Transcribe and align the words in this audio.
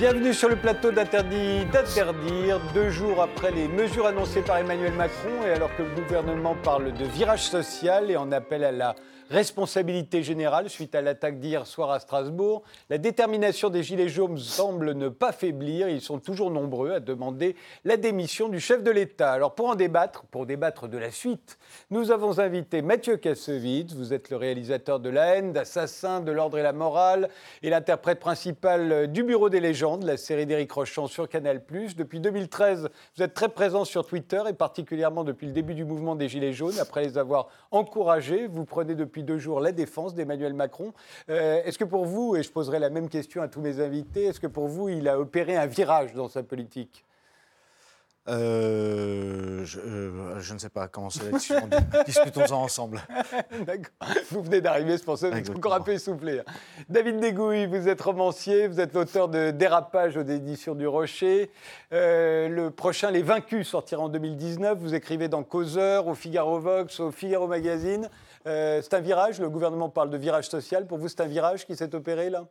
Bienvenue 0.00 0.32
sur 0.32 0.48
le 0.48 0.56
plateau 0.56 0.90
d'Interdit 0.92 1.66
d'interdire, 1.66 2.58
deux 2.72 2.88
jours 2.88 3.20
après 3.20 3.50
les 3.50 3.68
mesures 3.68 4.06
annoncées 4.06 4.40
par 4.40 4.56
Emmanuel 4.56 4.94
Macron 4.94 5.44
et 5.46 5.50
alors 5.50 5.68
que 5.76 5.82
le 5.82 5.90
gouvernement 5.90 6.56
parle 6.64 6.94
de 6.94 7.04
virage 7.04 7.42
social 7.42 8.10
et 8.10 8.16
en 8.16 8.32
appelle 8.32 8.64
à 8.64 8.72
la 8.72 8.96
responsabilité 9.30 10.24
générale 10.24 10.68
suite 10.68 10.94
à 10.96 11.00
l'attaque 11.00 11.38
d'hier 11.38 11.66
soir 11.66 11.92
à 11.92 12.00
Strasbourg. 12.00 12.62
La 12.90 12.98
détermination 12.98 13.70
des 13.70 13.84
Gilets 13.84 14.08
jaunes 14.08 14.36
semble 14.36 14.92
ne 14.94 15.08
pas 15.08 15.30
faiblir. 15.30 15.88
Ils 15.88 16.00
sont 16.00 16.18
toujours 16.18 16.50
nombreux 16.50 16.90
à 16.90 17.00
demander 17.00 17.54
la 17.84 17.96
démission 17.96 18.48
du 18.48 18.58
chef 18.58 18.82
de 18.82 18.90
l'État. 18.90 19.30
Alors 19.30 19.54
pour 19.54 19.68
en 19.68 19.76
débattre, 19.76 20.24
pour 20.24 20.46
débattre 20.46 20.88
de 20.88 20.98
la 20.98 21.12
suite, 21.12 21.58
nous 21.90 22.10
avons 22.10 22.40
invité 22.40 22.82
Mathieu 22.82 23.16
Kassovitz. 23.16 23.94
Vous 23.94 24.12
êtes 24.12 24.30
le 24.30 24.36
réalisateur 24.36 24.98
de 24.98 25.10
La 25.10 25.36
haine, 25.36 25.52
d'Assassin, 25.52 26.20
de 26.20 26.32
l'ordre 26.32 26.58
et 26.58 26.62
la 26.62 26.72
morale 26.72 27.28
et 27.62 27.70
l'interprète 27.70 28.18
principal 28.18 29.06
du 29.12 29.22
Bureau 29.22 29.48
des 29.48 29.60
légendes, 29.60 30.02
la 30.02 30.16
série 30.16 30.46
d'Éric 30.46 30.72
Rochon 30.72 31.06
sur 31.06 31.28
Canal+. 31.28 31.62
Depuis 31.96 32.18
2013, 32.18 32.88
vous 33.16 33.22
êtes 33.22 33.34
très 33.34 33.48
présent 33.48 33.84
sur 33.84 34.04
Twitter 34.04 34.42
et 34.48 34.54
particulièrement 34.54 35.22
depuis 35.22 35.46
le 35.46 35.52
début 35.52 35.74
du 35.74 35.84
mouvement 35.84 36.16
des 36.16 36.28
Gilets 36.28 36.52
jaunes. 36.52 36.78
Après 36.80 37.04
les 37.04 37.16
avoir 37.16 37.46
encouragés, 37.70 38.48
vous 38.48 38.64
prenez 38.64 38.96
depuis 38.96 39.19
deux 39.22 39.38
jours 39.38 39.60
la 39.60 39.72
défense 39.72 40.14
d'Emmanuel 40.14 40.54
Macron. 40.54 40.92
Euh, 41.28 41.62
est-ce 41.64 41.78
que 41.78 41.84
pour 41.84 42.04
vous, 42.04 42.36
et 42.36 42.42
je 42.42 42.50
poserai 42.50 42.78
la 42.78 42.90
même 42.90 43.08
question 43.08 43.42
à 43.42 43.48
tous 43.48 43.60
mes 43.60 43.80
invités, 43.80 44.24
est-ce 44.24 44.40
que 44.40 44.46
pour 44.46 44.68
vous, 44.68 44.88
il 44.88 45.08
a 45.08 45.18
opéré 45.18 45.56
un 45.56 45.66
virage 45.66 46.14
dans 46.14 46.28
sa 46.28 46.42
politique? 46.42 47.04
Euh, 48.28 49.64
euh, 49.76 50.38
je, 50.38 50.54
ne 50.54 50.58
sais 50.58 50.68
pas 50.68 50.88
comment 50.88 51.10
c'est 51.10 51.24
là-dessus. 51.24 51.54
Discutons-en 52.06 52.62
ensemble. 52.62 53.00
D'accord. 53.66 53.92
Vous 54.30 54.42
venez 54.42 54.60
d'arriver, 54.60 54.98
c'est 54.98 55.04
pour 55.04 55.18
ça 55.18 55.30
que 55.30 55.34
vous 55.34 55.40
êtes 55.40 55.56
encore 55.56 55.74
un 55.74 55.80
peu 55.80 55.92
essoufflé. 55.92 56.40
Hein. 56.40 56.52
David 56.88 57.18
Degouille, 57.18 57.66
vous 57.66 57.88
êtes 57.88 58.00
romancier, 58.00 58.68
vous 58.68 58.78
êtes 58.78 58.94
l'auteur 58.94 59.28
de 59.28 59.50
Dérapage 59.50 60.16
aux 60.16 60.22
éditions 60.22 60.74
du 60.74 60.86
Rocher. 60.86 61.50
le 61.90 62.68
prochain, 62.68 63.10
Les 63.10 63.22
Vaincus, 63.22 63.66
sortira 63.66 64.02
en 64.02 64.08
2019. 64.08 64.78
Vous 64.78 64.94
écrivez 64.94 65.28
dans 65.28 65.42
Causeur, 65.42 66.06
au 66.06 66.14
Figaro 66.14 66.60
Vox, 66.60 67.00
au 67.00 67.10
Figaro 67.10 67.48
Magazine. 67.48 68.08
Euh, 68.46 68.80
c'est 68.82 68.94
un 68.94 69.00
virage, 69.00 69.38
le 69.38 69.50
gouvernement 69.50 69.90
parle 69.90 70.10
de 70.10 70.16
virage 70.16 70.48
social. 70.48 70.86
Pour 70.86 70.98
vous, 70.98 71.08
c'est 71.08 71.20
un 71.20 71.26
virage 71.26 71.66
qui 71.66 71.76
s'est 71.76 71.94
opéré 71.94 72.30
là? 72.30 72.46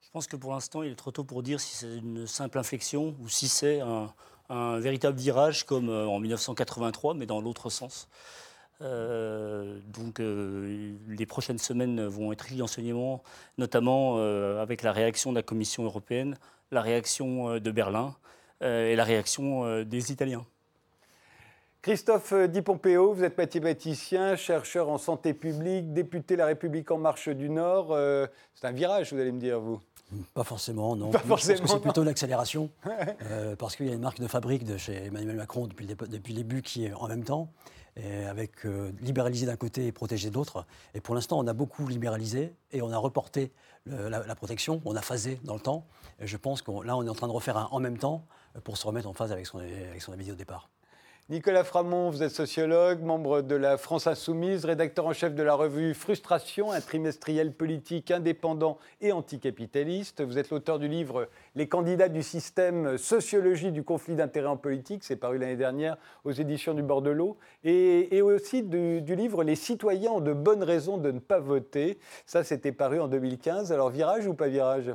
Je 0.00 0.10
pense 0.10 0.26
que 0.26 0.36
pour 0.36 0.52
l'instant, 0.52 0.82
il 0.82 0.92
est 0.92 0.96
trop 0.96 1.12
tôt 1.12 1.24
pour 1.24 1.42
dire 1.42 1.60
si 1.60 1.76
c'est 1.76 1.98
une 1.98 2.26
simple 2.26 2.58
inflexion 2.58 3.14
ou 3.20 3.28
si 3.28 3.48
c'est 3.48 3.80
un, 3.80 4.12
véritable 4.80 5.16
virage 5.16 5.64
comme 5.64 5.88
euh, 5.88 6.08
en 6.08 6.18
1983, 6.18 7.14
mais 7.14 7.26
dans 7.26 7.40
l'autre 7.40 7.70
sens. 7.70 8.08
Euh, 8.82 9.78
donc 9.86 10.18
les 10.20 11.26
prochaines 11.26 11.58
semaines 11.58 12.06
vont 12.06 12.32
être 12.32 12.40
riches 12.40 12.56
d'enseignements, 12.56 13.22
notamment 13.58 14.16
avec 14.58 14.82
la 14.82 14.90
réaction 14.90 15.30
de 15.30 15.36
la 15.36 15.42
Commission 15.42 15.84
européenne, 15.84 16.36
la 16.72 16.80
réaction 16.80 17.58
de 17.58 17.70
Berlin 17.70 18.16
et 18.62 18.96
la 18.96 19.04
réaction 19.04 19.82
des 19.82 20.12
Italiens. 20.12 20.46
Christophe 21.82 22.34
Di 22.34 22.60
Pompeo, 22.60 23.14
vous 23.14 23.24
êtes 23.24 23.38
mathématicien, 23.38 24.36
chercheur 24.36 24.90
en 24.90 24.98
santé 24.98 25.32
publique, 25.32 25.94
député 25.94 26.36
La 26.36 26.44
République 26.44 26.90
en 26.90 26.98
marche 26.98 27.30
du 27.30 27.48
Nord. 27.48 27.92
Euh, 27.92 28.26
c'est 28.54 28.66
un 28.66 28.72
virage, 28.72 29.14
vous 29.14 29.18
allez 29.18 29.32
me 29.32 29.40
dire, 29.40 29.58
vous 29.58 29.80
Pas 30.34 30.44
forcément, 30.44 30.94
non. 30.94 31.10
Pas 31.10 31.20
forcément. 31.20 31.66
C'est 31.66 31.80
plutôt 31.80 32.04
l'accélération, 32.04 32.68
euh, 33.30 33.56
parce 33.56 33.76
qu'il 33.76 33.86
y 33.86 33.90
a 33.90 33.94
une 33.94 34.02
marque 34.02 34.20
de 34.20 34.26
fabrique 34.26 34.64
de 34.64 34.76
chez 34.76 35.06
Emmanuel 35.06 35.36
Macron 35.36 35.66
depuis 35.68 35.86
le, 35.86 35.94
depuis 35.94 36.34
le 36.34 36.40
début 36.40 36.60
qui 36.60 36.84
est 36.84 36.92
en 36.92 37.08
même 37.08 37.24
temps, 37.24 37.50
et 37.96 38.26
avec 38.26 38.66
euh, 38.66 38.92
libéraliser 39.00 39.46
d'un 39.46 39.56
côté 39.56 39.86
et 39.86 39.92
protéger 39.92 40.28
d'autre. 40.28 40.66
Et 40.92 41.00
pour 41.00 41.14
l'instant, 41.14 41.38
on 41.38 41.46
a 41.46 41.54
beaucoup 41.54 41.88
libéralisé 41.88 42.52
et 42.72 42.82
on 42.82 42.90
a 42.90 42.98
reporté 42.98 43.52
la, 43.86 44.34
protection, 44.34 44.82
on 44.84 44.96
a 44.96 45.00
phasé 45.00 45.40
dans 45.44 45.54
le 45.54 45.60
temps. 45.60 45.86
Et 46.18 46.26
je 46.26 46.36
pense 46.36 46.60
que 46.60 46.70
là, 46.84 46.94
on 46.94 47.06
est 47.06 47.08
en 47.08 47.14
train 47.14 47.26
de 47.26 47.32
refaire 47.32 47.56
un 47.56 47.68
en 47.70 47.80
même 47.80 47.96
temps 47.96 48.26
pour 48.64 48.76
se 48.76 48.86
remettre 48.86 49.08
en 49.08 49.14
phase 49.14 49.32
avec 49.32 49.46
son, 49.46 49.60
avec 49.60 50.02
son 50.02 50.12
avis 50.12 50.30
au 50.30 50.34
départ. 50.34 50.68
Nicolas 51.30 51.62
Framont, 51.62 52.10
vous 52.10 52.24
êtes 52.24 52.32
sociologue, 52.32 53.02
membre 53.02 53.42
de 53.42 53.54
la 53.54 53.76
France 53.76 54.08
Insoumise, 54.08 54.64
rédacteur 54.64 55.06
en 55.06 55.12
chef 55.12 55.32
de 55.32 55.44
la 55.44 55.54
revue 55.54 55.94
Frustration, 55.94 56.72
un 56.72 56.80
trimestriel 56.80 57.52
politique 57.52 58.10
indépendant 58.10 58.78
et 59.00 59.12
anticapitaliste. 59.12 60.24
Vous 60.24 60.38
êtes 60.38 60.50
l'auteur 60.50 60.80
du 60.80 60.88
livre 60.88 61.28
Les 61.54 61.68
candidats 61.68 62.08
du 62.08 62.24
système, 62.24 62.98
sociologie 62.98 63.70
du 63.70 63.84
conflit 63.84 64.16
d'intérêts 64.16 64.48
en 64.48 64.56
politique, 64.56 65.04
c'est 65.04 65.14
paru 65.14 65.38
l'année 65.38 65.54
dernière 65.54 65.98
aux 66.24 66.32
éditions 66.32 66.74
du 66.74 66.82
Bordelot, 66.82 67.36
et, 67.62 68.16
et 68.16 68.22
aussi 68.22 68.64
du, 68.64 69.14
livre 69.14 69.44
Les 69.44 69.54
citoyens 69.54 70.10
ont 70.10 70.20
de 70.20 70.32
bonnes 70.32 70.64
raisons 70.64 70.98
de 70.98 71.12
ne 71.12 71.20
pas 71.20 71.38
voter. 71.38 72.00
Ça, 72.26 72.42
c'était 72.42 72.72
paru 72.72 72.98
en 72.98 73.06
2015. 73.06 73.70
Alors, 73.70 73.90
virage 73.90 74.26
ou 74.26 74.34
pas 74.34 74.48
virage? 74.48 74.90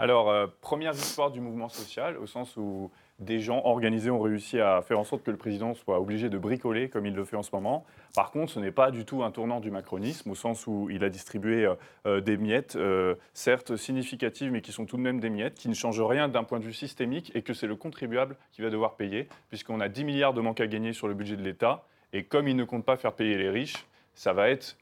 Alors, 0.00 0.30
euh, 0.30 0.48
première 0.62 0.94
histoire 0.94 1.30
du 1.30 1.40
mouvement 1.40 1.68
social, 1.68 2.16
au 2.16 2.26
sens 2.26 2.56
où 2.56 2.90
des 3.20 3.38
gens 3.38 3.62
organisés 3.64 4.10
ont 4.10 4.20
réussi 4.20 4.58
à 4.58 4.80
faire 4.82 4.98
en 4.98 5.04
sorte 5.04 5.22
que 5.22 5.30
le 5.30 5.36
président 5.36 5.74
soit 5.74 6.00
obligé 6.00 6.30
de 6.30 6.38
bricoler 6.38 6.88
comme 6.88 7.06
il 7.06 7.14
le 7.14 7.24
fait 7.24 7.36
en 7.36 7.42
ce 7.42 7.50
moment. 7.52 7.84
Par 8.14 8.30
contre, 8.30 8.52
ce 8.52 8.60
n'est 8.60 8.72
pas 8.72 8.90
du 8.90 9.04
tout 9.04 9.22
un 9.22 9.30
tournant 9.30 9.60
du 9.60 9.70
macronisme, 9.70 10.30
au 10.30 10.34
sens 10.34 10.66
où 10.66 10.88
il 10.90 11.04
a 11.04 11.10
distribué 11.10 11.70
euh, 12.06 12.20
des 12.20 12.38
miettes, 12.38 12.76
euh, 12.76 13.14
certes 13.34 13.76
significatives, 13.76 14.50
mais 14.50 14.62
qui 14.62 14.72
sont 14.72 14.86
tout 14.86 14.96
de 14.96 15.02
même 15.02 15.20
des 15.20 15.30
miettes, 15.30 15.54
qui 15.54 15.68
ne 15.68 15.74
changent 15.74 16.00
rien 16.00 16.28
d'un 16.28 16.44
point 16.44 16.58
de 16.58 16.64
vue 16.64 16.72
systémique, 16.72 17.30
et 17.34 17.42
que 17.42 17.52
c'est 17.52 17.66
le 17.66 17.76
contribuable 17.76 18.36
qui 18.52 18.62
va 18.62 18.70
devoir 18.70 18.96
payer, 18.96 19.28
puisqu'on 19.50 19.80
a 19.80 19.88
10 19.88 20.04
milliards 20.04 20.34
de 20.34 20.40
manque 20.40 20.60
à 20.60 20.66
gagner 20.66 20.94
sur 20.94 21.06
le 21.06 21.14
budget 21.14 21.36
de 21.36 21.42
l'État, 21.42 21.84
et 22.12 22.24
comme 22.24 22.48
il 22.48 22.56
ne 22.56 22.64
compte 22.64 22.84
pas 22.84 22.96
faire 22.96 23.12
payer 23.12 23.36
les 23.36 23.50
riches, 23.50 23.86
ça 24.14 24.32
va 24.32 24.48
être 24.48 24.76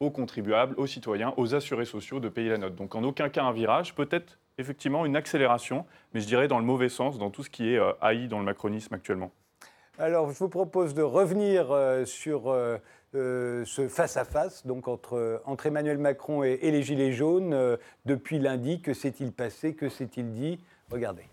aux 0.00 0.10
contribuables, 0.10 0.74
aux 0.76 0.86
citoyens, 0.86 1.32
aux 1.36 1.54
assurés 1.54 1.84
sociaux 1.84 2.20
de 2.20 2.28
payer 2.28 2.50
la 2.50 2.58
note. 2.58 2.74
Donc 2.74 2.94
en 2.94 3.04
aucun 3.04 3.28
cas 3.28 3.44
un 3.44 3.52
virage, 3.52 3.94
peut-être 3.94 4.38
effectivement 4.58 5.04
une 5.06 5.16
accélération, 5.16 5.86
mais 6.12 6.20
je 6.20 6.26
dirais 6.26 6.48
dans 6.48 6.58
le 6.58 6.64
mauvais 6.64 6.88
sens, 6.88 7.18
dans 7.18 7.30
tout 7.30 7.42
ce 7.42 7.50
qui 7.50 7.72
est 7.72 7.78
euh, 7.78 7.92
haï 8.00 8.28
dans 8.28 8.38
le 8.38 8.44
macronisme 8.44 8.94
actuellement. 8.94 9.30
Alors, 9.98 10.30
je 10.30 10.38
vous 10.38 10.48
propose 10.48 10.94
de 10.94 11.02
revenir 11.02 11.70
euh, 11.70 12.04
sur 12.04 12.50
euh, 12.50 12.78
ce 13.12 13.88
face-à-face 13.88 14.66
donc 14.66 14.88
entre, 14.88 15.40
entre, 15.46 15.66
Emmanuel 15.66 15.98
Macron 15.98 16.42
et, 16.42 16.58
les 16.58 16.82
Gilets 16.82 17.12
jaunes 17.12 17.78
depuis 18.04 18.40
lundi. 18.40 18.80
Que 18.80 18.92
s'est-il 18.92 19.32
passé? 19.32 19.74
Que 19.74 19.88
s'est-il 19.88 20.32
dit? 20.32 20.58
Regardez. 20.90 21.28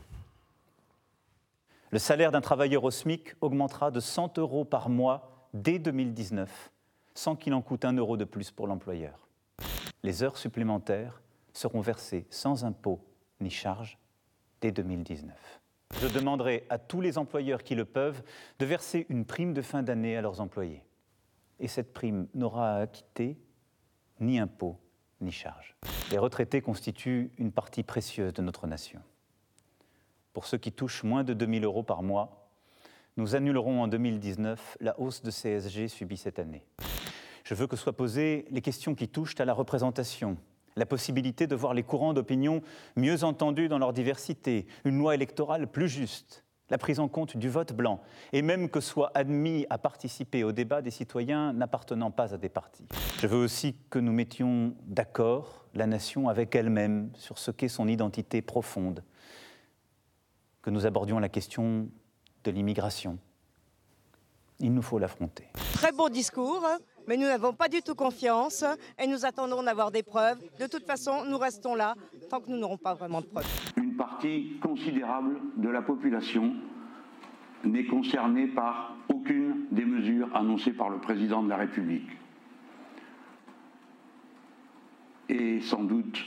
Le 1.90 1.98
salaire 1.98 2.32
d'un 2.32 2.42
travailleur 2.42 2.84
au 2.84 2.92
SMIC 2.92 3.34
augmentera 3.42 3.90
de 3.90 4.00
100 4.00 4.38
euros 4.38 4.64
par 4.64 4.90
mois 4.90 5.48
dès 5.56 5.80
2019, 5.80 6.72
sans 7.16 7.36
qu'il 7.36 7.56
en 7.56 7.64
coûte 7.64 7.84
un 7.84 7.94
euro 7.94 8.16
de 8.16 8.26
plus 8.26 8.52
pour 8.52 8.68
l'employeur. 8.68 9.28
Les 10.04 10.22
heures 10.22 10.38
supplémentaires 10.38 11.22
seront 11.52 11.82
versées 11.82 12.26
sans 12.30 12.64
impôt 12.64 13.02
ni 13.42 13.50
charge 13.50 13.98
dès 14.62 14.72
2019. 14.72 15.62
Je 16.02 16.08
demanderai 16.08 16.66
à 16.70 16.78
tous 16.78 17.02
les 17.02 17.18
employeurs 17.18 17.64
qui 17.64 17.76
le 17.76 17.86
peuvent 17.86 18.24
de 18.60 18.66
verser 18.66 19.06
une 19.10 19.26
prime 19.26 19.54
de 19.54 19.62
fin 19.62 19.84
d'année 19.84 20.16
à 20.16 20.22
leurs 20.22 20.40
employés. 20.40 20.84
Et 21.60 21.68
cette 21.68 21.94
prime 21.94 22.28
n'aura 22.34 22.76
à 22.76 22.82
acquitter 22.82 23.38
ni 24.20 24.40
impôt 24.40 24.80
ni 25.20 25.32
charge. 25.32 25.76
Les 26.12 26.18
retraités 26.18 26.62
constituent 26.62 27.32
une 27.38 27.52
partie 27.52 27.84
précieuse 27.84 28.34
de 28.34 28.42
notre 28.42 28.68
nation. 28.68 29.02
Pour 30.34 30.46
ceux 30.46 30.58
qui 30.58 30.72
touchent 30.72 31.04
moins 31.04 31.24
de 31.24 31.34
2 31.34 31.46
000 31.46 31.66
euros 31.66 31.84
par 31.84 32.04
mois, 32.04 32.50
nous 33.18 33.36
annulerons 33.36 33.82
en 33.82 33.88
2019 33.88 34.78
la 34.80 35.00
hausse 35.00 35.22
de 35.22 35.30
CSG 35.30 35.90
subie 35.90 36.18
cette 36.18 36.40
année. 36.40 36.66
Je 37.44 37.54
veux 37.54 37.68
que 37.68 37.76
soient 37.76 37.96
posées 37.96 38.46
les 38.50 38.62
questions 38.62 38.96
qui 38.96 39.10
touchent 39.10 39.40
à 39.40 39.46
la 39.46 39.54
représentation, 39.54 40.38
la 40.76 40.86
possibilité 40.86 41.48
de 41.48 41.56
voir 41.56 41.74
les 41.74 41.84
courants 41.84 42.14
d'opinion 42.14 42.62
mieux 42.96 43.24
entendus 43.24 43.70
dans 43.70 43.80
leur 43.80 43.94
diversité, 43.94 44.68
une 44.86 44.98
loi 44.98 45.16
électorale 45.16 45.68
plus 45.68 45.90
juste, 45.90 46.44
la 46.70 46.78
prise 46.78 47.00
en 47.00 47.08
compte 47.08 47.36
du 47.38 47.50
vote 47.50 47.74
blanc, 47.74 48.02
et 48.32 48.42
même 48.42 48.70
que 48.70 48.80
soient 48.80 49.12
admis 49.14 49.66
à 49.70 49.78
participer 49.78 50.44
au 50.44 50.52
débat 50.52 50.82
des 50.82 50.92
citoyens 50.92 51.54
n'appartenant 51.54 52.12
pas 52.12 52.34
à 52.34 52.38
des 52.38 52.50
partis. 52.50 52.88
Je 53.20 53.28
veux 53.28 53.44
aussi 53.44 53.76
que 53.90 54.00
nous 54.00 54.14
mettions 54.14 54.74
d'accord 54.86 55.66
la 55.74 55.86
nation 55.86 56.30
avec 56.30 56.56
elle-même 56.56 57.12
sur 57.16 57.38
ce 57.38 57.52
qu'est 57.52 57.68
son 57.68 57.88
identité 57.88 58.42
profonde, 58.42 59.04
que 60.62 60.70
nous 60.70 60.86
abordions 60.86 61.20
la 61.20 61.30
question 61.30 61.90
de 62.44 62.52
l'immigration. 62.52 63.18
Il 64.60 64.74
nous 64.74 64.82
faut 64.82 65.00
l'affronter. 65.00 65.48
Très 65.74 65.92
beau 65.92 66.10
discours 66.10 66.64
mais 67.08 67.18
nous 67.18 67.26
n'avons 67.26 67.54
pas 67.54 67.68
du 67.68 67.82
tout 67.82 67.96
confiance 67.96 68.64
et 69.00 69.08
nous 69.08 69.26
attendons 69.26 69.64
d'avoir 69.64 69.92
des 69.92 70.04
preuves. 70.04 70.40
De 70.60 70.68
toute 70.68 70.86
façon, 70.86 71.26
nous 71.26 71.38
restons 71.38 71.76
là 71.76 71.96
tant 72.30 72.40
que 72.40 72.50
nous 72.50 72.58
n'aurons 72.58 72.78
pas 72.78 72.94
vraiment 72.94 73.22
de 73.22 73.26
preuves. 73.26 73.48
Une 73.78 73.96
partie 73.96 74.58
considérable 74.62 75.40
de 75.58 75.70
la 75.70 75.82
population 75.82 76.54
n'est 77.64 77.86
concernée 77.86 78.48
par 78.48 78.96
aucune 79.10 79.66
des 79.72 79.86
mesures 79.86 80.30
annoncées 80.36 80.74
par 80.74 80.90
le 80.90 81.00
président 81.00 81.44
de 81.44 81.50
la 81.50 81.58
République. 81.58 82.10
Et 85.30 85.62
sans 85.62 85.84
doute 85.84 86.20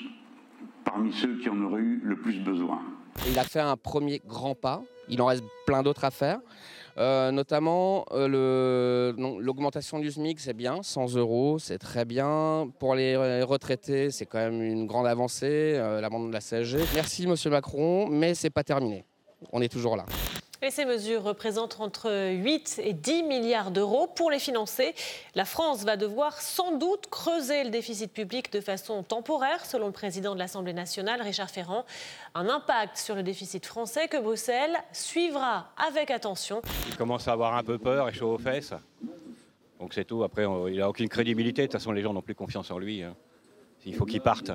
parmi 0.85 1.13
ceux 1.13 1.39
qui 1.39 1.49
en 1.49 1.61
auraient 1.63 1.81
eu 1.81 2.01
le 2.05 2.17
plus 2.17 2.39
besoin. 2.41 2.81
Il 3.29 3.39
a 3.39 3.45
fait 3.45 3.61
un 3.61 3.77
premier 3.77 4.21
grand 4.27 4.55
pas, 4.55 4.83
il 5.09 5.21
en 5.23 5.27
reste 5.27 5.45
plein 5.67 5.83
d'autres 5.83 6.05
à 6.05 6.11
faire. 6.11 6.41
Euh, 6.97 7.33
notamment, 7.33 8.07
euh, 8.13 9.13
l'augmentation 9.41 9.99
du 9.99 10.11
SMIC, 10.11 10.39
c'est 10.39 10.55
bien, 10.55 10.83
100 10.83 11.17
euros, 11.17 11.59
c'est 11.59 11.79
très 11.79 12.05
bien. 12.05 12.69
Pour 12.79 12.95
les 12.95 13.43
retraités, 13.43 14.11
c'est 14.11 14.27
quand 14.27 14.39
même 14.39 14.63
une 14.63 14.87
grande 14.87 15.07
avancée, 15.07 15.75
euh, 15.77 16.01
l'amendement 16.01 16.29
de 16.29 16.35
la 16.35 16.41
CSG. 16.41 16.79
Merci, 16.95 17.27
Monsieur 17.27 17.51
Macron, 17.51 18.07
mais 18.09 18.35
c'est 18.35 18.51
pas 18.51 18.63
terminé. 18.63 19.05
On 19.53 19.61
est 19.61 19.69
toujours 19.69 19.97
là. 19.97 20.07
Et 20.65 20.71
ces 20.71 20.87
mesures 20.87 21.23
représentent 21.23 21.79
entre 21.79 22.31
8 22.33 22.81
et 22.83 22.95
10 22.95 23.23
milliards 23.25 23.71
d'euros. 23.71 24.07
Pour 24.07 24.31
les 24.31 24.39
financer, 24.39 24.95
la 25.35 25.45
France 25.45 25.85
va 25.85 25.99
devoir 25.99 26.41
sans 26.41 26.79
doute 26.79 27.09
creuser 27.11 27.65
le 27.65 27.71
déficit 27.71 28.11
public 28.11 28.51
de 28.51 28.63
façon 28.63 29.03
temporaire, 29.03 29.67
selon 29.67 29.89
le 29.89 29.93
président 29.93 30.33
de 30.33 30.39
l'Assemblée 30.39 30.73
nationale, 30.73 31.21
Richard 31.21 31.51
Ferrand. 31.51 31.85
Un 32.35 32.49
impact 32.49 32.97
sur 32.97 33.15
le 33.15 33.23
déficit 33.23 33.67
français 33.67 34.09
que 34.09 34.17
Bruxelles 34.17 34.75
suivra 34.91 35.69
avec 35.77 36.11
attention. 36.11 36.63
Il 36.89 36.97
commence 36.97 37.29
à 37.29 37.33
avoir 37.33 37.55
un 37.57 37.63
peu 37.63 37.77
peur 37.77 38.09
et 38.09 38.15
chaud 38.15 38.33
aux 38.33 38.39
fesses. 38.39 38.73
Donc 39.79 39.93
c'est 39.93 40.07
tout. 40.07 40.25
Après, 40.25 40.47
il 40.71 40.79
n'a 40.79 40.89
aucune 40.89 41.11
crédibilité. 41.11 41.61
De 41.61 41.67
toute 41.67 41.73
façon, 41.79 41.93
les 41.93 42.01
gens 42.01 42.15
n'ont 42.15 42.23
plus 42.23 42.35
confiance 42.35 42.71
en 42.71 42.79
lui. 42.79 43.03
hein. 43.03 43.15
Il 43.85 43.95
faut 43.95 44.07
qu'il 44.07 44.23
parte, 44.23 44.51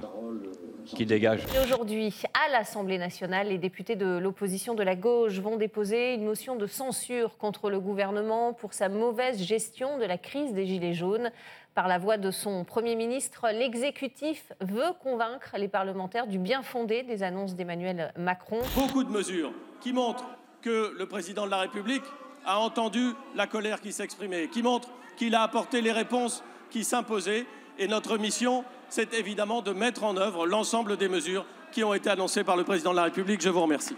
qu'il 0.96 1.08
dégage. 1.08 1.44
Et 1.56 1.60
aujourd'hui, 1.60 2.14
à 2.34 2.52
l'Assemblée 2.52 2.98
nationale, 2.98 3.50
les 3.50 3.58
députés 3.58 3.96
de 3.96 4.18
l'opposition 4.18 4.74
de 4.74 4.84
la 4.84 4.96
gauche 4.96 5.40
vont 5.40 5.58
déposer 5.58 6.14
une 6.14 6.26
motion 6.26 6.56
de 6.56 6.68
censure 6.68 7.38
contre 7.38 7.70
le 7.70 7.80
gouvernement 7.80 8.54
pour 8.54 8.74
sa 8.74 8.90
mauvaise 8.90 9.42
gestion 9.42 9.98
de 9.98 10.06
la 10.06 10.18
crise 10.18 10.54
des 10.54 10.66
Gilets 10.66 10.94
jaunes. 10.94 11.32
Par 11.76 11.88
la 11.88 11.98
voix 11.98 12.18
de 12.18 12.32
son 12.32 12.66
Premier 12.66 12.96
ministre, 12.96 13.48
l'exécutif 13.54 14.52
veut 14.60 14.94
convaincre 15.02 15.56
les 15.58 15.68
parlementaires 15.68 16.28
du 16.28 16.40
bien 16.40 16.62
fondé 16.62 17.04
des 17.04 17.24
annonces 17.24 17.56
d'Emmanuel 17.56 18.12
Macron. 18.18 18.60
beaucoup 18.76 19.04
de 19.04 19.12
mesures 19.12 19.54
qui 19.80 19.94
montrent 19.94 20.26
que 20.62 20.94
le 20.98 21.06
président 21.06 21.46
de 21.46 21.52
la 21.52 21.60
République 21.60 22.04
a 22.46 22.60
entendu 22.60 23.14
la 23.36 23.48
colère 23.48 23.82
qui 23.82 23.94
s'exprimait, 23.94 24.48
qui 24.48 24.64
montrent 24.64 24.90
qu'il 25.18 25.36
a 25.36 25.44
apporté 25.44 25.82
les 25.82 25.92
réponses 25.92 26.44
qui 26.70 26.84
s'imposaient. 26.84 27.46
Et 27.78 27.88
notre 27.88 28.18
mission, 28.18 28.66
c'est 28.90 29.14
évidemment 29.14 29.62
de 29.62 29.72
mettre 29.72 30.04
en 30.04 30.18
œuvre 30.18 30.46
l'ensemble 30.46 30.98
des 30.98 31.08
mesures 31.08 31.46
qui 31.72 31.84
ont 31.84 31.94
été 31.94 32.10
annoncées 32.10 32.44
par 32.44 32.58
le 32.58 32.64
président 32.64 32.92
de 32.92 32.96
la 32.96 33.04
République. 33.04 33.42
Je 33.42 33.50
vous 33.50 33.62
remercie. 33.62 33.96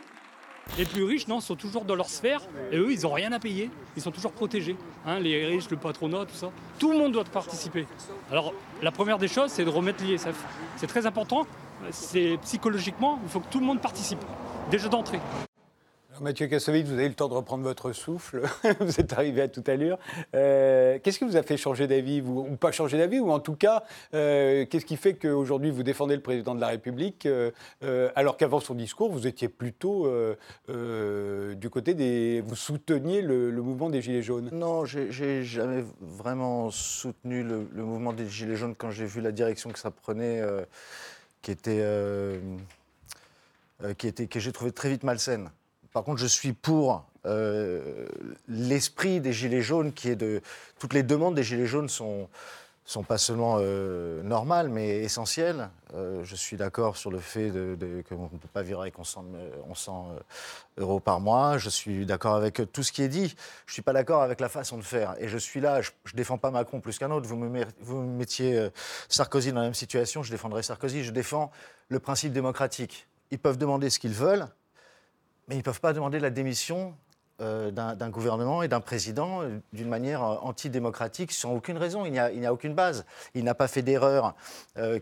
Les 0.78 0.86
plus 0.86 1.04
riches, 1.04 1.28
non, 1.28 1.40
sont 1.42 1.56
toujours 1.56 1.84
dans 1.84 1.96
leur 1.96 2.10
sphère 2.10 2.42
et 2.72 2.78
eux, 2.78 2.92
ils 2.92 3.02
n'ont 3.02 3.12
rien 3.12 3.32
à 3.32 3.40
payer. 3.40 3.70
Ils 3.96 4.02
sont 4.02 4.12
toujours 4.12 4.32
protégés. 4.32 4.78
Hein, 5.06 5.20
les 5.20 5.46
riches, 5.46 5.70
le 5.70 5.78
patronat, 5.78 6.26
tout 6.26 6.36
ça. 6.36 6.52
Tout 6.80 6.92
le 6.92 6.98
monde 6.98 7.12
doit 7.12 7.24
participer. 7.24 7.88
Alors, 8.30 8.54
la 8.82 8.92
première 8.92 9.18
des 9.18 9.28
choses, 9.28 9.52
c'est 9.52 9.66
de 9.66 9.70
remettre 9.70 10.04
l'ISF. 10.04 10.36
C'est 10.78 10.88
très 10.88 11.06
important. 11.06 11.46
C'est 11.90 12.38
psychologiquement, 12.44 13.20
il 13.24 13.30
faut 13.30 13.40
que 13.40 13.50
tout 13.52 13.60
le 13.60 13.66
monde 13.66 13.82
participe. 13.82 14.20
Déjà 14.70 14.88
d'entrée. 14.88 15.20
Mathieu 16.20 16.48
Kassovitz, 16.48 16.88
vous 16.88 16.94
avez 16.94 17.06
eu 17.06 17.10
le 17.10 17.16
temps 17.16 17.30
de 17.30 17.34
reprendre 17.34 17.64
votre 17.64 17.94
souffle. 17.94 18.44
vous 18.80 19.00
êtes 19.00 19.14
arrivé 19.14 19.42
à 19.42 19.48
toute 19.48 19.70
allure. 19.70 19.98
Euh, 20.36 21.00
qu'est-ce 21.02 21.18
qui 21.18 21.26
vous 21.26 21.38
a 21.38 21.44
fait 21.44 21.58
changer 21.58 21.88
d'avis 21.88 22.22
Ou 22.22 22.56
pas 22.58 22.72
changer 22.72 22.98
d'avis 22.98 23.20
Ou 23.20 23.32
en 23.32 23.40
tout 23.40 23.56
cas, 23.56 23.84
euh, 24.14 24.66
qu'est-ce 24.66 24.86
qui 24.86 24.98
fait 24.98 25.14
qu'aujourd'hui 25.14 25.72
vous 25.72 25.84
défendez 25.84 26.16
le 26.16 26.22
président 26.22 26.54
de 26.54 26.62
la 26.62 26.68
République 26.68 27.26
euh, 27.26 27.52
alors 28.16 28.38
qu'avant 28.38 28.60
son 28.60 28.76
discours, 28.76 29.10
vous 29.12 29.26
étiez 29.26 29.48
plutôt 29.48 30.08
du 30.68 31.70
côté 31.70 31.94
des. 31.94 32.42
Vous 32.42 32.56
souteniez 32.56 33.22
le, 33.22 33.52
mouvement 33.62 33.90
des 33.90 34.02
Gilets 34.02 34.24
jaunes? 34.24 34.50
Non, 34.52 34.86
j'ai 34.86 35.12
j'ai 35.12 35.44
jamais 35.44 35.84
vraiment 36.02 36.72
soutenu 36.72 37.44
le, 37.44 37.68
le 37.74 37.84
mouvement 37.84 38.14
des 38.14 38.28
Gilets 38.28 38.56
jaunes 38.56 38.76
quand 38.76 38.92
j'ai 38.92 39.06
vu 39.06 39.22
la 39.22 39.32
direction 39.32 39.70
que 39.70 39.80
ça 39.80 39.92
prenait, 39.92 40.42
qui 41.42 41.52
était, 41.52 41.84
qui 43.98 44.08
était, 44.08 44.28
que 44.28 44.40
j'ai 44.40 44.52
trouvé 44.52 44.72
très 44.72 44.90
vite 44.90 45.04
malsaine. 45.04 45.50
Par 45.94 46.04
contre, 46.04 46.20
je 46.20 46.28
suis 46.28 46.54
pour 46.54 47.06
euh, 47.26 48.08
l'esprit 48.48 49.20
des 49.20 49.34
Gilets 49.34 49.62
jaunes, 49.62 49.94
qui 49.94 50.10
est 50.10 50.16
de 50.16 50.42
toutes 50.80 50.94
les 50.94 51.04
demandes 51.04 51.36
des 51.36 51.44
Gilets 51.44 51.68
jaunes 51.68 51.90
sont 51.90 52.28
sont 52.84 53.04
pas 53.04 53.20
seulement 53.20 53.58
euh, 53.60 54.22
normales, 54.24 54.68
mais 54.68 54.98
essentielles. 55.04 55.70
Euh, 55.94 56.24
je 56.26 56.36
suis 56.36 56.58
d'accord 56.58 56.98
sur 56.98 57.10
le 57.12 57.20
fait 57.20 57.50
de, 57.52 57.76
de- 57.80 58.04
qu'on 58.10 58.24
ne 58.24 58.28
peut 58.28 58.50
pas 58.52 58.64
vivre 58.64 58.82
avec 58.82 58.98
1100, 58.98 59.26
euh, 59.36 59.52
1100 59.68 60.10
euh, 60.12 60.82
euros 60.82 61.00
par 61.00 61.22
mois. 61.22 61.58
Je 61.58 61.70
suis 61.70 62.06
d'accord 62.06 62.36
avec 62.36 62.60
tout 62.74 62.84
ce 62.84 62.92
qui 62.92 63.04
est 63.04 63.08
dit. 63.08 63.28
Je 63.68 63.72
ne 63.72 63.74
suis 63.74 63.82
pas 63.84 63.94
d'accord 63.94 64.24
avec 64.24 64.42
la 64.42 64.50
façon 64.50 64.78
de 64.78 64.82
faire. 64.82 65.16
Et 65.20 65.30
je 65.30 65.38
suis 65.38 65.62
là, 65.62 65.82
je 65.82 65.92
ne 66.12 66.18
défends 66.18 66.38
pas 66.40 66.52
Macron 66.52 66.82
plus 66.82 66.98
qu'un 66.98 67.12
autre. 67.12 67.28
Vous 67.30 67.40
vous 67.82 68.02
me 68.02 68.18
mettiez 68.18 68.70
Sarkozy 69.08 69.52
dans 69.54 69.60
la 69.60 69.66
même 69.68 69.74
situation, 69.74 70.24
je 70.24 70.32
défendrai 70.32 70.64
Sarkozy. 70.64 71.04
Je 71.04 71.12
défends 71.12 71.52
le 71.88 72.00
principe 72.00 72.34
démocratique. 72.34 73.08
Ils 73.30 73.40
peuvent 73.40 73.58
demander 73.58 73.90
ce 73.90 74.00
qu'ils 74.00 74.12
veulent, 74.14 74.48
mais 75.48 75.56
ils 75.56 75.60
ne 75.60 75.64
peuvent 75.64 75.82
pas 75.82 75.94
demander 75.94 76.20
la 76.20 76.30
démission 76.30 76.96
euh, 77.42 77.72
d'un 77.72 78.10
gouvernement 78.10 78.62
et 78.62 78.68
d'un 78.68 78.82
président 78.82 79.42
euh, 79.42 79.58
d'une 79.74 79.88
manière 79.88 80.22
euh, 80.22 80.36
antidémocratique 80.42 81.32
sans 81.32 81.56
aucune 81.56 81.78
raison. 81.78 82.06
Il 82.06 82.12
n'y 82.12 82.46
a, 82.46 82.54
aucune 82.54 82.76
base. 82.76 83.04
Il 83.34 83.46
n'a 83.46 83.56
pas 83.56 83.68
fait 83.68 83.82
d'erreurs 83.82 84.36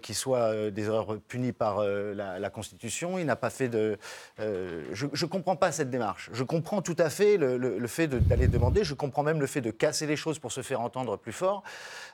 qui 0.02 0.14
soient 0.14 0.72
des 0.72 0.86
erreurs 0.86 1.18
punies 1.28 1.52
par 1.52 1.84
la, 1.84 2.50
Constitution. 2.50 3.20
Il 3.20 3.26
n'a 3.26 3.36
pas 3.36 3.50
fait 3.50 3.68
de. 3.68 3.98
je 4.38 5.06
ne 5.06 5.26
comprends 5.26 5.56
pas 5.56 5.72
cette 5.72 5.90
démarche. 5.90 6.30
Je 6.32 6.44
comprends 6.44 6.82
tout 6.82 6.96
à 6.98 7.10
fait 7.10 7.38
le, 7.38 7.88
fait 7.88 8.08
d'aller 8.08 8.48
demander. 8.48 8.84
Je 8.84 8.94
comprends 8.94 9.24
même 9.24 9.40
le 9.40 9.48
fait 9.48 9.62
de 9.62 9.72
casser 9.72 10.06
les 10.06 10.16
choses 10.16 10.40
pour 10.40 10.52
se 10.52 10.62
faire 10.62 10.82
entendre 10.82 11.18
plus 11.18 11.34
fort 11.34 11.64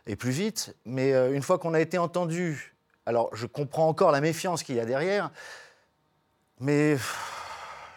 et 0.07 0.15
plus 0.15 0.31
vite. 0.31 0.75
Mais 0.85 1.11
une 1.33 1.43
fois 1.43 1.59
qu'on 1.59 1.73
a 1.73 1.79
été 1.79 1.97
entendu, 1.97 2.75
alors 3.05 3.29
je 3.35 3.45
comprends 3.45 3.87
encore 3.87 4.11
la 4.11 4.21
méfiance 4.21 4.63
qu'il 4.63 4.75
y 4.75 4.79
a 4.79 4.85
derrière, 4.85 5.31
mais 6.59 6.97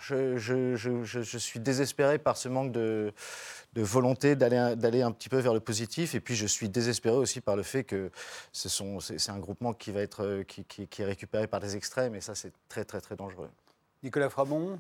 je, 0.09 0.37
je- 0.37 0.75
je- 0.77 1.03
je- 1.05 1.23
je 1.23 1.39
suis 1.39 1.61
désespéré 1.61 2.19
par 2.19 2.37
ce 2.37 2.49
manque 2.49 2.73
de, 2.73 3.13
de 3.75 3.83
volonté 3.83 4.37
d'aller 4.37 5.03
un 5.03 5.13
petit 5.13 5.29
peu 5.29 5.39
vers 5.39 5.55
le 5.55 5.61
positif. 5.61 6.15
Et 6.15 6.21
puis 6.21 6.35
je 6.35 6.47
suis 6.47 6.69
désespéré 6.69 7.17
aussi 7.17 7.41
par 7.41 7.57
le 7.57 7.63
fait 7.63 7.85
que 7.85 8.11
c'est 8.53 9.31
un 9.31 9.39
groupement 9.39 9.73
qui, 9.73 9.93
va 9.93 10.01
être, 10.01 10.25
euh, 10.25 10.43
qui, 10.45 10.65
qui- 10.65 10.87
qui 10.89 11.03
est 11.03 11.07
récupéré 11.07 11.47
par 11.47 11.61
des 11.61 11.77
extrêmes. 11.77 12.15
Et 12.15 12.21
ça, 12.21 12.35
c'est 12.35 12.53
très, 12.69 12.85
très, 12.85 13.01
très 13.01 13.17
dangereux. 13.17 13.51
Nicolas 14.03 14.31
Framont 14.31 14.79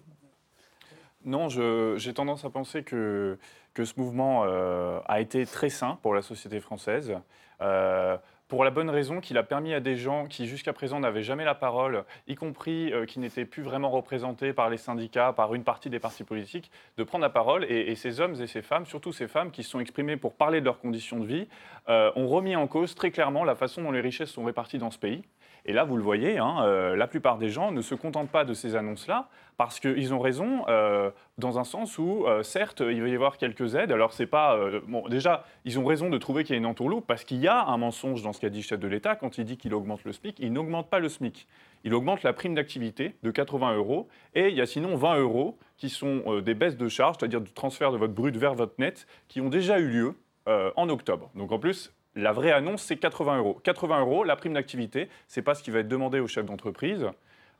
Non, 1.24 1.48
j'ai 1.48 2.14
tendance 2.14 2.44
à 2.44 2.50
penser 2.50 2.82
que, 2.84 3.38
que 3.74 3.84
ce 3.84 3.94
mouvement 3.96 4.44
euh, 4.44 5.00
a 5.06 5.20
été 5.20 5.44
très 5.46 5.68
sain 5.70 5.98
pour 6.02 6.14
la 6.14 6.22
société 6.22 6.60
française. 6.60 7.12
euh, 7.60 8.16
pour 8.48 8.64
la 8.64 8.70
bonne 8.70 8.88
raison 8.88 9.20
qu'il 9.20 9.36
a 9.36 9.42
permis 9.42 9.74
à 9.74 9.80
des 9.80 9.96
gens 9.96 10.26
qui 10.26 10.46
jusqu'à 10.46 10.72
présent 10.72 10.98
n'avaient 10.98 11.22
jamais 11.22 11.44
la 11.44 11.54
parole, 11.54 12.04
y 12.26 12.34
compris 12.34 12.92
euh, 12.92 13.04
qui 13.04 13.20
n'étaient 13.20 13.44
plus 13.44 13.62
vraiment 13.62 13.90
représentés 13.90 14.54
par 14.54 14.70
les 14.70 14.78
syndicats, 14.78 15.34
par 15.34 15.54
une 15.54 15.64
partie 15.64 15.90
des 15.90 15.98
partis 15.98 16.24
politiques, 16.24 16.70
de 16.96 17.04
prendre 17.04 17.22
la 17.22 17.30
parole. 17.30 17.64
Et, 17.70 17.94
ces 17.94 18.20
hommes 18.20 18.40
et 18.40 18.46
ces 18.46 18.62
femmes, 18.62 18.86
surtout 18.86 19.12
ces 19.12 19.28
femmes 19.28 19.50
qui 19.50 19.62
se 19.62 19.70
sont 19.70 19.80
exprimées 19.80 20.16
pour 20.16 20.34
parler 20.34 20.60
de 20.60 20.64
leurs 20.64 20.80
conditions 20.80 21.20
de 21.20 21.26
vie, 21.26 21.48
euh, 21.88 22.10
ont 22.16 22.26
remis 22.26 22.56
en 22.56 22.66
cause 22.66 22.94
très 22.94 23.10
clairement 23.10 23.44
la 23.44 23.54
façon 23.54 23.82
dont 23.82 23.90
les 23.90 24.00
richesses 24.00 24.30
sont 24.30 24.44
réparties 24.44 24.78
dans 24.78 24.90
ce 24.90 24.98
pays. 24.98 25.22
Et 25.68 25.74
là, 25.74 25.84
vous 25.84 25.98
le 25.98 26.02
voyez, 26.02 26.38
hein, 26.38 26.62
euh, 26.62 26.96
la 26.96 27.06
plupart 27.06 27.36
des 27.36 27.50
gens 27.50 27.72
ne 27.72 27.82
se 27.82 27.94
contentent 27.94 28.30
pas 28.30 28.46
de 28.46 28.54
ces 28.54 28.74
annonces-là 28.74 29.28
parce 29.58 29.80
qu'ils 29.80 30.14
ont 30.14 30.18
raison 30.18 30.64
euh, 30.68 31.10
dans 31.36 31.58
un 31.58 31.64
sens 31.64 31.98
où, 31.98 32.24
euh, 32.26 32.42
certes, 32.42 32.80
il 32.80 33.02
va 33.02 33.08
y 33.08 33.14
avoir 33.14 33.36
quelques 33.36 33.74
aides. 33.74 33.92
Alors, 33.92 34.14
c'est 34.14 34.26
pas. 34.26 34.58
bon, 34.86 35.06
déjà, 35.10 35.44
ils 35.66 35.78
ont 35.78 35.84
raison 35.84 36.08
de 36.08 36.16
trouver 36.16 36.44
qu'il 36.44 36.54
y 36.54 36.56
a 36.56 36.58
une 36.58 36.64
entourloupe 36.64 37.06
parce 37.06 37.22
qu'il 37.22 37.36
y 37.36 37.48
a 37.48 37.66
un 37.66 37.76
mensonge 37.76 38.22
dans 38.22 38.32
ce 38.32 38.40
qu'a 38.40 38.48
dit 38.48 38.60
le 38.60 38.64
chef 38.64 38.80
de 38.80 38.88
l'État 38.88 39.14
quand 39.14 39.36
il 39.36 39.44
dit 39.44 39.58
qu'il 39.58 39.74
augmente 39.74 40.04
le 40.04 40.12
SMIC. 40.12 40.38
Il 40.38 40.54
n'augmente 40.54 40.88
pas 40.88 41.00
le 41.00 41.10
SMIC. 41.10 41.46
Il 41.84 41.92
augmente 41.92 42.22
la 42.22 42.32
prime 42.32 42.54
d'activité 42.54 43.16
de 43.22 43.30
80 43.30 43.76
euros 43.76 44.08
et 44.34 44.48
il 44.48 44.56
y 44.56 44.62
a 44.62 44.66
sinon 44.66 44.96
20 44.96 45.18
euros 45.18 45.58
qui 45.76 45.90
sont 45.90 46.40
des 46.40 46.54
baisses 46.54 46.78
de 46.78 46.88
charges, 46.88 47.16
c'est-à-dire 47.20 47.42
du 47.42 47.52
transfert 47.52 47.92
de 47.92 47.98
votre 47.98 48.14
brut 48.14 48.34
vers 48.34 48.54
votre 48.54 48.74
net, 48.78 49.06
qui 49.28 49.42
ont 49.42 49.50
déjà 49.50 49.78
eu 49.78 49.88
lieu 49.88 50.14
en 50.46 50.88
octobre. 50.88 51.30
Donc 51.34 51.52
en 51.52 51.58
plus, 51.58 51.92
la 52.18 52.32
vraie 52.32 52.50
annonce, 52.50 52.82
c'est 52.82 52.96
80 52.96 53.38
euros. 53.38 53.60
80 53.62 54.00
euros, 54.00 54.24
la 54.24 54.34
prime 54.34 54.54
d'activité, 54.54 55.08
c'est 55.28 55.42
pas 55.42 55.54
ce 55.54 55.62
qui 55.62 55.70
va 55.70 55.78
être 55.80 55.88
demandé 55.88 56.18
aux 56.18 56.26
chefs 56.26 56.44
d'entreprise. 56.44 57.06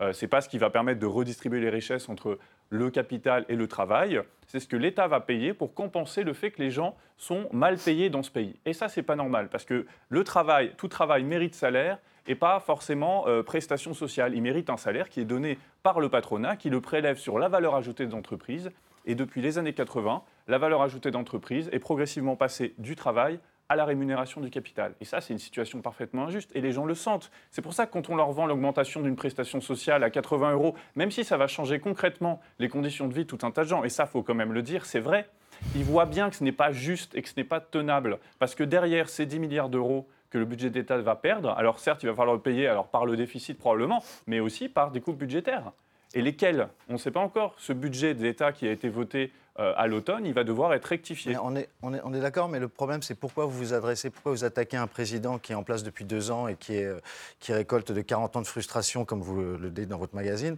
Euh, 0.00 0.12
c'est 0.12 0.26
pas 0.26 0.40
ce 0.40 0.48
qui 0.48 0.58
va 0.58 0.68
permettre 0.68 1.00
de 1.00 1.06
redistribuer 1.06 1.60
les 1.60 1.70
richesses 1.70 2.08
entre 2.08 2.38
le 2.70 2.90
capital 2.90 3.44
et 3.48 3.54
le 3.54 3.68
travail. 3.68 4.20
C'est 4.46 4.58
ce 4.58 4.66
que 4.66 4.76
l'État 4.76 5.06
va 5.06 5.20
payer 5.20 5.54
pour 5.54 5.74
compenser 5.74 6.24
le 6.24 6.32
fait 6.32 6.50
que 6.50 6.60
les 6.60 6.70
gens 6.70 6.96
sont 7.16 7.48
mal 7.52 7.78
payés 7.78 8.10
dans 8.10 8.22
ce 8.22 8.30
pays. 8.30 8.56
Et 8.64 8.72
ça, 8.72 8.88
c'est 8.88 9.02
pas 9.02 9.16
normal 9.16 9.48
parce 9.48 9.64
que 9.64 9.86
le 10.08 10.24
travail, 10.24 10.72
tout 10.76 10.88
travail 10.88 11.22
mérite 11.22 11.54
salaire 11.54 11.98
et 12.26 12.34
pas 12.34 12.58
forcément 12.58 13.28
euh, 13.28 13.44
prestation 13.44 13.94
sociale. 13.94 14.34
Il 14.34 14.42
mérite 14.42 14.70
un 14.70 14.76
salaire 14.76 15.08
qui 15.08 15.20
est 15.20 15.24
donné 15.24 15.58
par 15.84 16.00
le 16.00 16.08
patronat, 16.08 16.56
qui 16.56 16.68
le 16.68 16.80
prélève 16.80 17.16
sur 17.16 17.38
la 17.38 17.48
valeur 17.48 17.76
ajoutée 17.76 18.06
des 18.06 18.14
entreprises. 18.14 18.70
Et 19.06 19.14
depuis 19.14 19.40
les 19.40 19.56
années 19.56 19.72
80, 19.72 20.22
la 20.48 20.58
valeur 20.58 20.82
ajoutée 20.82 21.10
d'entreprise 21.12 21.70
est 21.72 21.78
progressivement 21.78 22.36
passée 22.36 22.74
du 22.78 22.96
travail 22.96 23.38
à 23.68 23.76
la 23.76 23.84
rémunération 23.84 24.40
du 24.40 24.50
capital. 24.50 24.94
Et 25.00 25.04
ça, 25.04 25.20
c'est 25.20 25.32
une 25.32 25.38
situation 25.38 25.80
parfaitement 25.82 26.24
injuste. 26.24 26.50
Et 26.54 26.60
les 26.60 26.72
gens 26.72 26.86
le 26.86 26.94
sentent. 26.94 27.30
C'est 27.50 27.62
pour 27.62 27.74
ça 27.74 27.86
que 27.86 27.92
quand 27.92 28.08
on 28.08 28.16
leur 28.16 28.32
vend 28.32 28.46
l'augmentation 28.46 29.02
d'une 29.02 29.16
prestation 29.16 29.60
sociale 29.60 30.02
à 30.02 30.10
80 30.10 30.52
euros, 30.52 30.74
même 30.96 31.10
si 31.10 31.24
ça 31.24 31.36
va 31.36 31.46
changer 31.46 31.78
concrètement 31.78 32.40
les 32.58 32.68
conditions 32.68 33.08
de 33.08 33.14
vie 33.14 33.24
de 33.24 33.28
tout 33.28 33.46
un 33.46 33.50
tas 33.50 33.64
de 33.64 33.68
gens, 33.68 33.84
et 33.84 33.90
ça, 33.90 34.06
faut 34.06 34.22
quand 34.22 34.34
même 34.34 34.52
le 34.52 34.62
dire, 34.62 34.86
c'est 34.86 35.00
vrai, 35.00 35.28
ils 35.74 35.84
voient 35.84 36.06
bien 36.06 36.30
que 36.30 36.36
ce 36.36 36.44
n'est 36.44 36.52
pas 36.52 36.72
juste 36.72 37.14
et 37.14 37.22
que 37.22 37.28
ce 37.28 37.34
n'est 37.36 37.44
pas 37.44 37.60
tenable. 37.60 38.18
Parce 38.38 38.54
que 38.54 38.64
derrière 38.64 39.08
ces 39.08 39.26
10 39.26 39.38
milliards 39.38 39.68
d'euros 39.68 40.08
que 40.30 40.38
le 40.38 40.44
budget 40.44 40.70
d'État 40.70 40.98
va 40.98 41.16
perdre, 41.16 41.50
alors 41.50 41.78
certes, 41.78 42.02
il 42.02 42.08
va 42.08 42.14
falloir 42.14 42.36
le 42.36 42.42
payer 42.42 42.68
alors 42.68 42.88
par 42.88 43.06
le 43.06 43.16
déficit 43.16 43.58
probablement, 43.58 44.02
mais 44.26 44.40
aussi 44.40 44.68
par 44.68 44.90
des 44.90 45.00
coupes 45.00 45.18
budgétaires. 45.18 45.72
Et 46.14 46.22
lesquelles? 46.22 46.68
On 46.88 46.94
ne 46.94 46.98
sait 46.98 47.10
pas 47.10 47.20
encore. 47.20 47.54
Ce 47.58 47.72
budget 47.74 48.14
d'État 48.14 48.52
qui 48.52 48.66
a 48.66 48.72
été 48.72 48.88
voté 48.88 49.30
euh, 49.58 49.72
à 49.76 49.86
l'automne, 49.86 50.26
il 50.26 50.34
va 50.34 50.44
devoir 50.44 50.72
être 50.74 50.86
rectifié. 50.86 51.32
Mais 51.32 51.38
on 51.42 51.56
est, 51.56 51.68
on 51.82 51.94
est, 51.94 52.00
on 52.04 52.14
est 52.14 52.20
d'accord, 52.20 52.48
mais 52.48 52.58
le 52.58 52.68
problème, 52.68 53.02
c'est 53.02 53.14
pourquoi 53.14 53.46
vous 53.46 53.58
vous 53.58 53.74
adressez, 53.74 54.10
pourquoi 54.10 54.32
vous 54.32 54.44
attaquez 54.44 54.76
un 54.76 54.86
président 54.86 55.38
qui 55.38 55.52
est 55.52 55.56
en 55.56 55.62
place 55.62 55.82
depuis 55.82 56.04
deux 56.04 56.30
ans 56.30 56.48
et 56.48 56.56
qui, 56.56 56.74
est, 56.76 56.84
euh, 56.84 57.00
qui 57.40 57.52
récolte 57.52 57.92
de 57.92 58.00
40 58.00 58.36
ans 58.36 58.42
de 58.42 58.46
frustration, 58.46 59.04
comme 59.04 59.20
vous 59.20 59.56
le 59.56 59.70
dites 59.70 59.88
dans 59.88 59.98
votre 59.98 60.14
magazine. 60.14 60.56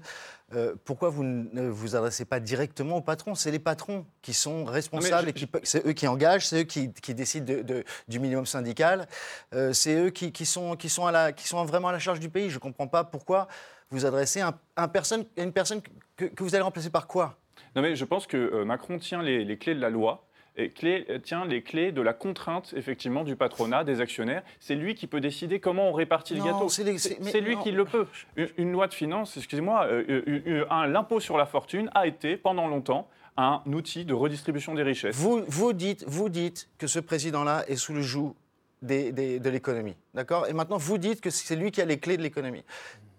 Euh, 0.53 0.75
pourquoi 0.85 1.11
vous 1.11 1.23
ne 1.23 1.69
vous 1.69 1.95
adressez 1.95 2.25
pas 2.25 2.41
directement 2.41 2.97
aux 2.97 3.03
patrons? 3.03 3.37
C'est 3.37 3.53
les 3.53 3.61
patrons 3.61 4.05
qui 4.21 4.35
sont 4.35 4.65
responsables, 4.65 5.29
et 5.29 5.33
qui, 5.33 5.49
c'est 5.63 5.87
eux 5.87 5.93
qui 5.93 6.09
engagent, 6.09 6.49
c'est 6.49 6.63
eux 6.63 6.65
qui, 6.65 6.93
qui 6.93 7.15
décident 7.15 7.47
de, 7.47 7.63
de, 7.63 7.85
du 8.09 8.19
minimum 8.19 8.47
syndical, 8.47 9.07
euh, 9.55 9.73
c'est 9.73 9.95
eux 9.95 10.11
qui, 10.11 10.33
qui, 10.33 10.47
sont, 10.47 10.75
qui, 10.75 10.89
sont 10.89 11.07
à 11.07 11.13
la, 11.13 11.33
qui 11.33 11.47
sont 11.47 11.65
vraiment 11.65 11.89
à 11.89 11.93
la 11.93 12.01
charge 12.01 12.19
du 12.19 12.31
pays. 12.31 12.51
Je 12.51 12.57
ne 12.57 12.61
comprends 12.61 12.89
pas 12.89 13.05
pourquoi 13.05 13.47
vous 13.91 14.07
adressez 14.07 14.41
à 14.41 14.59
un, 14.77 14.89
personne, 14.89 15.25
une 15.37 15.53
personne 15.53 15.83
que, 16.17 16.25
que 16.25 16.43
vous 16.43 16.55
allez 16.55 16.65
remplacer 16.65 16.91
par 16.91 17.07
quoi? 17.07 17.37
Non, 17.77 17.83
mais 17.83 17.97
je 17.97 18.05
pense 18.05 18.27
que 18.27 18.37
euh, 18.37 18.65
Macron 18.65 18.99
tient 18.99 19.23
les, 19.23 19.45
les, 19.45 19.57
clés 19.57 19.75
de 19.75 19.81
la 19.81 19.91
loi 19.91 20.27
et 20.57 20.71
clé, 20.71 21.07
euh, 21.09 21.19
tient 21.19 21.45
les 21.45 21.63
clés 21.63 21.93
de 21.93 22.03
la 22.03 22.13
contrainte 22.13 22.75
effectivement 22.77 23.25
du 23.25 23.37
patronat, 23.37 23.85
des 23.85 24.01
actionnaires. 24.01 24.43
C'est 24.59 24.75
lui 24.75 24.95
qui 24.95 25.07
peut 25.07 25.21
décider 25.21 25.61
comment 25.61 25.89
on 25.89 25.93
répartit 25.93 26.35
le 26.35 26.45
gâteau. 26.45 26.69
C'est 26.69 27.41
lui 27.41 27.57
qui 27.59 27.71
le 27.71 27.85
peut. 27.85 28.07
Une, 28.37 28.49
une 28.59 28.73
loi 28.73 28.87
de 28.89 28.95
finances, 28.95 29.37
excusez-moi, 29.37 29.87
euh, 29.87 30.87
l'impôt 30.89 31.21
sur 31.21 31.37
la 31.37 31.47
fortune 31.47 31.91
a 31.95 32.07
été 32.07 32.37
pendant 32.37 32.67
longtemps 32.67 33.09
un 33.37 33.63
outil 33.67 34.05
de 34.05 34.13
redistribution 34.13 34.75
des 34.75 34.83
richesses. 34.83 35.17
Vous, 35.17 35.43
vous, 35.47 35.73
dites, 35.73 36.05
vous 36.07 36.29
dites 36.29 36.69
que 36.79 36.87
ce 36.87 36.99
président-là 36.99 37.65
est 37.69 37.77
sous 37.77 37.95
le 37.95 38.03
joug 38.03 38.35
des, 38.83 39.13
des, 39.13 39.39
de 39.39 39.51
l'économie, 39.51 39.97
d'accord? 40.15 40.47
Et 40.49 40.53
maintenant, 40.53 40.79
vous 40.79 40.99
dites 40.99 41.21
que 41.21 41.31
c'est 41.31 41.57
lui 41.57 41.71
qui 41.71 41.81
a 41.81 41.85
les 41.85 41.99
clés 41.99 42.17
de 42.17 42.23
l'économie. 42.23 42.65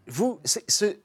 Vous, 0.08 0.39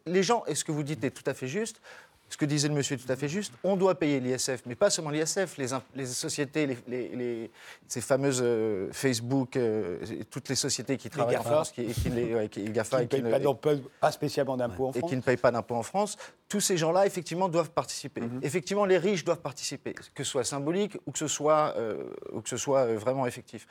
les 0.06 0.22
gens, 0.22 0.44
et 0.46 0.54
ce 0.54 0.64
que 0.64 0.72
vous 0.72 0.82
dites 0.82 1.04
est 1.04 1.10
tout 1.10 1.28
à 1.30 1.34
fait 1.34 1.46
juste, 1.46 1.80
ce 2.28 2.36
que 2.36 2.44
disait 2.44 2.68
le 2.68 2.74
monsieur 2.74 2.96
est 2.96 2.98
tout 2.98 3.10
à 3.10 3.16
fait 3.16 3.28
juste. 3.28 3.52
On 3.62 3.76
doit 3.76 3.94
payer 3.94 4.18
l'ISF, 4.20 4.62
mais 4.66 4.74
pas 4.74 4.90
seulement 4.90 5.10
l'ISF, 5.10 5.56
les, 5.58 5.68
les, 5.94 6.06
sociétés, 6.06 6.66
les, 6.66 7.08
les, 7.08 7.50
ces 7.86 8.00
fameuses 8.00 8.40
euh, 8.42 8.88
Facebook, 8.92 9.56
euh, 9.56 9.98
toutes 10.30 10.48
les 10.48 10.56
sociétés 10.56 10.96
qui 10.96 11.08
travaillent 11.08 11.36
en 11.36 11.42
France, 11.44 11.70
qui, 11.70 11.86
qui, 11.86 12.10
les, 12.10 12.48
qui, 12.48 12.64
GAFA, 12.64 13.06
qui, 13.06 13.22
ne 13.22 13.30
payent 13.30 13.54
pas, 13.62 13.70
pas, 14.00 14.12
spécialement 14.12 14.56
d'impôts 14.56 14.88
en 14.88 14.92
France. 14.92 15.04
Et 15.04 15.08
qui 15.08 15.16
ne 15.16 15.22
payent 15.22 15.36
pas 15.36 15.52
d'impôts 15.52 15.76
en 15.76 15.84
France. 15.84 16.16
Tous 16.48 16.60
ces 16.60 16.76
gens-là, 16.76 17.06
effectivement, 17.06 17.48
doivent 17.48 17.70
participer. 17.70 18.20
Mm 18.22 18.38
-hmm. 18.38 18.44
Effectivement, 18.46 18.86
les 18.86 18.98
riches 18.98 19.24
doivent 19.24 19.40
participer, 19.42 19.92
que 19.92 20.24
ce 20.24 20.30
soit 20.30 20.44
symbolique 20.44 20.98
ou 21.06 21.12
que 21.12 21.18
ce 21.18 21.28
soit, 21.28 21.74
euh, 21.76 22.02
ou 22.32 22.40
que 22.40 22.48
ce 22.48 22.56
soit 22.56 22.80
euh, 22.86 22.98
vraiment 22.98 23.26
effectif. 23.26 23.66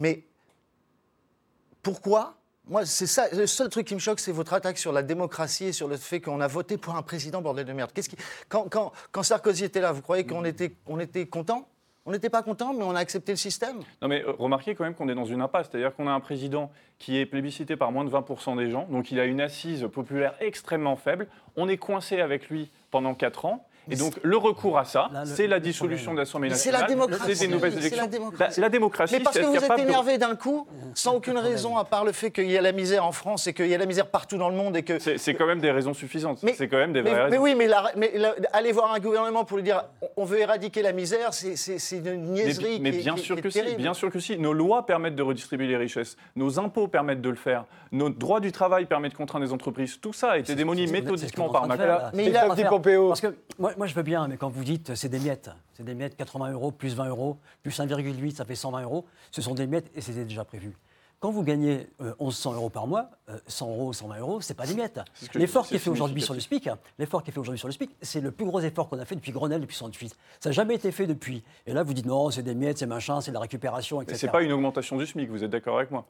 Mais 0.00 0.24
pourquoi 1.82 2.39
moi, 2.68 2.86
c'est 2.86 3.06
ça. 3.06 3.28
Le 3.32 3.46
seul 3.46 3.68
truc 3.68 3.86
qui 3.86 3.94
me 3.94 4.00
choque, 4.00 4.20
c'est 4.20 4.32
votre 4.32 4.52
attaque 4.52 4.78
sur 4.78 4.92
la 4.92 5.02
démocratie 5.02 5.66
et 5.66 5.72
sur 5.72 5.88
le 5.88 5.96
fait 5.96 6.20
qu'on 6.20 6.40
a 6.40 6.46
voté 6.46 6.76
pour 6.76 6.94
un 6.94 7.02
président 7.02 7.42
bordel 7.42 7.64
de 7.64 7.72
merde. 7.72 7.90
Qu'est-ce 7.92 8.08
qui... 8.08 8.16
quand, 8.48 8.68
quand, 8.70 8.92
quand, 9.10 9.22
Sarkozy 9.22 9.64
était 9.64 9.80
là, 9.80 9.92
vous 9.92 10.02
croyez 10.02 10.24
qu'on 10.24 10.44
était, 10.44 10.76
on 10.86 11.00
était 11.00 11.26
content? 11.26 11.66
On 12.06 12.12
n'était 12.12 12.30
pas 12.30 12.42
content, 12.42 12.72
mais 12.72 12.82
on 12.82 12.94
a 12.94 12.98
accepté 12.98 13.32
le 13.32 13.36
système? 13.36 13.80
Non, 14.00 14.08
mais 14.08 14.22
euh, 14.22 14.32
remarquez 14.38 14.74
quand 14.74 14.84
même 14.84 14.94
qu'on 14.94 15.08
est 15.08 15.14
dans 15.14 15.26
une 15.26 15.42
impasse. 15.42 15.68
C'est-à-dire 15.70 15.94
qu'on 15.94 16.06
a 16.06 16.12
un 16.12 16.20
président 16.20 16.70
qui 16.98 17.18
est 17.18 17.26
plébiscité 17.26 17.76
par 17.76 17.92
moins 17.92 18.04
de 18.04 18.10
20% 18.10 18.56
des 18.56 18.70
gens, 18.70 18.86
donc 18.90 19.10
il 19.10 19.20
a 19.20 19.24
une 19.24 19.40
assise 19.40 19.86
populaire 19.92 20.34
extrêmement 20.40 20.96
faible. 20.96 21.28
On 21.56 21.68
est 21.68 21.76
coincé 21.76 22.20
avec 22.20 22.48
lui 22.48 22.70
pendant 22.90 23.14
4 23.14 23.44
ans. 23.44 23.66
Et 23.90 23.96
donc, 23.96 24.14
le 24.22 24.36
recours 24.36 24.78
à 24.78 24.84
ça, 24.84 25.10
c'est 25.24 25.46
la 25.46 25.60
dissolution 25.60 26.12
de 26.12 26.18
l'Assemblée 26.18 26.48
nationale. 26.48 26.80
C'est 26.80 26.82
la 26.82 26.88
démocratie. 26.88 27.36
C'est 27.36 27.46
des 27.46 27.52
nouvelles 27.52 27.78
élections. 27.78 28.02
La 28.02 28.06
démocratie. 28.08 28.60
Bah, 28.60 28.62
la 28.62 28.68
démocratie. 28.68 29.14
Mais 29.16 29.20
parce 29.20 29.38
que 29.38 29.44
vous 29.44 29.56
êtes 29.56 29.78
énervé 29.78 30.18
d'un 30.18 30.36
coup, 30.36 30.66
sans 30.94 31.16
aucune 31.16 31.38
raison, 31.38 31.76
à 31.76 31.84
part 31.84 32.04
le 32.04 32.12
fait 32.12 32.30
qu'il 32.30 32.50
y 32.50 32.56
a 32.56 32.62
la 32.62 32.72
misère 32.72 33.04
en 33.04 33.12
France 33.12 33.46
et 33.46 33.52
qu'il 33.52 33.68
y 33.68 33.74
a 33.74 33.78
la 33.78 33.86
misère 33.86 34.06
partout 34.06 34.36
dans 34.36 34.48
le 34.48 34.56
monde 34.56 34.76
et 34.76 34.82
que. 34.82 34.98
C'est 34.98 35.34
quand 35.34 35.46
même 35.46 35.60
des 35.60 35.70
raisons 35.70 35.94
suffisantes. 35.94 36.40
C'est 36.54 36.68
quand 36.68 36.78
même 36.78 36.92
des 36.92 37.02
vraies 37.02 37.12
mais, 37.12 37.18
raisons. 37.18 37.30
Mais 37.30 37.38
oui, 37.38 37.54
mais, 37.54 37.66
la, 37.66 37.92
mais 37.96 38.12
la, 38.14 38.34
aller 38.52 38.72
voir 38.72 38.92
un 38.92 39.00
gouvernement 39.00 39.44
pour 39.44 39.56
lui 39.56 39.64
dire 39.64 39.84
on 40.16 40.24
veut 40.24 40.38
éradiquer 40.38 40.82
la 40.82 40.92
misère, 40.92 41.32
c'est 41.32 41.92
une 41.92 42.32
niaiserie. 42.32 42.80
Mais, 42.80 42.90
bien 42.90 43.14
qui, 43.14 43.22
sûr 43.22 43.36
qui 43.36 43.42
que 43.42 43.50
si. 43.50 43.62
Bien 43.76 43.94
sûr 43.94 44.10
que 44.10 44.18
si. 44.18 44.38
Nos 44.38 44.52
lois 44.52 44.86
permettent 44.86 45.16
de 45.16 45.22
redistribuer 45.22 45.66
les 45.66 45.76
richesses. 45.76 46.16
Nos 46.36 46.58
impôts 46.58 46.88
permettent 46.88 47.22
de 47.22 47.30
le 47.30 47.36
faire. 47.36 47.64
Notre 47.92 48.16
droit 48.16 48.40
du 48.40 48.52
travail 48.52 48.86
permet 48.86 49.08
de 49.08 49.14
contraindre 49.14 49.44
les 49.44 49.52
entreprises. 49.52 50.00
Tout 50.00 50.12
ça 50.12 50.32
a 50.32 50.38
été 50.38 50.54
démoli 50.54 50.86
méthodiquement 50.86 51.48
par 51.48 51.66
Macron. 51.66 52.10
Mais 52.14 52.26
il 52.26 52.36
a 52.36 52.46
un 52.46 52.54
petit 52.54 52.64
Pompéo. 52.64 53.08
Parce 53.08 53.20
que 53.20 53.34
moi, 53.58 53.79
moi, 53.80 53.86
je 53.86 53.94
veux 53.94 54.02
bien, 54.02 54.28
mais 54.28 54.36
quand 54.36 54.50
vous 54.50 54.62
dites 54.62 54.94
c'est 54.94 55.08
des 55.08 55.18
miettes, 55.18 55.48
c'est 55.72 55.84
des 55.84 55.94
miettes 55.94 56.14
80 56.14 56.52
euros 56.52 56.70
plus 56.70 56.94
20 56.94 57.08
euros 57.08 57.38
plus 57.62 57.80
1,8, 57.80 58.34
ça 58.34 58.44
fait 58.44 58.54
120 58.54 58.82
euros. 58.82 59.06
Ce 59.30 59.40
sont 59.40 59.54
des 59.54 59.66
miettes 59.66 59.90
et 59.94 60.02
c'était 60.02 60.24
déjà 60.24 60.44
prévu. 60.44 60.76
Quand 61.18 61.30
vous 61.30 61.42
gagnez 61.42 61.88
euh, 62.02 62.12
1100 62.20 62.52
euros 62.56 62.68
par 62.68 62.86
mois, 62.86 63.08
euh, 63.30 63.38
100 63.46 63.70
euros, 63.70 63.92
120 63.94 64.18
euros, 64.18 64.40
c'est 64.42 64.52
pas 64.52 64.66
des 64.66 64.74
miettes. 64.74 65.00
L'effort 65.32 65.66
qui 65.66 65.76
est 65.76 65.78
fait 65.78 65.88
aujourd'hui 65.88 66.20
sur 66.20 66.34
le 66.34 66.40
SMIC, 66.40 66.68
l'effort 66.98 67.22
qui 67.22 67.30
est 67.30 67.32
fait 67.32 67.40
aujourd'hui 67.40 67.58
sur 67.58 67.68
le 67.68 67.74
c'est 68.02 68.20
le 68.20 68.30
plus 68.30 68.44
gros 68.44 68.60
effort 68.60 68.90
qu'on 68.90 68.98
a 68.98 69.06
fait 69.06 69.14
depuis 69.14 69.32
Grenelle 69.32 69.62
depuis 69.62 69.76
68. 69.76 70.14
Ça 70.40 70.50
n'a 70.50 70.52
jamais 70.52 70.74
été 70.74 70.92
fait 70.92 71.06
depuis. 71.06 71.42
Et 71.66 71.72
là, 71.72 71.82
vous 71.82 71.94
dites 71.94 72.04
non, 72.04 72.28
c'est 72.28 72.42
des 72.42 72.54
miettes, 72.54 72.76
c'est 72.76 72.86
machin, 72.86 73.22
c'est 73.22 73.30
de 73.30 73.36
la 73.36 73.40
récupération, 73.40 74.02
etc. 74.02 74.18
C'est 74.20 74.30
pas 74.30 74.42
une 74.42 74.52
augmentation 74.52 74.98
du 74.98 75.06
SMIC. 75.06 75.30
Vous 75.30 75.42
êtes 75.42 75.50
d'accord 75.50 75.78
avec 75.78 75.90
moi? 75.90 76.04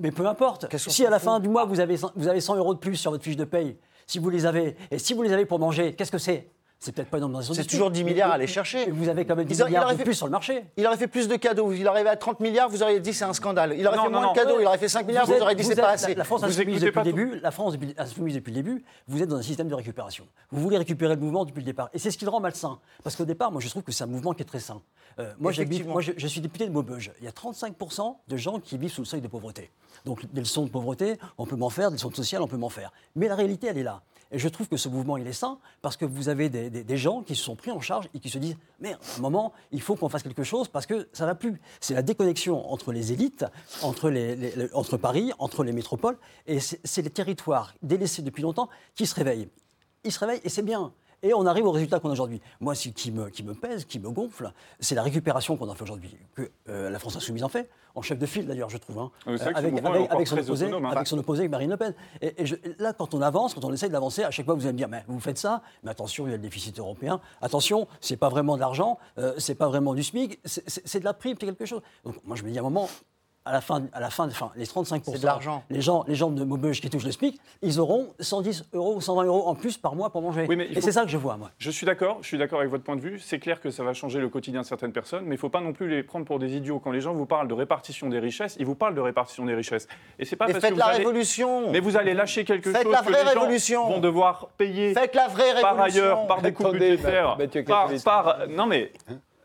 Mais 0.00 0.10
peu 0.10 0.26
importe. 0.26 0.76
Si 0.76 1.06
à 1.06 1.10
la 1.10 1.20
fin 1.20 1.38
du 1.38 1.48
mois, 1.48 1.66
vous 1.66 1.78
avez, 1.78 1.96
100, 1.96 2.14
vous 2.16 2.26
avez 2.26 2.40
100 2.40 2.56
euros 2.56 2.74
de 2.74 2.80
plus 2.80 2.96
sur 2.96 3.12
votre 3.12 3.22
fiche 3.22 3.36
de 3.36 3.44
paye, 3.44 3.76
si 4.08 4.18
vous 4.18 4.28
les 4.28 4.44
avez, 4.44 4.74
et 4.90 4.98
si 4.98 5.14
vous 5.14 5.22
les 5.22 5.32
avez 5.32 5.46
pour 5.46 5.60
manger, 5.60 5.94
qu'est-ce 5.94 6.10
que 6.10 6.18
c'est? 6.18 6.50
C'est 6.82 6.90
peut-être 6.90 7.10
pas 7.10 7.18
une 7.18 7.24
augmentation. 7.24 7.54
C'est 7.54 7.64
toujours 7.64 7.92
10 7.92 8.02
milliards 8.02 8.32
à 8.32 8.34
aller 8.34 8.48
chercher. 8.48 8.90
Vous 8.90 9.08
avez 9.08 9.24
quand 9.24 9.36
même 9.36 9.46
10 9.46 9.64
milliards 9.64 9.92
de 9.92 9.96
fait, 9.96 10.02
plus 10.02 10.14
sur 10.14 10.26
le 10.26 10.32
marché. 10.32 10.64
Il 10.76 10.84
aurait 10.84 10.96
fait 10.96 11.06
plus 11.06 11.28
de 11.28 11.36
cadeaux. 11.36 11.72
Il 11.72 11.86
arrivait 11.86 12.08
à 12.08 12.16
30 12.16 12.40
milliards, 12.40 12.68
vous 12.68 12.82
auriez 12.82 12.98
dit 12.98 13.14
c'est 13.14 13.24
un 13.24 13.32
scandale. 13.32 13.76
Il 13.78 13.86
aurait 13.86 13.96
non, 13.96 14.02
fait 14.02 14.08
non, 14.08 14.18
moins 14.18 14.26
non, 14.26 14.32
de 14.32 14.36
cadeaux, 14.36 14.56
il 14.58 14.66
aurait 14.66 14.78
fait 14.78 14.88
5 14.88 15.06
milliards, 15.06 15.24
vous, 15.24 15.34
vous 15.34 15.42
auriez 15.42 15.54
dit 15.54 15.62
c'est 15.62 15.76
pas 15.76 15.90
assez. 15.90 16.08
La, 16.08 16.14
la 16.16 16.24
France 16.24 16.42
insoumise 16.42 16.80
depuis 16.80 16.98
le 16.98 17.04
début, 17.04 17.40
la 17.40 17.52
France 17.52 17.76
insoumise 17.96 18.34
depuis 18.34 18.50
le 18.50 18.56
début, 18.56 18.84
vous 19.06 19.22
êtes 19.22 19.28
dans 19.28 19.36
un 19.36 19.42
système 19.42 19.68
de 19.68 19.74
récupération. 19.76 20.26
Vous 20.50 20.60
voulez 20.60 20.76
récupérer 20.76 21.14
le 21.14 21.20
mouvement 21.20 21.44
depuis 21.44 21.60
le 21.60 21.66
départ. 21.66 21.88
Et 21.94 22.00
c'est 22.00 22.10
ce 22.10 22.18
qui 22.18 22.24
le 22.24 22.30
rend 22.32 22.40
malsain. 22.40 22.80
Parce 23.04 23.14
qu'au 23.14 23.24
départ, 23.24 23.52
moi 23.52 23.60
je 23.60 23.68
trouve 23.68 23.84
que 23.84 23.92
c'est 23.92 24.02
un 24.02 24.08
mouvement 24.08 24.32
qui 24.32 24.42
est 24.42 24.46
très 24.46 24.60
sain. 24.60 24.82
Euh, 25.20 25.32
moi, 25.38 25.52
moi 25.86 26.00
je, 26.00 26.12
je, 26.16 26.26
suis 26.26 26.40
député 26.40 26.66
de 26.66 26.72
Maubeuge. 26.72 27.12
Il 27.20 27.24
y 27.24 27.28
a 27.28 27.32
35% 27.32 28.16
de 28.26 28.36
gens 28.36 28.58
qui 28.58 28.76
vivent 28.76 28.90
sous 28.90 29.02
le 29.02 29.06
seuil 29.06 29.20
de 29.20 29.28
pauvreté. 29.28 29.70
Donc 30.04 30.26
des 30.32 30.40
leçons 30.40 30.64
de 30.64 30.70
pauvreté, 30.70 31.18
on 31.38 31.46
peut 31.46 31.54
m'en 31.54 31.70
faire, 31.70 31.90
des 31.90 31.96
leçons 31.96 32.10
sociales, 32.10 32.42
on 32.42 32.48
peut 32.48 32.56
m'en 32.56 32.70
faire. 32.70 32.92
Mais 33.14 33.28
la 33.28 33.36
réalité, 33.36 33.68
elle 33.68 33.78
est 33.78 33.82
là. 33.84 34.02
Et 34.32 34.38
je 34.38 34.48
trouve 34.48 34.66
que 34.66 34.78
ce 34.78 34.88
mouvement, 34.88 35.18
il 35.18 35.26
est 35.26 35.34
sain 35.34 35.58
parce 35.82 35.98
que 35.98 36.06
vous 36.06 36.30
avez 36.30 36.48
des, 36.48 36.96
gens 36.96 37.22
qui 37.22 37.36
se 37.36 37.44
sont 37.44 37.54
pris 37.54 37.70
en 37.70 37.80
charge 37.80 38.08
et 38.14 38.18
qui 38.18 38.30
se 38.30 38.38
disent 38.38 38.56
Merde, 38.80 38.98
à 39.14 39.18
un 39.18 39.20
moment, 39.20 39.52
il 39.70 39.82
faut 39.82 39.94
qu'on 39.94 40.08
fasse 40.08 40.22
quelque 40.22 40.42
chose 40.42 40.68
parce 40.68 40.86
que 40.86 41.08
ça 41.12 41.24
ne 41.24 41.30
va 41.30 41.34
plus. 41.34 41.60
C'est 41.80 41.92
la 41.94 42.02
déconnexion 42.02 42.72
entre 42.72 42.92
les 42.92 43.12
élites, 43.12 43.44
entre, 43.82 44.10
entre 44.72 44.96
Paris, 44.96 45.32
entre 45.38 45.64
les 45.64 45.72
métropoles. 45.72 46.16
Et 46.46 46.60
c'est 46.60 47.02
les 47.02 47.10
territoires 47.10 47.74
délaissés 47.82 48.22
depuis 48.22 48.42
longtemps 48.42 48.70
qui 48.94 49.06
se 49.06 49.14
réveillent. 49.14 49.48
Ils 50.04 50.12
se 50.12 50.18
réveillent 50.18 50.40
et 50.44 50.48
c'est 50.48 50.62
bien. 50.62 50.92
Et 51.24 51.34
on 51.34 51.46
arrive 51.46 51.66
au 51.66 51.70
résultat 51.70 52.00
qu'on 52.00 52.08
a 52.08 52.12
aujourd'hui. 52.12 52.40
Moi, 52.60 52.74
ce 52.74 52.88
qui 52.88 53.12
me, 53.12 53.30
qui 53.30 53.44
me 53.44 53.54
pèse, 53.54 53.84
qui 53.84 54.00
me 54.00 54.10
gonfle, 54.10 54.52
c'est 54.80 54.96
la 54.96 55.04
récupération 55.04 55.56
qu'on 55.56 55.70
a 55.70 55.74
fait 55.74 55.84
aujourd'hui, 55.84 56.16
que 56.34 56.50
euh, 56.68 56.90
la 56.90 56.98
France 56.98 57.14
Insoumise 57.14 57.44
en 57.44 57.48
fait, 57.48 57.70
en 57.94 58.02
chef 58.02 58.18
de 58.18 58.26
file 58.26 58.44
d'ailleurs, 58.46 58.70
je 58.70 58.78
trouve, 58.78 58.98
hein, 58.98 59.10
euh, 59.28 59.38
avec, 59.54 59.78
avec, 59.84 60.10
avec, 60.10 60.26
son 60.26 60.36
opposé, 60.38 60.66
autonome, 60.66 60.86
hein. 60.86 60.90
avec 60.90 61.06
son 61.06 61.18
opposé, 61.18 61.46
Marine 61.46 61.70
Le 61.70 61.76
Pen. 61.76 61.94
Et, 62.20 62.42
et 62.42 62.46
je, 62.46 62.56
là, 62.80 62.92
quand 62.92 63.14
on 63.14 63.22
avance, 63.22 63.54
quand 63.54 63.64
on 63.64 63.72
essaye 63.72 63.90
d'avancer, 63.90 64.24
à 64.24 64.32
chaque 64.32 64.46
fois, 64.46 64.54
vous 64.54 64.62
allez 64.62 64.72
me 64.72 64.78
dire, 64.78 64.88
mais 64.88 65.04
vous 65.06 65.20
faites 65.20 65.38
ça, 65.38 65.62
mais 65.84 65.92
attention, 65.92 66.26
il 66.26 66.30
y 66.30 66.32
a 66.32 66.36
le 66.36 66.42
déficit 66.42 66.76
européen. 66.80 67.20
Attention, 67.40 67.86
c'est 68.00 68.16
pas 68.16 68.28
vraiment 68.28 68.56
de 68.56 68.60
l'argent, 68.60 68.98
euh, 69.18 69.34
c'est 69.38 69.54
pas 69.54 69.68
vraiment 69.68 69.94
du 69.94 70.02
SMIC, 70.02 70.40
c'est 70.44 70.98
de 70.98 71.04
la 71.04 71.14
prime, 71.14 71.36
c'est 71.38 71.46
quelque 71.46 71.66
chose. 71.66 71.82
Donc, 72.04 72.16
moi, 72.24 72.34
je 72.34 72.42
me 72.42 72.50
dis 72.50 72.58
à 72.58 72.62
un 72.62 72.64
moment, 72.64 72.88
à 73.44 73.52
la 73.52 73.60
fin, 73.60 73.82
à 73.92 74.00
la 74.00 74.10
fin, 74.10 74.26
enfin, 74.26 74.50
les 74.56 74.66
35%, 74.66 75.20
de 75.20 75.26
l'argent. 75.26 75.64
Les 75.68 75.80
gens, 75.80 76.04
les 76.06 76.14
gens 76.14 76.30
de 76.30 76.44
Maubeuge 76.44 76.80
qui 76.80 76.90
touchent 76.90 77.04
le 77.04 77.12
SMIC, 77.12 77.40
ils 77.62 77.80
auront 77.80 78.08
110 78.20 78.66
euros 78.72 78.94
ou 78.96 79.00
120 79.00 79.24
euros 79.24 79.48
en 79.48 79.54
plus 79.54 79.76
par 79.78 79.94
mois 79.96 80.10
pour 80.10 80.22
manger. 80.22 80.46
Oui, 80.48 80.56
mais 80.56 80.66
et 80.66 80.80
c'est 80.80 80.92
ça 80.92 81.02
que 81.02 81.10
je 81.10 81.16
vois, 81.16 81.36
moi. 81.36 81.50
Je 81.58 81.70
suis 81.70 81.84
d'accord, 81.86 82.18
je 82.20 82.28
suis 82.28 82.38
d'accord 82.38 82.60
avec 82.60 82.70
votre 82.70 82.84
point 82.84 82.96
de 82.96 83.00
vue. 83.00 83.18
C'est 83.18 83.38
clair 83.38 83.60
que 83.60 83.70
ça 83.70 83.82
va 83.82 83.94
changer 83.94 84.20
le 84.20 84.28
quotidien 84.28 84.60
de 84.60 84.66
certaines 84.66 84.92
personnes, 84.92 85.24
mais 85.24 85.30
il 85.30 85.38
ne 85.38 85.40
faut 85.40 85.48
pas 85.48 85.60
non 85.60 85.72
plus 85.72 85.88
les 85.88 86.02
prendre 86.02 86.24
pour 86.24 86.38
des 86.38 86.56
idiots. 86.56 86.78
Quand 86.78 86.92
les 86.92 87.00
gens 87.00 87.14
vous 87.14 87.26
parlent 87.26 87.48
de 87.48 87.54
répartition 87.54 88.08
des 88.08 88.18
richesses, 88.20 88.56
ils 88.60 88.66
vous 88.66 88.74
parlent 88.76 88.94
de 88.94 89.00
répartition 89.00 89.44
des 89.44 89.54
richesses. 89.54 89.88
Et 90.18 90.24
c'est 90.24 90.36
pas 90.36 90.46
mais 90.46 90.52
parce 90.52 90.64
faites 90.64 90.74
que 90.74 90.78
la 90.78 90.84
vous 90.84 90.90
allez... 90.90 90.98
révolution. 90.98 91.70
Mais 91.72 91.80
vous 91.80 91.96
allez 91.96 92.14
lâcher 92.14 92.44
quelque 92.44 92.70
faites 92.70 92.84
chose 92.84 92.92
la 92.92 93.00
que 93.00 93.04
vraie 93.10 93.24
les 93.24 93.30
révolution. 93.30 93.82
gens 93.82 93.88
vont 93.94 94.00
devoir 94.00 94.48
payer. 94.56 94.94
Faites 94.94 95.14
la 95.14 95.28
vraie 95.28 95.52
révolution. 95.52 95.62
Par 95.76 95.80
ailleurs, 95.80 96.26
par 96.26 96.42
des 96.42 96.52
coûts 96.52 96.66
Attendez, 96.66 96.96
budgétaires, 96.96 97.36
par, 97.66 97.88
par, 98.04 98.48
non 98.48 98.66
mais 98.66 98.92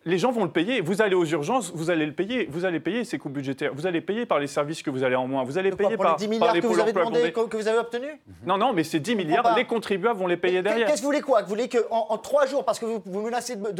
les 0.05 0.17
gens 0.17 0.31
vont 0.31 0.43
le 0.45 0.49
payer. 0.51 0.79
Vous 0.81 1.01
allez 1.01 1.15
aux 1.15 1.25
urgences, 1.25 1.71
vous 1.75 1.89
allez 1.89 2.05
le 2.05 2.13
payer. 2.13 2.47
Vous 2.49 2.63
allez 2.65 2.79
payer 2.79 3.03
ces 3.03 3.17
coûts 3.17 3.29
budgétaires. 3.29 3.71
Vous 3.73 3.85
allez 3.87 3.99
payer 4.01 4.25
par 4.25 4.39
les 4.39 4.47
services 4.47 4.81
que 4.81 4.89
vous 4.89 5.03
allez 5.03 5.15
en 5.15 5.27
moins. 5.27 5.43
Vous 5.43 5.57
allez 5.57 5.69
quoi, 5.71 5.77
payer 5.87 5.97
par, 5.97 6.17
les 6.17 6.27
10 6.27 6.27
par 6.27 6.29
milliards 6.29 6.53
les 6.55 6.61
que 6.61 6.67
vous 6.67 6.79
avez 6.79 6.93
demandé, 6.93 7.31
que 7.33 7.57
vous 7.57 7.67
avez 7.67 7.77
obtenus 7.79 8.11
Non, 8.45 8.57
non, 8.57 8.71
mais 8.73 8.83
ces 8.83 8.99
10 8.99 9.15
milliards, 9.15 9.43
pas. 9.43 9.55
les 9.55 9.65
contribuables 9.65 10.17
vont 10.19 10.27
les 10.27 10.37
payer 10.37 10.61
derrière. 10.61 10.87
Qu'est-ce 10.87 10.97
que 10.97 11.01
vous 11.01 11.07
voulez 11.07 11.21
quoi 11.21 11.41
Vous 11.41 11.49
voulez 11.49 11.67
qu'en 11.67 12.07
en, 12.09 12.17
trois 12.17 12.45
jours, 12.45 12.63
parce 12.63 12.79
que 12.79 12.85
vous, 12.85 13.01
vous 13.05 13.21
menacez 13.21 13.55
de, 13.57 13.71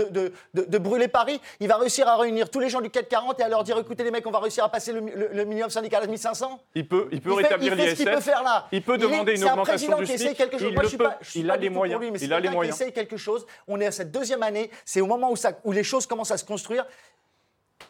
de, 0.54 0.66
de, 0.66 0.78
brûler 0.78 1.08
Paris, 1.08 1.40
il 1.60 1.68
va 1.68 1.78
réussir 1.78 2.08
à 2.08 2.18
réunir 2.18 2.50
tous 2.50 2.60
les 2.60 2.70
gens 2.70 2.82
du 2.82 2.90
440 2.90 3.40
et 3.40 3.44
à 3.44 3.50
leur 3.50 3.64
dire 3.64 3.78
écoutez 3.78 4.04
les 4.04 4.12
mecs, 4.12 4.26
on 4.28 4.32
va 4.32 4.40
réussir 4.40 4.64
à 4.64 4.70
passer 4.70 4.92
le, 4.92 5.00
le- 5.00 5.30
le 5.32 5.46
minimum 5.46 5.70
syndical 5.70 6.04
à 6.04 6.08
1500 6.08 6.60
Il 6.76 6.88
peut, 6.88 7.08
il 7.12 7.22
peut 7.22 7.32
Il 7.32 7.36
rétablir 7.38 7.74
il 7.74 7.80
fait 7.80 7.90
ce 7.92 7.96
qu'il 7.96 8.06
l'ISF. 8.06 8.16
peut 8.16 8.22
faire 8.22 8.44
là. 8.44 8.68
Il 8.72 8.82
peut 8.82 8.96
est- 8.96 8.98
demander 8.98 9.32
une 9.32 9.38
c'est 9.38 9.44
un 9.48 9.54
augmentation 9.54 9.92
président 9.92 9.98
du 10.00 10.06
qui 10.06 10.18
SMIC. 10.18 10.38
quelque 10.38 10.58
chose. 10.58 10.68
Il 10.70 10.74
Moi, 10.74 10.84
le 10.84 10.88
je 10.88 10.90
suis 10.90 10.98
peut. 10.98 11.04
pas, 11.06 11.18
je 11.22 11.30
suis 11.30 11.40
Il 11.40 11.52
a 11.52 11.58
les 11.58 11.70
moyens. 11.70 12.02
Il 12.22 12.34
a 12.34 12.40
les 12.40 12.50
moyens. 12.50 12.76
essaye 12.76 12.92
quelque 12.94 13.18
chose. 13.18 13.46
On 13.68 13.80
est 13.80 13.86
à 13.86 13.92
cette 13.92 14.12
deuxième 14.12 14.44
année. 14.44 14.70
C'est 14.86 15.02
au 15.02 15.08
moment 15.08 15.32
où 15.64 15.72
les 15.72 15.84
choses 15.84 16.06
commencent 16.18 16.32
à 16.32 16.38
se 16.38 16.46
construire. 16.46 16.86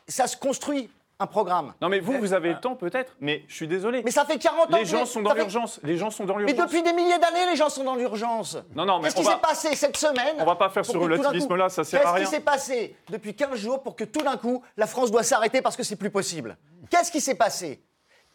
Ça 0.07 0.27
se 0.27 0.35
construit 0.35 0.89
un 1.19 1.25
programme. 1.27 1.73
Non, 1.81 1.87
mais 1.89 1.99
vous, 1.99 2.13
vous 2.19 2.33
avez 2.33 2.49
le 2.49 2.59
temps 2.59 2.75
peut-être, 2.75 3.13
mais 3.21 3.43
je 3.47 3.55
suis 3.55 3.67
désolé. 3.67 4.03
Mais 4.03 4.11
ça 4.11 4.25
fait 4.25 4.37
40 4.37 4.71
ans 4.71 4.77
Les 4.77 4.85
gens 4.85 4.99
les- 4.99 5.05
sont 5.07 5.21
dans 5.21 5.31
fait- 5.31 5.37
l'urgence. 5.37 5.79
Les 5.81 5.97
gens 5.97 6.11
sont 6.11 6.25
dans 6.25 6.35
Mais 6.35 6.43
l'urgence. 6.51 6.65
depuis 6.69 6.83
des 6.83 6.93
milliers 6.93 7.17
d'années, 7.17 7.45
les 7.49 7.55
gens 7.55 7.69
sont 7.69 7.83
dans 7.85 7.95
l'urgence. 7.95 8.57
Non, 8.75 8.85
non, 8.85 8.97
mais 8.99 9.05
Qu'est-ce 9.05 9.15
qui 9.15 9.23
va- 9.23 9.31
s'est 9.35 9.39
passé 9.41 9.75
cette 9.75 9.97
semaine 9.97 10.35
On 10.39 10.45
va 10.45 10.55
pas 10.55 10.69
faire 10.69 10.85
ce 10.85 10.95
relativisme-là, 10.95 11.69
ça 11.69 11.83
sert 11.85 12.05
à 12.05 12.11
rien. 12.11 12.19
Qu'est-ce 12.19 12.29
qui 12.29 12.35
s'est 12.35 12.41
passé 12.43 12.95
depuis 13.09 13.33
15 13.33 13.55
jours 13.57 13.81
pour 13.81 13.95
que 13.95 14.03
tout 14.03 14.21
d'un 14.21 14.37
coup, 14.37 14.61
la 14.75 14.85
France 14.85 15.09
doit 15.09 15.23
s'arrêter 15.23 15.61
parce 15.61 15.75
que 15.77 15.83
c'est 15.83 15.95
plus 15.95 16.11
possible? 16.11 16.57
Qu'est-ce 16.91 17.11
qui 17.11 17.21
s'est 17.21 17.35
passé? 17.35 17.81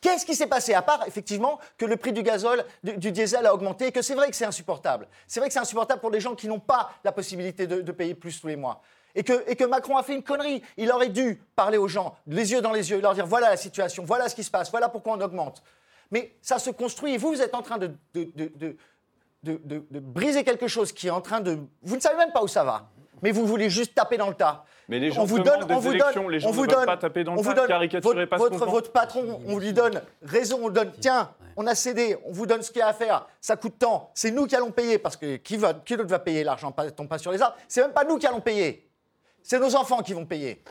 Qu'est-ce 0.01 0.27
qui 0.27 0.35
s'est 0.35 0.49
passé 0.49 0.75
À 0.75 0.83
part, 0.83 1.07
effectivement, 1.07 1.61
que 1.79 1.85
le 1.87 1.97
prix 1.97 2.13
du 2.13 2.25
gazole, 2.25 2.65
du, 2.83 2.97
du 2.97 3.13
diesel 3.13 3.47
a 3.47 3.55
augmenté 3.55 3.87
et 3.89 3.93
que 3.93 4.03
c'est 4.03 4.17
vrai 4.17 4.29
que 4.31 4.35
c'est 4.35 4.45
insupportable. 4.47 5.07
C'est 5.29 5.39
vrai 5.39 5.49
que 5.49 5.53
c'est 5.53 5.61
insupportable 5.61 6.01
pour 6.01 6.11
des 6.11 6.19
gens 6.19 6.35
qui 6.35 6.49
n'ont 6.49 6.59
pas 6.59 6.91
la 7.05 7.13
possibilité 7.13 7.69
de, 7.69 7.81
de 7.83 7.93
payer 7.93 8.17
plus 8.17 8.41
tous 8.41 8.49
les 8.49 8.57
mois. 8.57 8.83
Et 9.15 9.23
que, 9.25 9.45
et 9.51 9.57
que 9.57 9.65
Macron 9.65 9.97
a 9.97 10.03
fait 10.03 10.15
une 10.15 10.23
connerie. 10.23 10.63
Il 10.77 10.91
aurait 10.91 11.09
dû 11.11 11.43
parler 11.55 11.77
aux 11.79 11.89
gens, 11.89 12.15
les 12.27 12.53
yeux 12.53 12.63
dans 12.63 12.73
les 12.73 12.91
yeux, 12.91 13.01
leur 13.01 13.15
dire 13.15 13.27
voilà 13.27 13.51
la 13.51 13.57
situation, 13.57 14.05
voilà 14.05 14.29
ce 14.29 14.35
qui 14.35 14.43
se 14.45 14.51
passe, 14.51 14.71
voilà 14.71 14.89
pourquoi 14.89 15.15
on 15.15 15.21
augmente. 15.21 15.63
Mais 16.11 16.35
ça 16.43 16.59
se 16.59 16.71
construit 16.71 17.15
et 17.15 17.19
vous, 17.19 17.29
vous 17.29 17.43
êtes 17.43 17.55
en 17.55 17.63
train 17.63 17.79
de, 17.79 17.89
de- 18.15 18.31
de- 18.35 18.53
de- 18.57 18.77
de, 19.43 19.61
de- 19.65 19.85
de 19.91 19.99
briser 20.01 20.45
quelque 20.45 20.69
chose 20.69 20.93
qui 20.93 21.09
est 21.09 21.11
en 21.11 21.21
train 21.21 21.41
de. 21.41 21.59
Vous 21.83 21.97
ne 21.97 22.01
savez 22.01 22.17
même 22.17 22.33
pas 22.33 22.43
où 22.43 22.49
ça 22.49 22.63
va, 22.65 22.91
mais 23.23 23.33
vous 23.33 23.45
voulez 23.45 23.69
juste 23.71 23.95
taper 23.95 24.17
dans 24.17 24.29
le 24.29 24.35
tas. 24.35 24.65
Mais 24.89 24.99
les 24.99 25.11
gens 25.11 25.23
on 25.23 25.25
vous 25.25 25.39
demandent 25.41 25.61
donne, 25.61 25.69
des 25.69 25.75
on 25.75 25.79
vous 25.79 25.91
élections, 25.93 26.23
donne, 26.23 26.31
les 26.33 26.41
gens 26.41 26.49
on 26.49 26.53
ne 26.53 26.57
vous 26.57 26.67
donne, 26.67 26.87
pas 26.87 26.97
taper 26.97 27.25
dans 27.25 27.33
le 27.35 27.39
on 27.39 27.43
vous 27.43 27.51
tas, 27.51 27.61
donne 27.61 27.69
caricaturez 27.69 28.15
votre, 28.27 28.59
pas 28.59 28.67
votre, 28.67 28.93
patron, 28.93 29.41
on 29.47 29.59
lui 29.59 29.73
donne 29.73 30.03
raison, 30.23 30.59
on 30.63 30.69
lui 30.69 30.75
donne 30.75 30.93
tiens, 31.01 31.31
on 31.57 31.67
a 31.67 31.75
cédé, 31.75 32.17
on 32.25 32.33
vous 32.33 32.47
donne 32.47 32.63
ce 32.63 32.71
qu'il 32.71 32.81
y 32.81 32.83
a 32.83 32.89
à 32.89 32.93
faire, 32.93 33.27
ça 33.41 33.57
coûte 33.57 33.79
tant, 33.79 34.11
c'est 34.15 34.31
nous 34.31 34.47
qui 34.47 34.55
allons 34.57 34.71
payer 34.71 34.99
parce 34.99 35.17
que 35.17 35.37
qui, 35.37 35.57
va, 35.57 35.73
qui 35.75 35.97
d'autre 35.97 36.09
va 36.11 36.19
payer 36.19 36.45
l'argent 36.45 36.73
tombe 36.97 37.09
pas 37.09 37.19
sur 37.19 37.33
les 37.33 37.41
arbres, 37.43 37.57
c'est 37.69 37.81
même 37.83 37.93
pas 37.93 38.05
nous 38.05 38.19
qui 38.19 38.27
allons 38.27 38.41
payer, 38.41 38.89
c'est 39.43 39.59
nos 39.59 39.75
enfants 39.77 40.03
qui 40.03 40.13
vont 40.13 40.27
payer. 40.27 40.63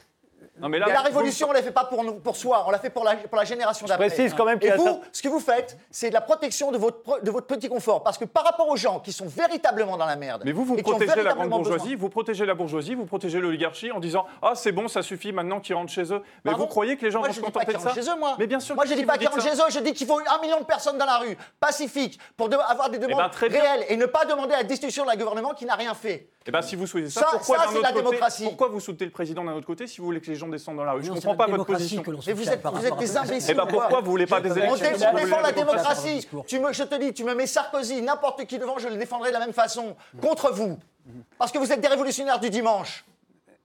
Non, 0.59 0.69
mais 0.69 0.77
là, 0.79 0.87
la 0.89 0.99
révolution, 1.01 1.47
on 1.47 1.51
ne 1.51 1.55
la 1.57 1.63
fait 1.63 1.71
pas 1.71 1.85
pour, 1.85 2.03
nous, 2.03 2.15
pour 2.15 2.35
soi, 2.35 2.65
on 2.67 2.71
la 2.71 2.77
fait 2.77 2.89
pour 2.91 3.03
la, 3.03 3.15
pour 3.15 3.37
la 3.37 3.45
génération 3.45 3.87
d'après. 3.87 4.07
précise 4.07 4.33
quand 4.35 4.45
même 4.45 4.59
qu'il 4.59 4.67
Et 4.67 4.71
y 4.71 4.73
a 4.73 4.77
vous, 4.77 5.01
ce 5.11 5.21
que 5.21 5.27
vous 5.29 5.39
faites, 5.39 5.77
c'est 5.89 6.09
de 6.09 6.13
la 6.13 6.21
protection 6.21 6.71
de 6.71 6.77
votre, 6.77 7.21
de 7.23 7.31
votre 7.31 7.47
petit 7.47 7.67
confort. 7.69 8.03
Parce 8.03 8.17
que 8.17 8.25
par 8.25 8.43
rapport 8.43 8.67
aux 8.69 8.75
gens 8.75 8.99
qui 8.99 9.11
sont 9.11 9.25
véritablement 9.27 9.97
dans 9.97 10.05
la 10.05 10.15
merde. 10.17 10.43
Mais 10.45 10.51
vous, 10.51 10.63
vous 10.65 10.75
protégez 10.77 11.23
la 11.23 11.33
grande 11.33 11.49
bourgeoisie, 11.49 11.83
besoin- 11.95 11.97
vous 11.97 12.09
protégez 12.09 12.45
la 12.45 12.53
bourgeoisie, 12.53 12.93
vous 12.95 13.05
protégez 13.05 13.39
l'oligarchie 13.39 13.91
en 13.91 13.99
disant 13.99 14.25
Ah, 14.41 14.51
c'est 14.53 14.71
bon, 14.71 14.87
ça 14.87 15.01
suffit 15.01 15.31
maintenant 15.31 15.61
qu'ils 15.61 15.73
rentrent 15.75 15.91
chez 15.91 16.13
eux. 16.13 16.21
Mais 16.45 16.51
Pardon 16.51 16.65
vous 16.65 16.67
croyez 16.69 16.97
que 16.97 17.05
les 17.05 17.11
gens 17.11 17.19
Moi, 17.19 17.29
vont 17.29 17.33
se 17.33 17.39
contenter 17.41 17.73
de 17.73 17.79
ça 17.79 17.93
chez 17.93 18.01
eux, 18.01 18.19
moi. 18.19 18.35
Mais 18.37 18.45
bien 18.45 18.59
sûr 18.59 18.75
Moi, 18.75 18.85
je 18.85 18.93
dis 18.93 19.05
pas 19.05 19.17
qu'ils 19.17 19.29
rentrent 19.29 19.41
chez 19.41 19.55
eux, 19.55 19.65
je 19.69 19.79
dis 19.79 19.93
qu'il 19.93 20.05
faut 20.05 20.19
un 20.19 20.41
million 20.41 20.59
de 20.59 20.65
personnes 20.65 20.97
dans 20.97 21.05
la 21.05 21.17
rue, 21.17 21.37
pacifiques, 21.59 22.19
pour 22.37 22.49
de- 22.49 22.55
avoir 22.57 22.89
des 22.89 22.99
demandes 22.99 23.17
ben, 23.19 23.29
très 23.29 23.49
bien. 23.49 23.61
réelles 23.61 23.85
et 23.89 23.97
ne 23.97 24.05
pas 24.05 24.25
demander 24.25 24.51
la 24.51 24.63
destitution 24.63 25.05
d'un 25.05 25.15
gouvernement 25.15 25.53
qui 25.53 25.65
n'a 25.65 25.75
rien 25.75 25.93
fait. 25.93 26.27
Eh 26.45 26.49
ben, 26.51 26.61
si 26.63 26.75
vous 26.75 26.87
souhaitez 26.87 27.09
ça, 27.11 27.27
pourquoi 27.31 27.57
la 27.57 27.65
côté- 27.91 27.93
démocratie. 27.93 28.43
Pourquoi 28.45 28.67
vous 28.69 28.79
soutenez 28.79 29.05
le 29.05 29.11
président 29.11 29.43
d'un 29.43 29.53
autre 29.53 29.67
côté 29.67 29.85
si 29.85 29.99
vous 29.99 30.05
voulez 30.05 30.19
que 30.21 30.25
les 30.31 30.35
gens 30.41 30.47
descendent 30.49 30.77
dans 30.77 30.83
la 30.83 30.91
rue 30.93 31.01
Je 31.03 31.07
c'est 31.07 31.13
comprends 31.13 31.35
pas 31.35 31.47
votre 31.47 31.65
position. 31.65 32.03
Mais 32.27 32.33
vous 32.33 32.49
êtes, 32.49 32.61
vous 32.65 32.85
êtes 32.85 32.97
des 32.97 33.17
imbéciles. 33.17 33.51
Eh 33.51 33.53
ben, 33.53 33.63
ou 33.63 33.67
quoi 33.67 33.81
pourquoi 33.81 34.01
vous 34.01 34.11
voulez 34.11 34.25
pas 34.25 34.41
des 34.41 34.51
On 34.51 34.55
élections 34.55 35.07
on 35.11 35.15
défend 35.15 35.41
la 35.41 35.51
démocratie. 35.51 36.27
Tu 36.47 36.59
me, 36.59 36.73
je 36.73 36.83
te 36.83 36.95
dis, 36.95 37.13
tu 37.13 37.23
me 37.23 37.33
mets 37.33 37.47
Sarkozy, 37.47 38.01
n'importe 38.01 38.45
qui 38.45 38.57
devant, 38.59 38.77
je 38.77 38.87
le 38.87 38.97
défendrai 38.97 39.29
de 39.29 39.33
la 39.33 39.39
même 39.39 39.53
façon, 39.53 39.95
contre 40.21 40.51
vous. 40.51 40.77
Parce 41.37 41.51
que 41.51 41.57
vous 41.57 41.71
êtes 41.71 41.81
des 41.81 41.87
révolutionnaires 41.87 42.39
du 42.39 42.49
dimanche. 42.49 43.05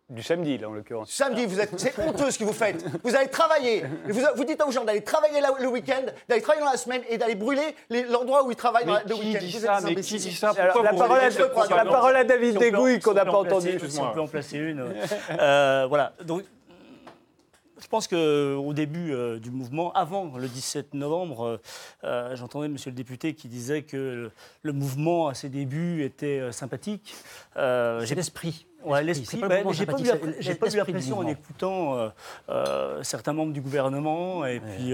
Du 0.09 0.23
samedi, 0.23 0.57
là, 0.57 0.69
en 0.69 0.73
l'occurrence. 0.73 1.11
Samedi, 1.11 1.47
vous 1.47 1.59
êtes, 1.59 1.81
c'est 1.81 1.99
honteux 1.99 2.31
ce 2.31 2.39
que 2.39 2.45
vous 2.45 2.53
faites. 2.53 2.85
Vous 3.03 3.17
allez 3.17 3.27
travailler. 3.27 3.79
Et 4.09 4.13
Vous, 4.13 4.21
vous 4.37 4.45
dites 4.45 4.63
aux 4.63 4.71
gens 4.71 4.85
d'aller 4.85 5.03
travailler 5.03 5.41
la- 5.41 5.51
le 5.59 5.67
week-end, 5.67 6.03
d'aller 6.29 6.41
travailler 6.43 6.65
dans 6.65 6.71
la 6.71 6.77
semaine 6.77 7.03
et 7.09 7.19
d'aller 7.19 7.35
brûler 7.35 7.75
l'endroit 8.09 8.45
où 8.45 8.53
ils 8.53 8.57
travaillent 8.57 8.87
dans 8.87 8.95
le 8.95 9.01
qui 9.15 9.21
week-end. 9.21 9.39
dit 9.41 9.51
Vous 9.51 9.67
ça 9.67 9.79
êtes 9.79 9.85
Mais 9.85 9.95
qui 9.97 10.17
dit 10.19 10.33
ça 10.33 10.55
Pourquoi 10.55 10.85
la, 10.85 10.93
vous 10.93 10.99
parole 10.99 11.19
à, 11.19 11.31
cette 11.33 11.41
la 11.41 11.49
propagande 11.49 11.89
parole 11.89 12.15
à 12.17 12.23
David 12.23 12.57
Si 12.57 12.65
si 12.67 12.71
qu'on 13.01 13.11
on 13.11 13.15
n'a 13.15 13.25
pas 13.25 13.33
entendu. 13.37 13.81
Si 13.89 13.99
on 14.01 14.13
peut 14.13 14.21
en 14.21 14.29
placer 14.29 14.59
une. 14.59 14.95
Euh, 15.41 15.87
voilà. 15.89 16.13
Donc, 16.25 16.45
je 17.81 17.87
pense 17.89 18.09
qu'au 18.09 18.73
début 18.73 19.13
euh, 19.13 19.39
du 19.39 19.51
mouvement, 19.51 19.93
avant 19.93 20.37
le 20.37 20.49
17 20.49 20.95
novembre, 20.95 21.43
euh, 21.45 21.59
euh, 22.05 22.37
j'entendais 22.37 22.69
monsieur 22.69 22.91
le 22.91 22.97
député 22.97 23.35
qui 23.35 23.49
disait 23.49 23.83
que 23.83 23.97
le, 23.97 24.31
le 24.63 24.73
mouvement 24.73 25.29
à 25.29 25.35
ses 25.35 25.49
débuts 25.49 26.03
était 26.03 26.39
euh, 26.41 26.53
sympathique. 26.53 27.15
J'ai- 27.55 28.15
l'esprit. 28.15 28.67
Ouais, 28.85 29.03
L'esprit, 29.03 29.41
mais 29.49 29.65
j'ai 29.73 29.85
pas, 29.85 29.95
pas 29.95 30.73
eu 30.73 30.77
l'impression 30.77 31.19
en 31.19 31.27
écoutant 31.27 32.13
certains 33.03 33.33
membres 33.33 33.53
du 33.53 33.61
gouvernement 33.61 34.47
et 34.47 34.61
puis. 34.61 34.93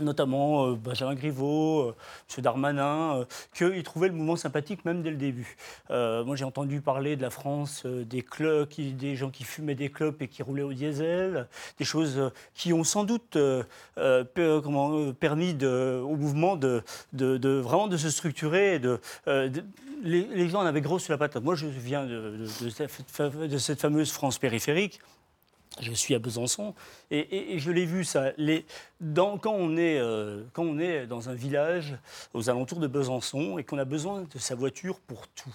Notamment 0.00 0.66
euh, 0.66 0.74
Benjamin 0.74 1.14
Griveaux, 1.14 1.80
euh, 1.80 1.94
M. 2.36 2.42
Darmanin, 2.42 3.16
euh, 3.18 3.24
qu'ils 3.54 3.82
trouvaient 3.82 4.08
le 4.08 4.14
mouvement 4.14 4.36
sympathique 4.36 4.84
même 4.84 5.02
dès 5.02 5.10
le 5.10 5.16
début. 5.16 5.56
Moi, 5.90 6.36
j'ai 6.36 6.44
entendu 6.44 6.80
parler 6.80 7.16
de 7.16 7.22
la 7.22 7.30
France, 7.30 7.84
des 7.86 8.22
clubs, 8.22 8.68
des 8.78 9.16
gens 9.16 9.30
qui 9.30 9.44
fumaient 9.44 9.74
des 9.74 9.90
clopes 9.90 10.22
et 10.22 10.28
qui 10.28 10.42
roulaient 10.42 10.62
au 10.62 10.72
diesel, 10.72 11.46
des 11.78 11.84
choses 11.84 12.30
qui 12.54 12.72
ont 12.72 12.84
sans 12.84 13.04
doute 13.04 13.36
permis 14.34 15.56
au 15.64 16.16
mouvement 16.16 16.56
de, 16.56 16.82
de- 17.12 17.58
vraiment 17.58 17.88
de 17.88 17.96
se 17.96 18.10
structurer. 18.10 18.76
et 18.76 18.80
les, 20.04 20.22
les 20.24 20.48
gens 20.48 20.62
en 20.62 20.66
avaient 20.66 20.80
gros 20.80 20.98
sur 20.98 21.12
la 21.12 21.18
patate. 21.18 21.42
Moi, 21.42 21.54
je 21.54 21.66
viens 21.66 22.06
de 22.06 23.58
cette 23.58 23.80
fameuse 23.80 24.10
France 24.10 24.38
périphérique. 24.38 25.00
Je 25.80 25.92
suis 25.92 26.14
à 26.14 26.18
Besançon 26.18 26.74
et, 27.10 27.58
je 27.58 27.70
l'ai 27.70 27.86
vu 27.86 28.04
ça. 28.04 28.32
Les, 28.36 28.66
dans- 29.00 29.38
quand, 29.38 29.54
on 29.54 29.76
est, 29.76 29.98
euh, 29.98 30.42
quand 30.52 30.62
on 30.62 30.78
est 30.78 31.06
dans 31.06 31.28
un 31.28 31.34
village 31.34 31.96
aux 32.34 32.50
alentours 32.50 32.78
de 32.78 32.86
Besançon 32.86 33.58
et 33.58 33.64
qu'on 33.64 33.78
a 33.78 33.84
besoin 33.84 34.22
de 34.22 34.38
sa 34.38 34.54
voiture 34.54 35.00
pour 35.00 35.26
tout, 35.28 35.54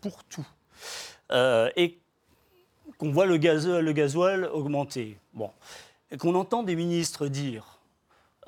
pour 0.00 0.22
tout, 0.24 0.46
euh, 1.32 1.70
et 1.76 1.98
qu'on 2.98 3.10
voit 3.10 3.26
le, 3.26 3.36
gasoil 3.38 4.44
augmenter, 4.46 5.18
bon, 5.34 5.50
qu'on 6.18 6.34
entend 6.34 6.62
des 6.62 6.76
ministres 6.76 7.28
dire 7.28 7.78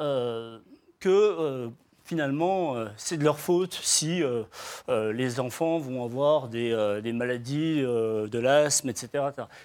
euh, 0.00 0.58
que 0.98 1.70
finalement 2.10 2.74
euh, 2.74 2.88
c'est 2.96 3.18
de 3.18 3.22
leur 3.22 3.38
faute 3.38 3.72
si 3.72 4.20
euh, 4.20 4.42
euh, 4.88 5.12
les 5.12 5.38
enfants 5.38 5.78
vont 5.78 6.04
avoir 6.04 6.48
des, 6.48 6.72
maladies 7.14 7.82
de 7.82 8.38
l'asthme, 8.38 8.88
etc.. 8.88 9.08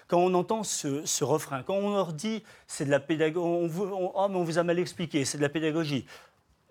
Quand 0.08 0.20
on 0.20 0.32
entend 0.36 0.64
ce, 0.64 1.24
refrain, 1.24 1.64
quand 1.64 1.74
on 1.74 1.96
leur 1.96 2.14
dit 2.14 2.44
c'est 2.68 2.86
de 2.86 2.92
la 2.92 3.00
pédagogie, 3.00 3.40
on- 3.44 4.12
Ah, 4.16 4.28
on 4.30 4.44
vous 4.44 4.60
a 4.60 4.64
mal 4.64 4.78
expliqué, 4.78 5.26
c'est 5.26 5.40
de 5.40 5.42
la 5.42 5.50
pédagogie. 5.50 6.06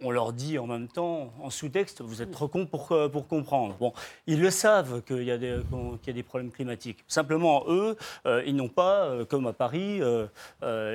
On 0.02 0.10
leur 0.10 0.32
dit 0.32 0.58
en 0.58 0.66
même 0.66 0.88
temps, 0.88 1.30
en 1.42 1.50
sous-texte, 1.50 2.02
vous 2.02 2.20
êtes 2.20 2.30
trop 2.32 2.48
cons 2.48 2.66
pour, 2.66 2.90
euh, 2.92 3.08
pour 3.08 3.26
comprendre. 3.28 3.76
Bon, 3.78 3.92
ils 4.26 4.40
le 4.40 4.50
savent 4.50 5.02
qu'il 5.02 5.22
y, 5.22 5.30
a 5.30 5.38
des- 5.38 5.60
qu'il 6.02 6.08
y 6.08 6.10
a 6.10 6.12
des 6.12 6.22
problèmes 6.22 6.50
climatiques. 6.50 7.04
Simplement, 7.06 7.62
eux, 7.68 7.96
euh, 8.26 8.42
ils 8.44 8.56
n'ont 8.56 8.68
pas, 8.68 9.04
euh, 9.04 9.24
comme 9.24 9.46
à 9.46 9.52
Paris, 9.52 10.00
euh, 10.02 10.26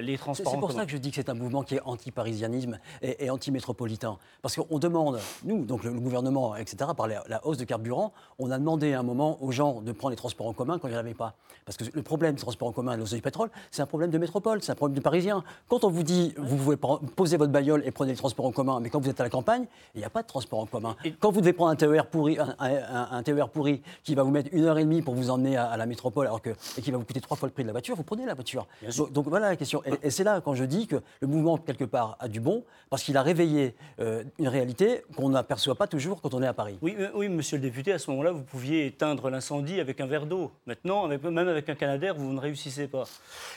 les 0.02 0.18
transports 0.18 0.52
c'est 0.54 0.60
pour 0.60 0.72
ça 0.74 0.86
que 0.86 0.92
je 0.92 0.98
dis 0.98 1.10
que 1.10 1.16
c'est 1.16 1.30
un 1.30 1.34
mouvement 1.34 1.64
qui 1.64 1.76
est 1.76 1.82
anti-parisianisme 1.86 2.78
et, 3.02 3.26
et 3.26 3.30
anti-métropolitain. 3.30 4.18
Parce 4.42 4.56
qu'on 4.56 4.80
demande, 4.80 5.20
nous, 5.44 5.64
donc 5.66 5.84
le, 5.84 5.92
le 5.94 6.00
gouvernement, 6.00 6.56
etc., 6.58 6.92
par 6.96 7.08
la, 7.08 7.24
la 7.28 7.46
hausse 7.48 7.58
de 7.58 7.64
carburant, 7.66 8.12
on 8.38 8.52
a 8.52 8.58
demandé 8.60 8.94
à 8.94 9.00
un 9.00 9.04
moment 9.04 9.42
aux 9.42 9.52
gens 9.52 9.82
de 9.82 9.92
prendre 9.92 10.12
les 10.12 10.18
transports 10.18 10.48
en 10.48 10.54
commun 10.54 10.78
quand 10.78 10.88
il 10.88 10.92
n'y 10.92 10.98
en 10.98 11.02
avait 11.02 11.14
pas. 11.14 11.36
Parce 11.66 11.78
que 11.78 11.86
le 11.94 12.02
problème 12.04 12.36
des 12.36 12.42
transports 12.42 12.68
en 12.68 12.72
commun 12.74 12.94
et 12.94 12.96
de 12.96 13.02
l'hausse 13.02 13.14
du 13.14 13.22
pétrole, 13.22 13.50
c'est 13.72 13.82
un 13.82 13.86
problème 13.86 14.12
de 14.12 14.18
métropole, 14.18 14.62
c'est 14.62 14.72
un 14.72 14.76
problème 14.76 14.96
de 14.98 15.02
parisien. 15.02 15.44
Quand 15.68 15.84
on 15.84 15.90
vous 15.90 16.04
dit, 16.04 16.34
vous 16.38 16.58
pouvez 16.58 16.78
poser 17.16 17.38
votre 17.38 17.52
bagnole 17.52 17.84
et 17.86 17.92
prenez 17.92 18.12
les 18.12 18.18
transports 18.18 18.46
en 18.46 18.52
commun, 18.52 18.80
mais 18.80 18.90
quand 18.90 18.99
vous 19.00 19.10
êtes 19.10 19.20
à 19.20 19.24
la 19.24 19.30
campagne, 19.30 19.66
il 19.96 20.00
n'y 20.00 20.06
a 20.06 20.10
pas 20.10 20.22
de 20.22 20.28
transport 20.28 20.60
en 20.60 20.66
commun. 20.66 20.96
Quand 21.20 21.32
vous 21.32 21.42
devez 21.42 21.54
prendre 21.54 21.72
un 21.72 21.76
TER 21.76 22.06
pourri, 22.08 22.38
un, 22.40 22.56
un- 22.60 23.08
un 23.12 23.24
TER 23.24 23.50
pourri 23.50 23.82
qui 24.04 24.16
va 24.16 24.24
vous 24.24 24.32
mettre 24.32 24.50
une 24.54 24.66
heure 24.66 24.78
et 24.78 24.84
demie 24.84 25.02
pour 25.02 25.16
vous 25.16 25.30
emmener 25.30 25.58
à, 25.58 25.66
à 25.68 25.78
la 25.78 25.86
métropole 25.86 26.28
alors 26.28 26.42
que, 26.42 26.52
et 26.78 26.82
qui 26.82 26.92
va 26.92 26.98
vous 26.98 27.06
coûter 27.06 27.22
trois 27.22 27.38
fois 27.38 27.48
le 27.48 27.54
prix 27.54 27.64
de 27.64 27.68
la 27.68 27.74
voiture, 27.74 27.96
vous 27.96 28.04
prenez 28.04 28.26
la 28.26 28.34
voiture. 28.34 28.68
Donc, 28.98 29.12
donc 29.12 29.28
voilà 29.28 29.50
la 29.50 29.56
question. 29.56 29.82
Et, 29.86 30.08
et 30.08 30.10
c'est 30.12 30.24
là 30.24 30.42
quand 30.42 30.54
je 30.56 30.64
dis 30.64 30.88
que 30.88 30.98
le 31.22 31.28
mouvement, 31.28 31.58
quelque 31.58 31.84
part, 31.86 32.18
a 32.20 32.28
du 32.28 32.40
bon, 32.40 32.64
parce 32.90 33.04
qu'il 33.04 33.18
a 33.18 33.22
réveillé 33.22 33.76
euh, 34.00 34.24
une 34.38 34.48
réalité 34.48 35.04
qu'on 35.16 35.30
n'aperçoit 35.30 35.76
pas 35.76 35.88
toujours 35.88 36.22
quand 36.22 36.34
on 36.34 36.42
est 36.42 36.48
à 36.48 36.54
Paris. 36.54 36.78
Oui, 36.82 36.96
euh, 37.00 37.10
oui, 37.16 37.30
monsieur 37.30 37.58
le 37.58 37.62
député, 37.64 37.92
à 37.94 38.00
ce 38.00 38.10
moment-là, 38.12 38.32
vous 38.32 38.44
pouviez 38.44 38.86
éteindre 38.88 39.30
l'incendie 39.30 39.80
avec 39.80 40.00
un 40.02 40.08
verre 40.08 40.26
d'eau. 40.26 40.52
Maintenant, 40.66 41.06
avec- 41.06 41.24
même 41.24 41.48
avec 41.48 41.70
un 41.70 41.76
canadair, 41.76 42.16
vous 42.16 42.32
ne 42.34 42.40
réussissez 42.40 42.88
pas. 42.88 43.04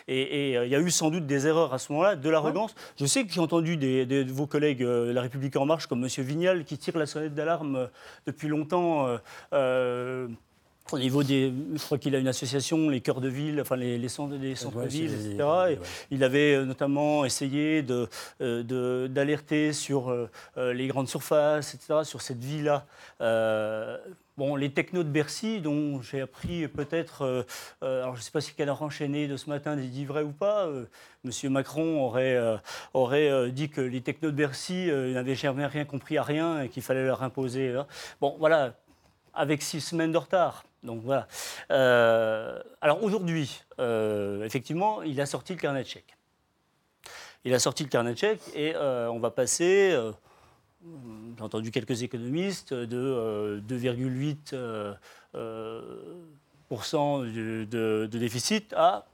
Et 0.09 0.57
euh, 0.57 0.67
il 0.67 0.71
y 0.73 0.75
a 0.77 0.81
eu 0.81 0.91
sans 0.91 1.11
doute 1.11 1.27
des 1.27 1.47
erreurs 1.47 1.73
à 1.75 1.79
ce 1.79 1.93
moment-là, 1.93 2.17
de 2.17 2.29
l'arrogance. 2.29 2.75
Je 2.99 3.07
sais 3.07 3.25
que 3.25 3.33
j'ai 3.33 3.41
entendu 3.41 3.77
des, 3.77 4.07
des- 4.07 4.25
de 4.25 4.33
vos 4.33 4.47
collègues 4.47 4.83
euh, 4.83 5.07
de 5.09 5.13
La 5.23 5.27
République 5.27 5.55
En 5.57 5.67
Marche, 5.67 5.87
comme 5.87 6.01
monsieur 6.01 6.25
Vignal, 6.25 6.65
qui 6.65 6.77
tire 6.79 6.99
la 6.99 7.07
sonnette 7.07 7.33
d'alarme 7.33 7.77
euh, 7.77 7.87
depuis 8.27 8.49
longtemps. 8.49 9.07
euh, 9.07 9.19
euh, 9.53 10.27
au 10.91 10.99
niveau 10.99 11.23
des. 11.23 11.53
Je 11.77 11.79
crois 11.85 11.97
qu'il 11.97 12.17
a 12.17 12.19
une 12.19 12.27
association, 12.27 12.89
les 12.89 13.01
cœurs 13.01 13.21
de 13.21 13.29
ville, 13.29 13.61
enfin 13.61 13.77
les, 13.77 13.99
les 13.99 14.09
centres- 14.09 14.35
les 14.35 14.57
centres-villes, 14.57 15.11
c'est- 15.17 15.35
etc. 15.35 15.49
Et 15.71 15.79
il 16.11 16.25
avait 16.25 16.65
notamment 16.65 17.25
essayé 17.25 17.83
de, 17.83 18.09
de- 18.41 19.07
d'alerter 19.09 19.73
sur 19.73 20.13
les 20.57 20.87
grandes 20.89 21.09
surfaces, 21.09 21.75
etc., 21.75 22.01
sur 22.03 22.21
cette 22.21 22.43
vie-là. 22.43 22.85
Euh, 23.21 23.97
bon, 24.37 24.57
les 24.57 24.73
technos 24.73 25.03
de 25.03 25.09
Bercy, 25.09 25.61
dont 25.61 26.01
j'ai 26.03 26.21
appris 26.23 26.67
peut-être, 26.69 27.23
euh, 27.23 27.43
euh, 27.83 28.03
alors 28.03 28.15
je 28.15 28.21
ne 28.21 28.25
sais 28.25 28.31
pas 28.31 28.41
si 28.41 28.53
le 28.53 28.57
canard 28.57 28.83
enchaîné 28.83 29.29
de 29.29 29.37
ce 29.37 29.49
matin 29.49 29.77
dit 29.77 30.05
vrai 30.05 30.23
ou 30.23 30.33
pas, 30.33 30.67
euh, 30.67 30.87
Monsieur 31.25 31.51
Macron 31.51 32.03
aurait, 32.03 32.37
euh, 32.37 32.57
aurait 32.95 33.51
dit 33.51 33.69
que 33.69 33.81
les 33.81 34.01
technos 34.01 34.31
de 34.31 34.37
Bercy 34.37 34.87
n'avaient 34.87 35.35
jamais 35.35 35.67
rien 35.67 35.85
compris 35.85 36.19
à 36.19 36.23
rien 36.23 36.63
et 36.63 36.69
qu'il 36.69 36.83
fallait 36.83 37.05
leur 37.05 37.23
imposer. 37.23 37.71
hein. 37.71 37.87
Bon, 38.21 38.37
voilà, 38.39 38.75
avec 39.35 39.63
six 39.63 39.81
semaines 39.81 40.13
de 40.13 40.19
retard. 40.19 40.65
Donc 40.83 41.03
voilà. 41.03 41.29
Alors 42.81 43.05
aujourd'hui, 43.05 43.63
effectivement, 43.79 45.03
il 45.03 45.21
a 45.21 45.27
sorti 45.27 45.55
le 45.55 45.61
carnet 45.61 45.85
de 45.85 45.89
chèques. 45.89 46.17
il 47.45 47.55
a 47.55 47.61
sorti 47.61 47.85
le 47.85 47.89
carnet 47.89 48.15
de 48.15 48.19
chèques 48.19 48.43
et 48.57 48.75
on 48.77 49.21
va 49.21 49.31
passer, 49.31 49.97
j'ai 51.37 51.43
entendu 51.43 51.71
quelques 51.71 52.03
économistes, 52.03 52.75
de 52.75 52.97
euh, 52.97 53.61
2,8 53.61 54.37
euh, 54.53 54.95
euh, 55.35 55.81
pourcent 56.69 57.21
de, 57.21 57.65
de- 57.71 58.09
de 58.11 58.19
déficit 58.19 58.73
à 58.73 59.07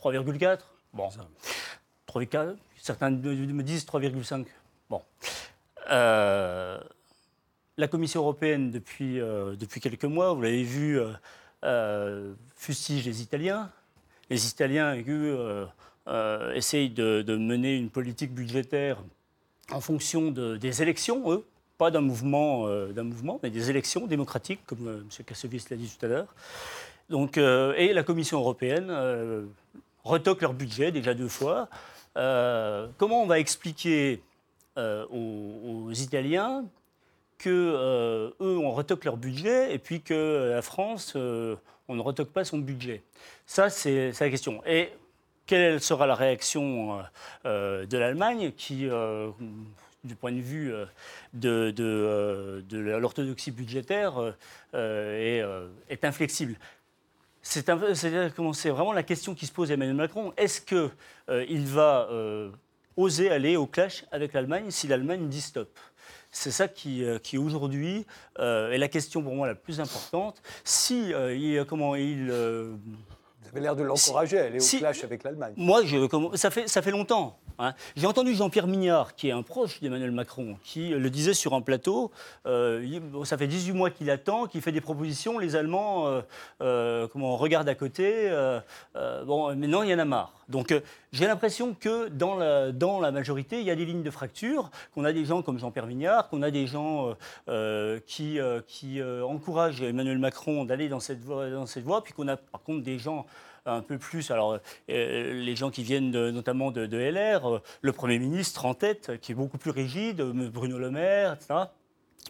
3,4. 0.00 0.58
Bon, 0.92 1.08
3,4. 2.08 2.56
Certains 2.80 3.10
me 3.10 3.62
disent 3.62 3.84
3,5. 3.84 4.46
Bon. 4.88 5.02
Euh, 5.90 6.78
la 7.76 7.88
Commission 7.88 8.20
européenne, 8.20 8.70
depuis, 8.70 9.20
euh, 9.20 9.54
depuis 9.56 9.80
quelques 9.80 10.04
mois, 10.04 10.32
vous 10.34 10.42
l'avez 10.42 10.62
vu, 10.64 10.98
euh, 11.00 11.12
euh, 11.64 12.34
fustige 12.56 13.04
les 13.06 13.22
Italiens. 13.22 13.70
Les 14.30 14.46
Italiens 14.48 14.86
eux, 15.08 15.36
euh, 15.38 15.66
euh, 16.08 16.52
essayent 16.54 16.90
de, 16.90 17.22
de 17.22 17.36
mener 17.36 17.76
une 17.76 17.90
politique 17.90 18.32
budgétaire 18.34 19.02
en 19.70 19.80
fonction 19.80 20.30
de- 20.30 20.56
des 20.56 20.82
élections, 20.82 21.30
eux, 21.32 21.44
pas 21.78 21.90
d'un 21.90 22.00
mouvement, 22.00 22.66
euh, 22.66 22.92
mouvement, 23.02 23.38
mais 23.42 23.50
des 23.50 23.70
élections 23.70 24.06
démocratiques, 24.06 24.60
comme 24.66 24.88
euh, 24.88 25.00
M. 25.00 25.24
Kassovitz 25.24 25.70
l'a 25.70 25.76
dit 25.76 25.88
tout 25.96 26.04
à 26.04 26.08
l'heure. 26.08 26.26
Donc, 27.08 27.38
euh, 27.38 27.72
et 27.76 27.92
la 27.92 28.02
Commission 28.02 28.38
européenne 28.38 28.92
retoque 30.04 30.42
leur 30.42 30.52
budget 30.52 30.92
déjà 30.92 31.14
deux 31.14 31.28
fois. 31.28 31.68
Comment 32.14 33.22
on 33.22 33.26
va 33.26 33.38
expliquer 33.38 34.20
aux, 34.76 35.90
Italiens 35.92 36.64
que 37.38 37.48
euh, 37.48 38.30
eux 38.40 38.58
on 38.58 38.72
retoque 38.72 39.04
leur 39.04 39.16
budget 39.16 39.72
et 39.72 39.78
puis 39.78 40.02
que 40.02 40.50
la 40.50 40.60
France 40.60 41.14
on 41.14 41.94
ne 41.94 42.00
retoque 42.02 42.30
pas 42.30 42.44
son 42.44 42.58
budget? 42.58 43.02
Ça 43.46 43.70
c'est 43.70 44.12
la 44.20 44.30
question. 44.30 44.62
Quelle 45.48 45.80
sera 45.80 46.06
la 46.06 46.14
réaction 46.14 47.00
euh, 47.00 47.02
euh, 47.46 47.86
de 47.86 47.98
l'Allemagne 47.98 48.52
qui, 48.56 48.86
euh, 48.86 49.30
du 50.04 50.14
point 50.14 50.30
de 50.30 50.40
vue 50.40 50.72
de, 51.32 52.62
l'orthodoxie 52.70 53.50
budgétaire, 53.50 54.34
est, 54.72 56.04
inflexible 56.04 56.56
c'est 57.40 57.66
vraiment 57.66 58.92
la 58.92 59.02
question 59.02 59.34
qui 59.34 59.46
se 59.46 59.52
pose 59.52 59.70
à 59.70 59.74
Emmanuel 59.74 59.96
Macron. 59.96 60.34
Est-ce 60.36 60.60
qu'il 60.60 61.66
va 61.66 62.08
oser 62.96 63.30
aller 63.30 63.56
au 63.56 63.66
clash 63.66 64.04
avec 64.12 64.34
l'Allemagne 64.34 64.70
si 64.70 64.86
l'Allemagne 64.86 65.28
dit 65.28 65.40
stop? 65.40 65.70
C'est 66.30 66.50
ça 66.50 66.68
qui, 66.68 67.06
aujourd'hui 67.38 68.04
est 68.38 68.78
la 68.78 68.88
question 68.88 69.22
pour 69.22 69.34
moi 69.34 69.46
la 69.46 69.54
plus 69.54 69.80
importante. 69.80 70.42
Si 70.62 71.14
comment 71.66 71.96
il, 71.96 72.30
Vous 73.50 73.56
avez 73.56 73.60
l'air 73.60 73.76
de 73.76 73.82
l'encourager 73.82 74.38
à 74.38 74.44
aller 74.44 74.56
au 74.58 74.60
Si- 74.60 74.78
clash 74.78 75.04
avec 75.04 75.22
l'Allemagne. 75.24 75.54
moi, 75.56 75.82
je, 75.84 75.96
ça, 76.34 76.50
fait, 76.50 76.68
ça 76.68 76.82
fait 76.82 76.90
longtemps. 76.90 77.38
hein. 77.58 77.74
J'ai 77.96 78.06
entendu 78.06 78.34
Jean-Pierre 78.34 78.66
Mignard, 78.66 79.14
qui 79.14 79.28
est 79.28 79.32
un 79.32 79.42
proche 79.42 79.80
d'Emmanuel 79.80 80.10
Macron, 80.12 80.56
qui 80.64 80.90
le 80.90 81.10
disait 81.10 81.34
sur 81.34 81.54
un 81.54 81.60
plateau. 81.60 82.10
euh, 82.46 82.82
il- 82.84 83.00
bon, 83.00 83.24
ça 83.24 83.36
fait 83.38 83.46
18 83.46 83.72
mois 83.72 83.90
qu'il 83.90 84.10
attend, 84.10 84.46
qu'il 84.46 84.60
fait 84.60 84.72
des 84.72 84.80
propositions. 84.80 85.38
Les 85.38 85.56
Allemands 85.56 86.06
euh, 86.08 86.20
euh, 86.62 87.08
comment, 87.08 87.36
regardent 87.36 87.68
à 87.68 87.74
côté. 87.74 88.28
euh, 88.28 88.60
bon, 89.24 89.54
maintenant, 89.56 89.82
il 89.82 89.90
y 89.90 89.94
en 89.94 89.98
a 89.98 90.04
marre. 90.04 90.32
Donc, 90.48 90.74
j'ai 91.12 91.26
l'impression 91.26 91.74
que 91.74 92.08
dans 92.08 92.36
la, 92.36 93.10
majorité, 93.10 93.60
il 93.60 93.66
y 93.66 93.70
a 93.70 93.76
des 93.76 93.86
lignes 93.86 94.02
de 94.02 94.10
fracture, 94.10 94.70
qu'on 94.94 95.04
a 95.04 95.12
des 95.12 95.24
gens 95.24 95.42
comme 95.42 95.58
Jean-Pierre 95.58 95.86
Mignard, 95.86 96.28
qu'on 96.28 96.42
a 96.42 96.50
des 96.50 96.66
gens 96.66 97.08
euh, 97.08 97.14
euh, 97.48 98.00
qui, 98.66 99.00
euh, 99.00 99.24
encouragent 99.24 99.82
Emmanuel 99.82 100.18
Macron 100.18 100.64
d'aller 100.64 100.88
dans 100.88 101.00
cette 101.00 101.20
voie, 101.22 102.04
puis 102.04 102.12
qu'on 102.12 102.28
a 102.28 102.36
par 102.36 102.62
contre 102.62 102.82
des 102.82 102.98
gens 102.98 103.26
un 103.64 103.80
peu 103.80 103.98
plus. 103.98 104.30
Alors, 104.30 104.58
les 104.88 105.56
gens 105.56 105.70
qui 105.70 105.82
viennent 105.82 106.10
de- 106.10 106.30
notamment 106.30 106.70
de, 106.70 106.96
LR, 106.96 107.60
le 107.82 107.92
Premier 107.92 108.18
ministre 108.18 108.64
en 108.64 108.74
tête, 108.74 109.18
qui 109.20 109.32
est 109.32 109.34
beaucoup 109.34 109.58
plus 109.58 109.70
rigide, 109.70 110.22
Bruno 110.22 110.78
Le 110.78 110.90
Maire, 110.90 111.34
etc. 111.34 111.64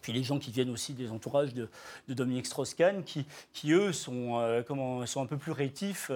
Puis 0.02 0.12
les 0.12 0.22
gens 0.22 0.38
qui 0.38 0.52
viennent 0.52 0.70
aussi 0.70 0.94
des 0.94 1.10
entourages 1.10 1.54
de, 1.54 1.68
Dominique 2.08 2.46
Strauss-Kahn, 2.46 3.02
qui, 3.04 3.26
eux 3.72 3.92
sont, 3.92 4.62
sont 5.06 5.22
un 5.22 5.26
peu 5.26 5.36
plus 5.36 5.52
rétifs 5.52 6.10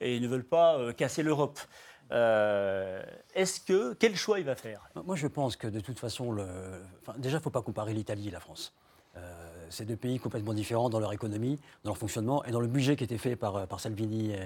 et 0.00 0.18
ne 0.18 0.28
veulent 0.28 0.44
pas 0.44 0.92
casser 0.92 1.22
l'Europe. 1.22 1.58
Euh, 2.10 3.02
Est-ce 3.34 3.60
que 3.60 3.94
quel 3.94 4.16
choix 4.16 4.38
il 4.38 4.44
va 4.44 4.54
faire? 4.54 4.88
Moi, 5.04 5.16
je 5.16 5.26
pense 5.26 5.56
que 5.56 5.66
de 5.66 5.80
toute 5.80 5.98
façon, 5.98 6.34
déjà, 7.18 7.36
il 7.36 7.38
ne 7.38 7.42
faut 7.42 7.50
pas 7.50 7.62
comparer 7.62 7.92
l'Italie 7.94 8.28
et 8.28 8.30
la 8.30 8.40
France. 8.40 8.72
Euh, 9.16 9.20
c'est 9.70 9.84
deux 9.84 9.96
pays 9.96 10.18
complètement 10.18 10.54
différents 10.54 10.90
dans 10.90 11.00
leur 11.00 11.12
économie, 11.12 11.58
dans 11.84 11.90
leur 11.90 11.98
fonctionnement 11.98 12.44
et 12.44 12.50
dans 12.50 12.60
le 12.60 12.66
budget 12.68 12.96
qui 12.96 13.04
était 13.04 13.18
fait 13.18 13.36
par, 13.36 13.66
Salvini 13.80 14.32
et, 14.32 14.38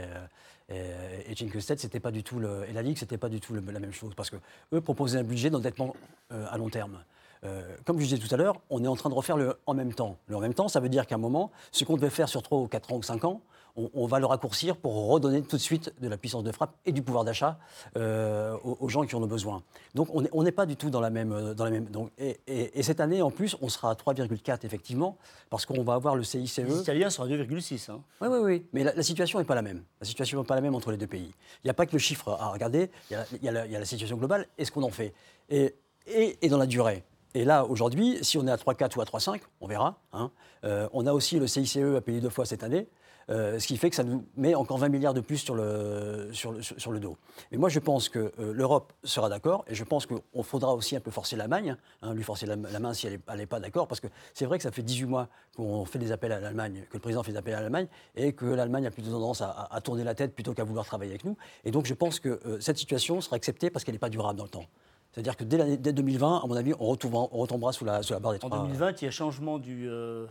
et, 0.74 1.30
et 1.30 1.34
c'était 1.78 2.00
pas 2.00 2.10
du 2.10 2.22
tout 2.22 2.38
le, 2.38 2.64
et 2.68 2.72
la 2.72 2.82
Ligue, 2.82 2.96
c'était 2.98 3.18
pas 3.18 3.28
du 3.28 3.40
tout 3.40 3.52
le- 3.52 3.60
la 3.60 3.80
même 3.80 3.92
chose 3.92 4.14
parce 4.14 4.30
que 4.30 4.36
eux 4.72 4.80
proposaient 4.80 5.18
un 5.18 5.24
budget 5.24 5.50
d'endettement 5.50 5.94
euh, 6.32 6.46
à 6.50 6.56
long 6.56 6.70
terme. 6.70 7.02
Euh, 7.44 7.62
comme 7.84 7.98
je 7.98 8.04
disais 8.04 8.18
tout 8.18 8.32
à 8.32 8.36
l'heure, 8.36 8.56
on 8.70 8.84
est 8.84 8.88
en 8.88 8.94
train 8.96 9.10
de 9.10 9.14
refaire 9.14 9.36
le 9.36 9.56
en 9.66 9.74
même 9.74 9.92
temps. 9.94 10.16
Le 10.28 10.36
en 10.36 10.40
même 10.40 10.54
temps, 10.54 10.68
ça 10.68 10.78
veut 10.80 10.88
dire 10.88 11.06
qu'à 11.06 11.16
un 11.16 11.18
moment, 11.18 11.50
ce 11.72 11.84
qu'on 11.84 11.96
devait 11.96 12.10
faire 12.10 12.28
sur 12.28 12.42
3 12.42 12.58
ou 12.58 12.68
4 12.68 12.92
ans 12.92 12.96
ou 12.98 13.02
5 13.02 13.24
ans, 13.24 13.40
on, 13.74 13.90
on 13.94 14.06
va 14.06 14.20
le 14.20 14.26
raccourcir 14.26 14.76
pour 14.76 15.08
redonner 15.08 15.40
tout 15.42 15.56
de 15.56 15.60
suite 15.62 15.94
de 16.00 16.06
la 16.06 16.18
puissance 16.18 16.44
de 16.44 16.52
frappe 16.52 16.74
et 16.84 16.92
du 16.92 17.00
pouvoir 17.02 17.24
d'achat 17.24 17.58
euh, 17.96 18.54
aux, 18.62 18.76
aux 18.80 18.88
gens 18.88 19.02
qui 19.04 19.16
en 19.16 19.22
ont 19.22 19.26
besoin. 19.26 19.62
Donc 19.94 20.08
on 20.12 20.42
n'est 20.42 20.52
pas 20.52 20.66
du 20.66 20.76
tout 20.76 20.90
dans 20.90 21.00
la 21.00 21.10
même... 21.10 21.32
euh, 21.32 21.54
Dans 21.54 21.64
la 21.64 21.70
même 21.70 21.86
donc, 21.86 22.10
et, 22.18 22.38
et- 22.46 22.78
et 22.78 22.82
cette 22.82 23.00
année, 23.00 23.22
en 23.22 23.30
plus, 23.30 23.56
on 23.62 23.68
sera 23.68 23.90
à 23.90 23.94
3,4 23.94 24.58
effectivement, 24.64 25.16
parce 25.50 25.64
qu'on 25.66 25.82
va 25.82 25.94
avoir 25.94 26.14
le 26.16 26.22
CICE. 26.22 26.58
Les 26.58 26.80
Italiens 26.80 27.10
sont 27.10 27.22
à 27.22 27.26
2,6. 27.26 27.90
hein. 27.90 28.00
Oui, 28.20 28.28
oui, 28.30 28.38
oui. 28.42 28.66
Mais 28.72 28.84
la, 28.84 28.94
la 28.94 29.02
situation 29.02 29.38
n'est 29.38 29.44
pas 29.46 29.54
la 29.56 29.62
même. 29.62 29.82
La 30.00 30.06
situation 30.06 30.38
n'est 30.40 30.46
pas 30.46 30.54
la 30.54 30.60
même 30.60 30.74
entre 30.74 30.90
les 30.92 30.96
deux 30.98 31.06
pays. 31.08 31.32
Il 31.64 31.66
n'y 31.66 31.70
a 31.70 31.74
pas 31.74 31.86
que 31.86 31.92
le 31.92 31.98
chiffre 31.98 32.28
à 32.28 32.50
regarder, 32.50 32.90
il 33.10 33.14
y 33.14 33.16
a, 33.16 33.24
il 33.32 33.42
y 33.42 33.48
a 33.48 33.52
la, 33.52 33.66
il 33.66 33.72
y 33.72 33.76
a 33.76 33.80
la 33.80 33.86
situation 33.86 34.16
globale 34.16 34.46
et 34.58 34.64
ce 34.64 34.70
qu'on 34.70 34.82
en 34.84 34.90
fait. 34.90 35.12
Et, 35.48 35.74
et, 36.06 36.38
et 36.42 36.48
dans 36.48 36.58
la 36.58 36.66
durée. 36.66 37.02
Et 37.34 37.44
là, 37.44 37.64
aujourd'hui, 37.64 38.18
si 38.22 38.36
on 38.38 38.46
est 38.46 38.50
à 38.50 38.56
3,4 38.56 38.96
ou 38.98 39.00
à 39.00 39.04
3,5, 39.04 39.40
on 39.60 39.66
verra. 39.66 39.98
hein. 40.12 40.30
Euh, 40.64 40.88
on 40.92 41.06
a 41.06 41.12
aussi 41.12 41.38
le 41.38 41.46
CICE 41.46 41.78
à 41.96 42.00
payer 42.00 42.20
deux 42.20 42.28
fois 42.30 42.44
cette 42.46 42.62
année. 42.62 42.88
euh, 43.30 43.58
ce 43.60 43.66
qui 43.68 43.76
fait 43.76 43.88
que 43.88 43.94
ça 43.96 44.02
nous 44.02 44.24
met 44.36 44.54
encore 44.56 44.78
20 44.78 44.88
milliards 44.88 45.14
de 45.14 45.20
plus 45.20 45.38
sur 45.38 45.54
le, 45.54 46.28
sur 46.32 46.50
le, 46.52 46.60
sur- 46.60 46.90
le 46.90 46.98
dos. 46.98 47.16
Mais 47.52 47.56
moi, 47.56 47.68
je 47.68 47.78
pense 47.78 48.08
que 48.08 48.18
euh, 48.18 48.52
l'Europe 48.52 48.92
sera 49.04 49.28
d'accord, 49.28 49.64
et 49.68 49.74
je 49.74 49.84
pense 49.84 50.06
qu'on 50.06 50.42
faudra 50.42 50.74
aussi 50.74 50.96
un 50.96 51.00
peu 51.00 51.12
forcer 51.12 51.36
l'Allemagne, 51.36 51.76
hein, 52.02 52.14
lui 52.14 52.24
forcer 52.24 52.46
la, 52.46 52.56
main 52.56 52.92
si 52.92 53.06
elle 53.06 53.20
n'est 53.36 53.46
pas 53.46 53.60
d'accord, 53.60 53.86
parce 53.86 54.00
que 54.00 54.08
c'est 54.34 54.44
vrai 54.44 54.58
que 54.58 54.64
ça 54.64 54.72
fait 54.72 54.82
18 54.82 55.06
mois 55.06 55.28
qu'on 55.56 55.84
fait 55.84 56.00
des 56.00 56.10
appels 56.10 56.32
à 56.32 56.40
l'Allemagne, 56.40 56.84
que 56.90 56.94
le 56.94 57.00
président 57.00 57.22
fait 57.22 57.30
des 57.32 57.38
appels 57.38 57.54
à 57.54 57.60
l'Allemagne, 57.60 57.86
et 58.16 58.32
que 58.32 58.44
l'Allemagne 58.44 58.86
a 58.86 58.90
plutôt 58.90 59.10
tendance 59.10 59.40
à, 59.40 59.80
tourner 59.82 60.02
la 60.04 60.14
tête 60.16 60.34
plutôt 60.34 60.52
qu'à 60.52 60.64
vouloir 60.64 60.84
travailler 60.84 61.12
avec 61.12 61.24
nous. 61.24 61.36
Et 61.64 61.70
donc, 61.70 61.86
je 61.86 61.94
pense 61.94 62.18
que 62.20 62.58
cette 62.60 62.78
situation 62.78 63.20
sera 63.20 63.36
acceptée 63.36 63.70
parce 63.70 63.84
qu'elle 63.84 63.94
n'est 63.94 64.00
pas 64.00 64.10
durable 64.10 64.36
dans 64.36 64.44
le 64.44 64.50
temps. 64.50 64.66
C'est-à-dire 65.12 65.36
que 65.36 65.44
dès, 65.44 65.58
l'année- 65.58 65.76
dès 65.76 65.92
2020, 65.92 66.40
à 66.42 66.46
mon 66.46 66.56
avis, 66.56 66.72
on 66.80 66.86
retombera, 66.86 67.28
on 67.32 67.38
retombera 67.38 67.72
sous, 67.72 67.84
la, 67.84 68.02
sous 68.02 68.12
la 68.14 68.18
barre 68.18 68.32
des 68.32 68.38
En 68.44 68.48
trois. 68.48 68.62
2020, 68.62 69.02
il 69.02 69.04
y 69.04 69.08
a 69.08 69.10
changement 69.10 69.58
du, 69.58 69.88
euh, 69.88 70.26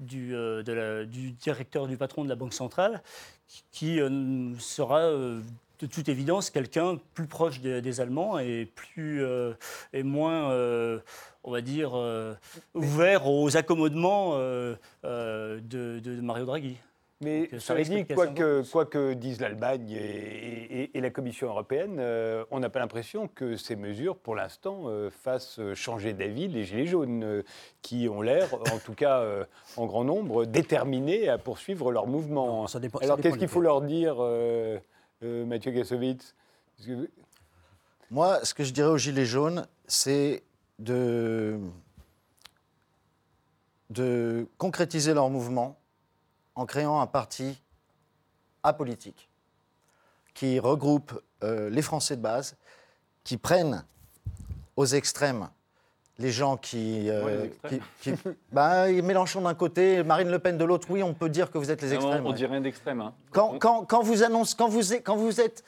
du, 0.00 0.34
euh, 0.34 0.62
de 0.62 0.72
la- 0.72 1.04
du 1.04 1.32
directeur, 1.32 1.86
du 1.86 1.96
patron 1.96 2.24
de 2.24 2.28
la 2.30 2.34
Banque 2.34 2.54
centrale, 2.54 3.02
qui, 3.70 4.00
euh, 4.00 4.54
sera 4.58 5.00
de 5.10 5.86
toute 5.86 6.08
évidence 6.08 6.48
quelqu'un 6.50 6.98
plus 7.14 7.26
proche 7.26 7.60
des, 7.60 7.82
des 7.82 8.00
Allemands 8.00 8.38
et, 8.38 8.64
plus, 8.74 9.22
et 9.92 10.02
moins, 10.02 10.48
on 11.44 11.50
va 11.50 11.60
dire, 11.60 11.90
euh, 11.94 12.34
ouvert 12.74 13.26
aux 13.28 13.56
accommodements 13.56 14.30
euh, 14.34 14.74
euh, 15.04 15.60
de, 15.60 15.98
de 15.98 16.20
Mario 16.20 16.46
Draghi. 16.46 16.76
Mais 17.22 17.48
cela 17.58 17.76
risque 17.78 17.92
dit, 17.92 18.04
quoi 18.14 18.26
que, 18.26 18.68
quoi 18.70 18.84
que 18.84 19.12
disent 19.14 19.40
l'Allemagne 19.40 19.90
et, 19.92 20.82
et- 20.82 20.98
et 20.98 21.00
la 21.00 21.10
Commission 21.10 21.46
européenne, 21.48 21.96
euh, 22.00 22.44
on 22.50 22.58
n'a 22.58 22.68
pas 22.68 22.80
l'impression 22.80 23.28
que 23.28 23.56
ces 23.56 23.76
mesures, 23.76 24.16
pour 24.16 24.34
l'instant, 24.34 24.84
euh, 24.86 25.08
fassent 25.10 25.60
changer 25.74 26.14
d'avis 26.14 26.48
les 26.48 26.64
Gilets 26.64 26.86
jaunes, 26.86 27.22
euh, 27.22 27.42
qui 27.80 28.08
ont 28.08 28.22
l'air, 28.22 28.52
en 28.72 28.78
tout 28.78 28.94
cas 28.94 29.20
euh, 29.20 29.44
en 29.76 29.86
grand 29.86 30.02
nombre, 30.04 30.44
déterminés 30.46 31.28
à 31.28 31.38
poursuivre 31.38 31.92
leur 31.92 32.06
mouvement. 32.06 32.66
ça 32.66 32.80
dépend- 32.80 32.98
ça 32.98 33.04
Alors 33.04 33.18
qu'est-ce 33.20 33.38
qu'il 33.38 33.48
faut 33.48 33.60
leur 33.60 33.82
dire, 33.82 34.16
euh, 34.18 34.78
euh, 35.22 35.44
Mathieu 35.46 35.70
Gassovitz? 35.70 36.34
Que- 36.84 37.08
Moi, 38.10 38.44
ce 38.44 38.52
que 38.52 38.64
je 38.64 38.72
dirais 38.72 38.88
aux 38.90 38.98
Gilets 38.98 39.24
jaunes, 39.26 39.66
c'est 39.86 40.42
de, 40.80 41.56
de 43.90 44.46
concrétiser 44.58 45.14
leur 45.14 45.28
mouvement 45.30 45.76
en 46.54 46.66
créant 46.66 47.00
un 47.00 47.06
parti 47.06 47.60
apolitique 48.62 49.28
qui 50.34 50.58
regroupe 50.58 51.20
euh, 51.42 51.68
les 51.70 51.82
Français 51.82 52.16
de 52.16 52.22
base, 52.22 52.56
qui 53.24 53.36
prennent 53.36 53.84
aux 54.76 54.86
extrêmes 54.86 55.48
les 56.18 56.30
gens 56.30 56.56
qui... 56.56 57.08
euh, 57.10 57.24
Ouais, 57.24 57.36
les 57.36 57.44
extrêmes. 57.46 57.80
qui- 58.00 58.12
qui- 58.12 58.18
bah, 58.52 58.88
Mélenchon 58.90 59.40
d'un 59.42 59.54
côté, 59.54 60.02
Marine 60.04 60.30
Le 60.30 60.38
Pen 60.38 60.56
de 60.56 60.64
l'autre, 60.64 60.88
oui, 60.90 61.02
on 61.02 61.14
peut 61.14 61.28
dire 61.28 61.50
que 61.50 61.58
vous 61.58 61.70
êtes 61.70 61.82
les 61.82 61.88
Non, 61.90 61.94
extrêmes. 61.96 62.26
on 62.26 62.30
ouais. 62.30 62.34
dit 62.36 62.46
rien 62.46 62.60
d'extrême. 62.60 63.00
hein. 63.00 63.14
Quand, 63.32 63.58
quand- 63.58 63.84
quand 63.84 64.02
vous 64.02 64.22
annoncez, 64.22 64.54
quand 64.56 64.68
vous, 64.68 64.92
êtes- 64.92 65.04
quand 65.04 65.16
vous 65.16 65.40
êtes, 65.40 65.64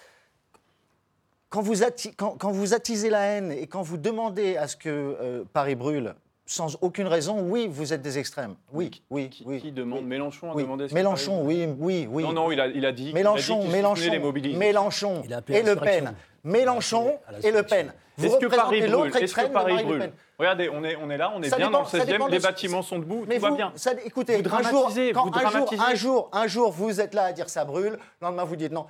quand 1.50 1.62
vous, 1.62 1.82
atti- 1.82 2.14
quand, 2.16 2.36
quand 2.36 2.50
vous 2.50 2.74
attisez 2.74 3.10
la 3.10 3.20
haine 3.20 3.52
et 3.52 3.66
quand 3.66 3.82
vous 3.82 3.96
demandez 3.96 4.56
à 4.56 4.68
ce 4.68 4.76
que 4.76 4.88
euh, 4.88 5.44
Paris 5.52 5.74
brûle 5.76 6.14
sans 6.46 6.76
aucune 6.82 7.06
raison, 7.06 7.40
oui, 7.40 7.68
vous 7.70 7.92
êtes 7.92 8.02
des 8.02 8.18
extrêmes. 8.18 8.54
Oui, 8.72 8.90
oui, 9.10 9.30
oui. 9.46 9.60
Qui 9.60 9.72
demande 9.72 10.04
Mélenchon 10.06 10.50
a 10.50 10.54
Oui. 10.54 10.62
demandé 10.64 10.88
ce 10.88 10.94
Mélenchon, 10.94 11.42
oui, 11.44 11.66
oui, 11.78 12.06
oui. 12.10 12.22
Non, 12.22 12.32
non, 12.32 12.52
il 12.52 12.60
a, 12.60 12.66
il 12.66 12.84
a 12.84 12.92
dit. 12.92 13.04
il 13.04 13.08
a 13.08 13.12
dit 13.12 13.12
Mélenchon, 13.14 13.64
Mélenchon, 13.68 14.10
les. 14.10 14.56
Mélenchon 14.56 15.22
Il 15.24 15.32
a 15.34 15.40
et 15.48 15.62
Le. 15.62 15.76
Pen 15.76 16.14
Mélenchon 16.44 17.18
et 17.42 17.50
Le 17.50 17.62
Pen. 17.62 17.92
Vous 18.16 18.26
Est-ce 18.26 18.36
que 18.36 18.46
Paris 18.46 18.60
représentez 18.60 18.78
brûle 18.80 18.90
l'autre 18.92 19.16
Est-ce 19.16 19.34
que 19.34 19.46
Paris 19.46 19.82
brûle 19.82 19.98
Pen. 19.98 20.12
Regardez, 20.38 20.68
on 20.68 20.84
est, 20.84 20.96
on 20.96 21.10
est 21.10 21.16
là, 21.16 21.32
on 21.34 21.42
est 21.42 21.48
Ça 21.48 21.56
bien 21.56 21.66
dépend- 21.68 21.78
dans 21.78 21.84
le 21.84 21.88
ça 21.88 21.98
16e, 21.98 22.06
dépend 22.06 22.26
les 22.26 22.38
bâtiments 22.40 22.82
sont 22.82 22.98
debout, 22.98 23.24
Mais 23.26 23.36
tout 23.36 23.42
va 23.42 23.50
vous, 23.50 23.56
bien. 23.56 23.72
ça- 23.76 23.92
écoutez, 24.04 24.42
Vous 24.42 24.48
un 24.54 24.62
jour, 24.62 24.70
dramatisez, 24.72 25.12
quand 25.12 25.24
vous 25.30 25.38
un, 25.38 25.50
jour, 25.50 25.74
un, 25.80 25.94
jour, 25.94 26.30
un 26.32 26.46
jour, 26.46 26.72
vous 26.72 27.00
êtes 27.00 27.14
là 27.14 27.24
à 27.24 27.32
dire 27.32 27.48
ça 27.48 27.64
brûle, 27.64 27.92
le 27.92 27.98
lendemain, 28.20 28.44
vous 28.44 28.56
dites 28.56 28.72
non. 28.72 28.86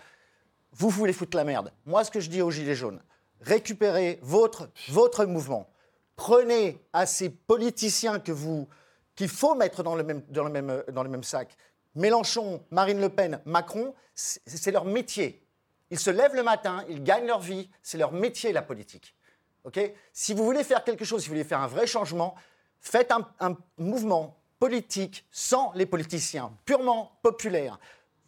Vous 0.72 0.88
voulez 0.90 1.12
foutre 1.12 1.36
la 1.36 1.44
merde. 1.44 1.70
Moi, 1.86 2.02
ce 2.02 2.10
que 2.10 2.18
je 2.20 2.28
dis 2.28 2.42
aux 2.42 2.50
Gilets 2.50 2.74
jaunes, 2.74 3.00
récupérez 3.42 4.18
votre, 4.22 4.68
votre 4.88 5.24
mouvement. 5.26 5.66
Prenez 6.16 6.80
à 6.92 7.06
ces 7.06 7.30
politiciens 7.30 8.18
que 8.18 8.32
vous, 8.32 8.68
qu'il 9.14 9.28
faut 9.28 9.54
mettre 9.54 9.82
dans 9.82 9.94
le, 9.94 10.04
même, 10.04 10.22
dans, 10.28 10.44
le 10.44 10.50
même, 10.50 10.84
dans 10.92 11.02
le 11.02 11.08
même 11.08 11.24
sac. 11.24 11.56
Mélenchon, 11.94 12.64
Marine 12.70 13.00
Le 13.00 13.08
Pen, 13.08 13.40
Macron, 13.44 13.94
c'est 14.14 14.70
leur 14.70 14.84
métier. 14.84 15.46
Ils 15.90 15.98
se 15.98 16.10
lèvent 16.10 16.34
le 16.34 16.42
matin, 16.42 16.84
ils 16.88 17.02
gagnent 17.02 17.26
leur 17.26 17.40
vie, 17.40 17.70
c'est 17.82 17.98
leur 17.98 18.12
métier 18.12 18.52
la 18.52 18.62
politique. 18.62 19.14
Ok? 19.64 19.80
Si 20.12 20.34
vous 20.34 20.44
voulez 20.44 20.64
faire 20.64 20.84
quelque 20.84 21.04
chose, 21.04 21.22
si 21.22 21.28
vous 21.28 21.34
voulez 21.34 21.44
faire 21.44 21.60
un 21.60 21.66
vrai 21.66 21.86
changement, 21.86 22.34
faites 22.80 23.12
un 23.12 23.56
mouvement 23.78 24.36
politique 24.58 25.26
sans 25.30 25.72
les 25.74 25.86
politiciens, 25.86 26.52
purement 26.64 27.18
populaire. 27.22 27.78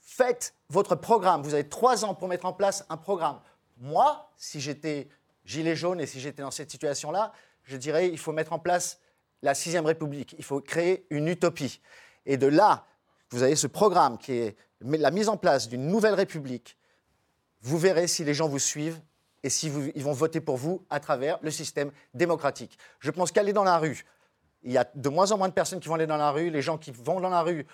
Faites 0.01 0.55
votre 0.69 0.95
programme. 0.95 1.43
Vous 1.43 1.55
avez 1.55 1.69
trois 1.69 2.05
ans 2.05 2.15
pour 2.15 2.29
mettre 2.29 2.47
en 2.47 2.53
place 2.53 2.85
un 2.89 2.97
programme. 2.97 3.41
Moi, 3.79 4.31
si 4.37 4.61
j'étais 4.61 5.09
gilet 5.45 5.77
jaune 5.77 6.01
et 6.01 6.07
si 6.07 6.21
j'étais 6.21 6.43
dans 6.43 6.51
cette 6.51 6.71
situation-là, 6.71 7.33
je 7.67 7.77
dirais 7.77 8.09
il 8.09 8.19
faut 8.19 8.33
mettre 8.33 8.53
en 8.53 8.59
place 8.59 9.01
la 9.43 9.55
sixième 9.55 9.85
République. 9.87 10.35
Il 10.39 10.45
faut 10.45 10.61
créer 10.61 11.07
une 11.11 11.29
utopie. 11.29 11.81
Et 12.25 12.37
de 12.37 12.47
là, 12.47 12.87
vous 13.31 13.43
avez 13.43 13.55
ce 13.57 13.67
programme 13.67 14.19
qui 14.19 14.33
est 14.33 14.57
la 14.81 15.11
mise 15.11 15.29
en 15.29 15.37
place 15.37 15.69
d'une 15.69 15.87
nouvelle 15.87 16.15
République. 16.15 16.77
Vous 17.61 17.79
verrez 17.79 18.07
si 18.07 18.25
les 18.25 18.35
gens 18.35 18.49
vous 18.49 18.59
suivent 18.59 19.01
et 19.43 19.51
si 19.51 19.69
vous- 19.69 19.91
ils 19.95 20.03
vont 20.03 20.13
voter 20.13 20.41
pour 20.41 20.57
vous 20.57 20.85
à 20.91 21.01
travers 21.01 21.39
le 21.43 21.51
système 21.51 21.91
démocratique. 22.15 22.79
Je 23.01 23.11
pense 23.11 23.31
qu'aller 23.33 23.53
dans 23.53 23.65
la 23.65 23.79
rue, 23.79 24.05
il 24.63 24.73
y 24.73 24.79
a 24.79 24.89
de 24.95 25.09
moins 25.09 25.31
en 25.33 25.39
moins 25.39 25.49
de 25.49 25.53
personnes 25.55 25.81
qui 25.81 25.89
vont 25.89 25.95
aller 25.95 26.07
dans 26.07 26.17
la 26.17 26.31
rue. 26.31 26.51
Les 26.51 26.63
gens 26.63 26.79
qui 26.79 26.91
vont 26.91 27.21
dans 27.21 27.29
la 27.29 27.43
rue, 27.43 27.67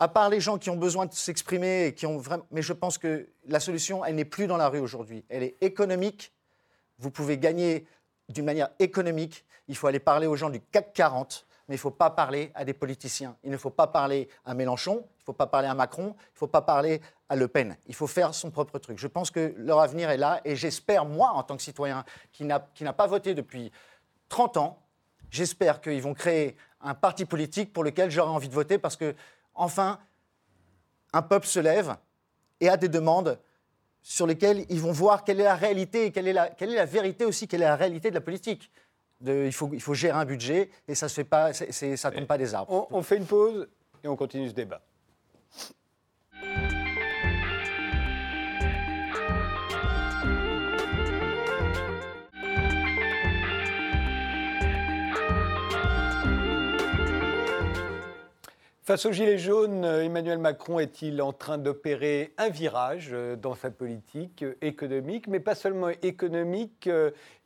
à 0.00 0.08
part 0.08 0.28
les 0.28 0.40
gens 0.40 0.58
qui 0.58 0.70
ont 0.70 0.76
besoin 0.76 1.06
de 1.06 1.14
s'exprimer, 1.14 1.86
et 1.86 1.94
qui 1.94 2.06
ont 2.06 2.18
vraiment... 2.18 2.46
mais 2.50 2.62
je 2.62 2.72
pense 2.72 2.98
que 2.98 3.28
la 3.46 3.60
solution, 3.60 4.04
elle 4.04 4.16
n'est 4.16 4.24
plus 4.24 4.46
dans 4.46 4.56
la 4.56 4.68
rue 4.68 4.80
aujourd'hui. 4.80 5.24
Elle 5.28 5.42
est 5.42 5.56
économique. 5.60 6.32
Vous 6.98 7.10
pouvez 7.10 7.38
gagner 7.38 7.86
d'une 8.28 8.44
manière 8.44 8.70
économique. 8.78 9.44
Il 9.68 9.76
faut 9.76 9.86
aller 9.86 9.98
parler 9.98 10.26
aux 10.26 10.36
gens 10.36 10.50
du 10.50 10.60
CAC 10.60 10.92
40, 10.92 11.46
mais 11.68 11.74
il 11.74 11.78
ne 11.78 11.80
faut 11.80 11.90
pas 11.90 12.10
parler 12.10 12.52
à 12.54 12.64
des 12.64 12.74
politiciens. 12.74 13.36
Il 13.42 13.50
ne 13.50 13.56
faut 13.56 13.70
pas 13.70 13.86
parler 13.86 14.28
à 14.44 14.54
Mélenchon, 14.54 15.04
il 15.18 15.20
ne 15.20 15.24
faut 15.24 15.32
pas 15.32 15.46
parler 15.46 15.68
à 15.68 15.74
Macron, 15.74 16.14
il 16.16 16.34
ne 16.34 16.38
faut 16.38 16.46
pas 16.46 16.62
parler 16.62 17.00
à 17.28 17.36
Le 17.36 17.48
Pen. 17.48 17.76
Il 17.86 17.94
faut 17.94 18.06
faire 18.06 18.34
son 18.34 18.50
propre 18.50 18.78
truc. 18.78 18.98
Je 18.98 19.06
pense 19.06 19.30
que 19.30 19.54
leur 19.56 19.80
avenir 19.80 20.10
est 20.10 20.18
là 20.18 20.40
et 20.44 20.56
j'espère, 20.56 21.04
moi, 21.04 21.30
en 21.30 21.42
tant 21.42 21.56
que 21.56 21.62
citoyen 21.62 22.04
qui 22.32 22.44
n'a 22.44 22.60
pas 22.92 23.06
voté 23.06 23.34
depuis 23.34 23.72
30 24.28 24.58
ans, 24.58 24.78
j'espère 25.30 25.80
qu'ils 25.80 26.02
vont 26.02 26.14
créer 26.14 26.56
un 26.80 26.94
parti 26.94 27.24
politique 27.24 27.72
pour 27.72 27.82
lequel 27.82 28.10
j'aurai 28.10 28.30
envie 28.30 28.48
de 28.48 28.54
voter 28.54 28.78
parce 28.78 28.96
que, 28.96 29.14
enfin, 29.54 29.98
un 31.14 31.22
peuple 31.22 31.46
se 31.46 31.60
lève 31.60 31.96
et 32.60 32.68
a 32.68 32.76
des 32.76 32.88
demandes 32.88 33.38
sur 34.06 34.26
lesquelles 34.26 34.64
ils 34.68 34.80
vont 34.80 34.92
voir 34.92 35.24
quelle 35.24 35.40
est 35.40 35.44
la 35.44 35.56
réalité 35.56 36.12
quelle 36.12 36.28
est 36.28 36.32
la, 36.32 36.48
quelle 36.50 36.70
est 36.70 36.76
la 36.76 36.84
vérité 36.84 37.24
aussi, 37.24 37.48
quelle 37.48 37.62
est 37.62 37.66
la 37.66 37.74
réalité 37.74 38.10
de 38.10 38.14
la 38.14 38.20
politique. 38.20 38.70
De- 39.20 39.44
il, 39.46 39.52
faut, 39.52 39.70
il 39.72 39.80
faut 39.80 39.94
gérer 39.94 40.16
un 40.18 40.26
budget 40.26 40.68
et 40.86 40.94
ça 40.94 41.06
ne 41.06 42.10
tombe 42.14 42.26
pas 42.26 42.38
des 42.38 42.54
arbres. 42.54 42.86
On, 42.90 42.98
on 42.98 43.02
fait 43.02 43.16
une 43.16 43.24
pause 43.26 43.66
et 44.04 44.08
on 44.08 44.14
continue 44.14 44.48
ce 44.48 44.54
débat. 44.54 44.82
Face 58.86 59.06
aux 59.06 59.12
Gilets 59.12 59.38
jaunes, 59.38 59.82
euh, 59.82 60.04
Emmanuel 60.04 60.36
Macron 60.36 60.78
est-il 60.78 61.22
en 61.22 61.32
train 61.32 61.56
d'opérer 61.56 62.34
un 62.36 62.50
virage 62.50 63.12
euh, 63.14 63.34
dans 63.34 63.54
sa 63.54 63.70
politique 63.70 64.42
euh, 64.42 64.56
économique? 64.60 65.26
Mais 65.26 65.40
pas 65.40 65.54
seulement 65.54 65.88
économique. 65.88 66.90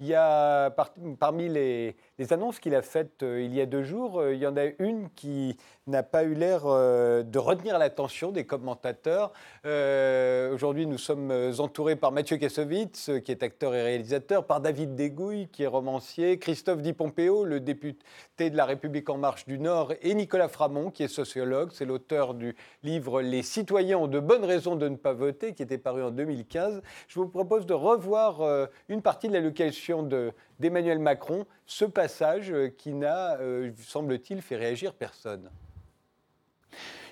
Il 0.00 0.06
y 0.06 0.14
a 0.14 0.70
par- 0.70 0.94
parmi 1.20 1.48
les, 1.48 1.94
les 2.18 2.32
annonces 2.32 2.58
qu'il 2.58 2.74
a 2.74 2.82
faites 2.82 3.22
euh, 3.22 3.40
il 3.42 3.54
y 3.54 3.60
a 3.60 3.66
deux 3.66 3.84
jours, 3.84 4.20
euh, 4.20 4.34
il 4.34 4.40
y 4.40 4.46
en 4.46 4.56
a 4.56 4.64
une 4.80 5.08
qui 5.14 5.56
n'a 5.86 6.02
pas 6.02 6.24
eu 6.24 6.34
l'air 6.34 6.62
euh, 6.66 7.22
de 7.22 7.38
retenir 7.38 7.78
l'attention 7.78 8.32
des 8.32 8.44
commentateurs. 8.44 9.32
Aujourd'hui, 9.64 10.86
nous 10.86 10.98
sommes 10.98 11.32
entourés 11.58 11.96
par 11.96 12.12
Mathieu 12.12 12.36
Kassovitz, 12.36 13.10
qui 13.24 13.30
est 13.30 13.42
acteur 13.42 13.74
et 13.74 13.82
réalisateur, 13.82 14.44
par 14.44 14.60
David 14.60 14.96
Degouille, 14.96 15.48
qui 15.48 15.62
est 15.62 15.66
romancier, 15.68 16.38
Christophe 16.38 16.82
Di 16.82 16.92
Pompeo, 16.92 17.44
le 17.44 17.60
député 17.60 18.50
de 18.50 18.56
La 18.56 18.64
République 18.64 19.08
En 19.10 19.18
Marche 19.18 19.46
du 19.46 19.58
Nord, 19.58 19.92
et 20.02 20.14
Nicolas 20.14 20.48
Framont, 20.48 20.90
qui 20.90 21.02
est 21.04 21.08
sociologue. 21.08 21.70
C'est 21.72 21.84
l'auteur 21.84 22.34
du 22.34 22.56
livre 22.82 23.22
Les 23.22 23.42
citoyens 23.42 23.98
ont 23.98 24.08
de 24.08 24.20
bonnes 24.20 24.44
raisons 24.44 24.76
de 24.76 24.88
ne 24.88 24.96
pas 24.96 25.12
voter, 25.12 25.54
qui 25.54 25.62
était 25.62 25.78
paru 25.78 26.02
en 26.02 26.10
2015. 26.10 26.82
Je 27.06 27.20
vous 27.20 27.28
propose 27.28 27.66
de 27.66 27.74
revoir 27.74 28.68
une 28.88 29.02
partie 29.02 29.28
de 29.28 29.34
l'allocation 29.34 30.02
de- 30.02 30.32
d'Emmanuel 30.58 30.98
Macron, 30.98 31.46
ce 31.66 31.84
passage 31.84 32.50
euh, 32.50 32.68
qui 32.68 32.94
n'a, 32.94 33.38
euh, 33.38 33.72
semble-t-il, 33.78 34.42
fait 34.42 34.56
réagir 34.56 34.94
personne. 34.94 35.50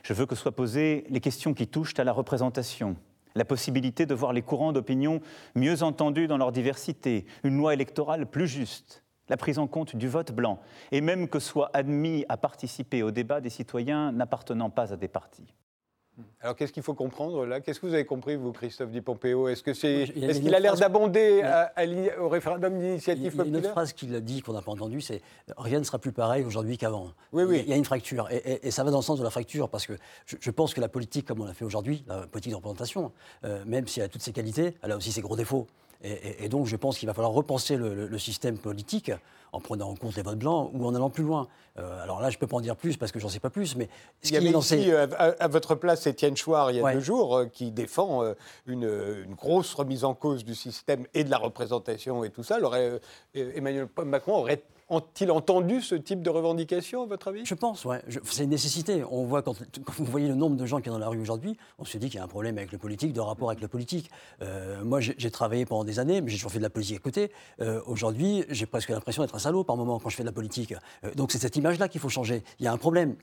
Je 0.02 0.12
veux 0.12 0.26
que 0.26 0.34
soient 0.34 0.52
posées 0.52 1.04
les 1.08 1.20
questions 1.20 1.54
qui 1.54 1.66
touchent 1.66 1.98
à 1.98 2.04
la 2.04 2.12
représentation, 2.12 2.96
la 3.34 3.44
possibilité 3.44 4.06
de 4.06 4.14
voir 4.14 4.32
les 4.32 4.42
courants 4.42 4.72
d'opinion 4.72 5.20
mieux 5.54 5.82
entendus 5.82 6.28
dans 6.28 6.38
leur 6.38 6.52
diversité, 6.52 7.26
une 7.44 7.56
loi 7.56 7.74
électorale 7.74 8.26
plus 8.26 8.46
juste, 8.46 9.02
la 9.28 9.36
prise 9.36 9.58
en 9.58 9.66
compte 9.66 9.96
du 9.96 10.08
vote 10.08 10.32
blanc, 10.32 10.60
et 10.92 11.00
même 11.00 11.28
que 11.28 11.40
soient 11.40 11.70
admis 11.74 12.24
à 12.28 12.36
participer 12.36 13.02
au 13.02 13.10
débat 13.10 13.40
des 13.40 13.50
citoyens 13.50 14.12
n'appartenant 14.12 14.70
pas 14.70 14.92
à 14.92 14.96
des 14.96 15.08
partis. 15.08 15.52
Alors, 16.40 16.56
qu'est-ce 16.56 16.72
qu'il 16.72 16.82
faut 16.82 16.94
comprendre 16.94 17.44
là? 17.44 17.60
Qu'est-ce 17.60 17.78
que 17.80 17.86
vous 17.86 17.92
avez 17.94 18.06
compris, 18.06 18.36
vous, 18.36 18.52
Christophe 18.52 18.90
Di 18.90 19.00
Pompeo? 19.02 19.48
Est-ce 19.48 19.62
que 19.62 19.74
c'est, 19.74 20.04
il 20.16 20.24
y 20.24 20.30
a 20.30 20.32
qu'il 20.32 20.44
l'air 20.48 20.60
phrase- 20.62 20.80
d'abonder 20.80 21.42
au 22.18 22.28
référendum 22.28 22.74
Il 22.76 22.80
d'initiative 22.80 23.24
y 23.24 23.26
a 23.26 23.30
une 23.32 23.40
autre 23.40 23.52
populaire? 23.52 23.70
phrase 23.72 23.92
qu'il 23.92 24.14
a 24.14 24.20
dit 24.20 24.40
qu'on 24.40 24.52
n'a 24.54 24.62
pas 24.62 24.72
entendue, 24.72 25.00
c'est 25.02 25.20
rien 25.58 25.78
ne 25.78 25.84
sera 25.84 25.98
plus 25.98 26.12
pareil 26.12 26.44
aujourd'hui 26.44 26.78
qu'avant. 26.78 27.10
Oui, 27.32 27.42
oui. 27.44 27.56
Il 27.56 27.58
y 27.58 27.60
a- 27.60 27.64
Il 27.64 27.70
y 27.70 27.72
a 27.74 27.76
une 27.76 27.84
fracture 27.84 28.28
et, 28.30 28.36
et- 28.36 28.68
et 28.68 28.70
ça 28.70 28.82
va 28.84 28.90
dans 28.90 28.98
le 28.98 29.02
sens 29.02 29.18
de 29.18 29.24
la 29.24 29.30
fracture 29.30 29.68
parce 29.68 29.86
que 29.86 29.92
je, 30.24 30.36
je 30.40 30.50
pense 30.50 30.72
que 30.72 30.80
la 30.80 30.88
politique, 30.88 31.26
comme 31.26 31.40
on 31.40 31.44
l'a 31.44 31.52
fait 31.54 31.64
aujourd'hui, 31.66 32.02
la 32.06 32.26
politique 32.26 32.52
de 32.52 32.56
représentation, 32.56 33.12
euh, 33.44 33.62
même 33.66 33.86
si 33.86 34.00
elle 34.00 34.06
a 34.06 34.08
toutes 34.08 34.22
ses 34.22 34.32
qualités, 34.32 34.74
elle 34.82 34.92
a 34.92 34.96
aussi 34.96 35.12
ses 35.12 35.20
gros 35.20 35.36
défauts. 35.36 35.66
Et, 36.02 36.10
et- 36.12 36.44
et 36.44 36.48
donc 36.48 36.66
je 36.66 36.76
pense 36.76 36.98
qu'il 36.98 37.06
va 37.08 37.14
falloir 37.14 37.32
repenser 37.32 37.76
le, 37.76 37.94
le- 37.94 38.06
le 38.06 38.18
système 38.18 38.58
politique 38.58 39.10
en 39.52 39.60
prenant 39.60 39.88
en 39.88 39.94
compte 39.94 40.16
les 40.16 40.22
votes 40.22 40.38
blancs 40.38 40.70
ou 40.74 40.84
en 40.86 40.94
allant 40.94 41.08
plus 41.08 41.24
loin. 41.24 41.48
Euh, 41.78 42.02
alors 42.02 42.20
là, 42.20 42.30
je 42.30 42.36
ne 42.36 42.40
peux 42.40 42.46
pas 42.46 42.56
en 42.56 42.60
dire 42.60 42.76
plus 42.76 42.96
parce 42.96 43.12
que 43.12 43.18
j'en 43.18 43.28
sais 43.28 43.40
pas 43.40 43.48
plus, 43.50 43.76
mais 43.76 43.88
ce 44.22 44.28
Il 44.28 44.28
y 44.28 44.30
qui 44.32 44.36
avait 44.38 44.50
lancé. 44.50 44.78
ici, 44.78 44.92
euh, 44.92 45.06
à, 45.16 45.24
à 45.44 45.48
votre 45.48 45.74
place, 45.74 46.06
Étienne 46.06 46.36
Chouard, 46.36 46.70
il 46.72 46.76
y 46.78 46.80
a 46.80 46.82
Ouais. 46.82 46.94
deux 46.94 47.00
jours, 47.00 47.36
euh, 47.36 47.46
qui 47.46 47.70
défend 47.70 48.22
une, 48.66 48.84
une 49.24 49.34
grosse 49.34 49.72
remise 49.74 50.04
en 50.04 50.14
cause 50.14 50.44
du 50.44 50.54
système 50.54 51.06
et 51.14 51.24
de 51.24 51.30
la 51.30 51.38
représentation 51.38 52.24
et 52.24 52.30
tout 52.30 52.42
ça. 52.42 52.56
Alors, 52.56 52.74
Emmanuel 53.34 53.88
Macron 54.04 54.42
aurait-il 54.88 55.30
entendu 55.30 55.82
ce 55.82 55.94
type 55.94 56.22
de 56.22 56.30
revendication, 56.30 57.02
à 57.02 57.06
votre 57.06 57.28
avis? 57.28 57.44
Je 57.44 57.54
pense, 57.54 57.84
ouais. 57.84 58.02
C'est 58.24 58.44
une 58.44 58.50
nécessité. 58.50 59.02
On 59.10 59.24
voit 59.24 59.42
quand, 59.42 59.56
vous 59.96 60.04
voyez 60.04 60.28
le 60.28 60.34
nombre 60.34 60.56
de 60.56 60.66
gens 60.66 60.78
qui 60.80 60.86
sont 60.86 60.92
dans 60.92 60.98
la 60.98 61.08
rue 61.08 61.20
aujourd'hui, 61.20 61.56
on 61.78 61.84
se 61.84 61.98
dit 61.98 62.08
qu'il 62.08 62.18
y 62.18 62.20
a 62.20 62.24
un 62.24 62.28
problème 62.28 62.56
avec 62.58 62.72
le 62.72 62.78
politique, 62.78 63.12
de 63.12 63.20
rapport 63.20 63.50
avec 63.50 63.60
le 63.60 63.68
politique. 63.68 64.10
Euh, 64.42 64.84
moi, 64.84 65.00
j'ai 65.00 65.30
travaillé 65.30 65.66
pendant 65.66 65.84
des 65.84 65.98
années, 65.98 66.20
mais 66.20 66.30
j'ai 66.30 66.36
toujours 66.36 66.52
fait 66.52 66.58
de 66.58 66.62
la 66.62 66.70
politique 66.70 66.96
à 66.96 67.00
côté. 67.00 67.32
Euh, 67.60 67.80
aujourd'hui, 67.86 68.44
j'ai 68.48 68.66
presque 68.66 68.90
l'impression 68.90 69.22
d'être 69.22 69.34
un 69.34 69.40
salaud 69.40 69.64
par 69.64 69.76
moment 69.76 69.98
quand 69.98 70.08
je 70.08 70.16
fais 70.16 70.22
de 70.22 70.28
la 70.28 70.32
politique. 70.32 70.74
Euh, 71.04 71.12
donc 71.14 71.32
c'est 71.32 71.38
cette 71.38 71.56
image-là 71.56 71.88
qu'il 71.88 72.00
faut 72.00 72.08
changer. 72.08 72.44
Il 72.60 72.64
y 72.64 72.68
a 72.68 72.72
un 72.72 72.78
problème. 72.78 73.16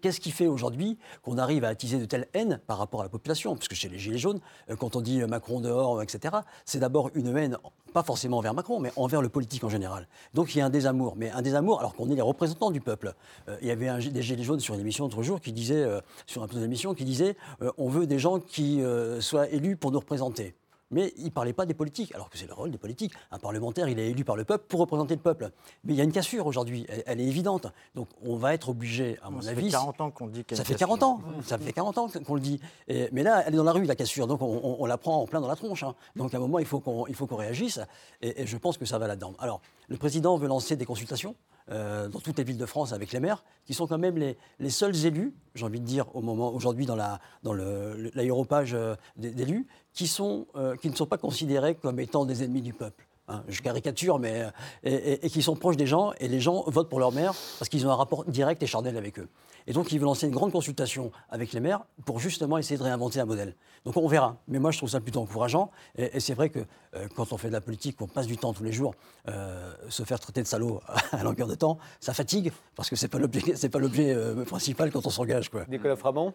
Qu'est-ce 0.00 0.20
qui 0.20 0.30
fait 0.30 0.46
aujourd'hui 0.46 0.98
qu'on 1.22 1.38
arrive 1.38 1.64
à 1.64 1.68
attiser 1.68 1.98
de 1.98 2.04
telles 2.04 2.28
haines 2.34 2.60
par 2.66 2.78
rapport 2.78 3.00
à 3.00 3.04
la 3.04 3.08
population? 3.10 3.54
Parce 3.54 3.68
que 3.68 3.74
chez 3.74 3.88
les 3.88 3.98
Gilets 3.98 4.18
jaunes, 4.18 4.40
quand 4.78 4.94
on 4.94 5.00
dit 5.00 5.20
Macron 5.24 5.60
dehors, 5.60 6.02
etc., 6.02 6.36
c'est 6.64 6.78
d'abord 6.78 7.10
une 7.14 7.36
haine, 7.36 7.58
pas 7.92 8.02
forcément 8.02 8.38
envers 8.38 8.54
Macron, 8.54 8.78
mais 8.80 8.92
envers 8.96 9.22
le 9.22 9.28
politique 9.28 9.64
en 9.64 9.68
général. 9.68 10.06
Donc 10.34 10.54
il 10.54 10.58
y 10.58 10.60
a 10.60 10.66
un 10.66 10.70
désamour. 10.70 11.07
Mais 11.16 11.30
un 11.30 11.42
désamour 11.42 11.80
alors 11.80 11.94
qu'on 11.94 12.10
est 12.10 12.14
les 12.14 12.22
représentants 12.22 12.70
du 12.70 12.80
peuple. 12.80 13.14
Euh, 13.48 13.56
il 13.60 13.68
y 13.68 13.70
avait 13.70 13.88
un, 13.88 13.98
des 13.98 14.22
Gilets 14.22 14.42
jaunes 14.42 14.60
sur 14.60 14.74
une 14.74 14.80
émission 14.80 15.04
l'autre 15.04 15.22
jour 15.22 15.40
qui 15.40 15.52
disait, 15.52 15.82
euh, 15.82 16.00
sur 16.26 16.42
un 16.42 16.46
plateau 16.46 16.60
d'émission, 16.60 16.94
qui 16.94 17.04
disait 17.04 17.36
euh, 17.62 17.70
on 17.78 17.88
veut 17.88 18.06
des 18.06 18.18
gens 18.18 18.38
qui 18.40 18.82
soient 19.20 19.48
élus 19.48 19.76
pour 19.76 19.90
nous 19.90 19.98
représenter. 19.98 20.54
Mais 20.90 21.12
il 21.18 21.24
ne 21.26 21.30
parlait 21.30 21.52
pas 21.52 21.66
des 21.66 21.74
politiques, 21.74 22.14
alors 22.14 22.30
que 22.30 22.38
c'est 22.38 22.46
le 22.46 22.54
rôle 22.54 22.70
des 22.70 22.78
politiques. 22.78 23.12
Un 23.30 23.38
parlementaire, 23.38 23.88
il 23.88 23.98
est 23.98 24.08
élu 24.10 24.24
par 24.24 24.36
le 24.36 24.44
peuple 24.44 24.64
pour 24.68 24.80
représenter 24.80 25.14
le 25.14 25.20
peuple. 25.20 25.50
Mais 25.84 25.92
il 25.92 25.96
y 25.96 26.00
a 26.00 26.04
une 26.04 26.12
cassure 26.12 26.46
aujourd'hui, 26.46 26.86
elle, 26.88 27.02
elle 27.06 27.20
est 27.20 27.26
évidente. 27.26 27.66
Donc 27.94 28.08
on 28.22 28.36
va 28.36 28.54
être 28.54 28.70
obligé, 28.70 29.18
à 29.22 29.28
mon 29.30 29.42
Ça 29.42 29.50
avis. 29.50 29.66
fait 29.66 29.70
40 29.72 30.00
ans 30.00 30.10
qu'on 30.10 30.28
dit 30.28 30.44
Ça 30.50 30.56
fait 30.64 30.72
cassure. 30.72 30.78
40 30.78 31.02
ans, 31.02 31.20
ça 31.44 31.58
fait 31.58 31.72
40 31.72 31.98
ans 31.98 32.08
qu'on 32.26 32.34
le 32.34 32.40
dit. 32.40 32.58
Et- 32.88 33.08
mais 33.12 33.22
là, 33.22 33.42
elle 33.46 33.54
est 33.54 33.56
dans 33.58 33.64
la 33.64 33.72
rue, 33.72 33.84
la 33.84 33.96
cassure, 33.96 34.26
donc 34.26 34.40
on, 34.40 34.46
on- 34.46 34.76
on 34.80 34.86
la 34.86 34.96
prend 34.96 35.20
en 35.20 35.26
plein 35.26 35.40
dans 35.42 35.48
la 35.48 35.56
tronche. 35.56 35.82
hein. 35.82 35.94
Donc 36.16 36.32
à 36.32 36.38
un 36.38 36.40
moment, 36.40 36.58
il 36.58 36.66
faut 36.66 36.80
qu'on 36.80 37.06
il 37.06 37.14
faut 37.14 37.26
qu'on 37.26 37.36
réagisse, 37.36 37.80
et, 38.22 38.42
et 38.42 38.46
je 38.46 38.56
pense 38.56 38.78
que 38.78 38.86
ça 38.86 38.98
va 38.98 39.06
là-dedans. 39.08 39.34
Alors, 39.40 39.60
le 39.88 39.96
président 39.98 40.36
veut 40.38 40.48
lancer 40.48 40.76
des 40.76 40.86
consultations. 40.86 41.34
Euh, 41.70 42.08
dans 42.08 42.20
toutes 42.20 42.38
les 42.38 42.44
villes 42.44 42.58
de 42.58 42.66
France 42.66 42.92
avec 42.92 43.12
les 43.12 43.20
maires, 43.20 43.44
qui 43.64 43.74
sont 43.74 43.86
quand 43.86 43.98
même 43.98 44.16
les, 44.16 44.36
les 44.58 44.70
seuls 44.70 44.96
élus, 45.06 45.34
j'ai 45.54 45.64
envie 45.64 45.80
de 45.80 45.84
dire 45.86 46.06
au 46.14 46.20
moment 46.22 46.52
aujourd'hui 46.54 46.86
dans 46.86 46.96
la 46.96 47.20
dans 47.42 47.52
l'aéropage 47.54 48.74
euh, 48.74 48.94
d'élus, 49.16 49.66
qui 49.92 50.10
euh, 50.56 50.76
qui 50.76 50.88
ne 50.90 50.94
sont 50.94 51.06
pas 51.06 51.18
considérés 51.18 51.74
comme 51.74 51.98
étant 52.00 52.24
des 52.24 52.42
ennemis 52.42 52.62
du 52.62 52.72
peuple. 52.72 53.06
hein. 53.28 53.42
je 53.48 53.60
caricature, 53.60 54.18
mais 54.18 54.46
et- 54.84 55.26
et 55.26 55.30
qui 55.30 55.42
sont 55.42 55.56
proches 55.56 55.76
des 55.76 55.86
gens 55.86 56.12
et 56.20 56.28
les 56.28 56.40
gens 56.40 56.64
votent 56.66 56.88
pour 56.88 57.00
leur 57.00 57.12
maire 57.12 57.34
parce 57.58 57.68
qu'ils 57.68 57.86
ont 57.86 57.90
un 57.90 57.94
rapport 57.96 58.24
direct 58.24 58.62
et 58.62 58.66
charnel 58.66 58.96
avec 58.96 59.18
eux. 59.18 59.28
Et 59.68 59.72
donc, 59.72 59.92
ils 59.92 59.98
veulent 59.98 60.06
lancer 60.06 60.26
une 60.26 60.32
grande 60.32 60.50
consultation 60.50 61.12
avec 61.28 61.52
les 61.52 61.60
maires 61.60 61.82
pour 62.06 62.18
justement 62.18 62.56
essayer 62.56 62.78
de 62.78 62.82
réinventer 62.82 63.20
un 63.20 63.26
modèle. 63.26 63.54
Donc, 63.84 63.98
on 63.98 64.08
verra. 64.08 64.38
Mais 64.48 64.58
moi, 64.58 64.70
je 64.70 64.78
trouve 64.78 64.88
ça 64.88 64.98
plutôt 64.98 65.20
encourageant. 65.20 65.70
Et, 65.96 66.20
c'est 66.20 66.32
vrai 66.32 66.48
que 66.48 66.60
euh, 66.96 67.06
quand 67.14 67.34
on 67.34 67.36
fait 67.36 67.48
de 67.48 67.52
la 67.52 67.60
politique, 67.60 67.98
qu'on 67.98 68.06
passe 68.06 68.26
du 68.26 68.38
temps 68.38 68.54
tous 68.54 68.64
les 68.64 68.72
jours, 68.72 68.94
euh, 69.28 69.70
se 69.90 70.04
faire 70.04 70.18
traiter 70.18 70.42
de 70.42 70.46
salaud 70.46 70.80
à 71.12 71.22
longueur 71.22 71.48
de 71.48 71.54
temps, 71.54 71.78
ça 72.00 72.14
fatigue 72.14 72.50
parce 72.74 72.88
que 72.88 72.96
c'est 72.96 73.08
pas 73.08 73.18
l'objet, 73.18 73.56
c'est 73.56 73.68
pas 73.68 73.78
l'objet 73.78 74.14
euh, 74.14 74.42
principal 74.46 74.90
quand 74.90 75.06
on 75.06 75.10
s'engage. 75.10 75.50
Nicolas 75.68 75.96
Framont? 75.96 76.32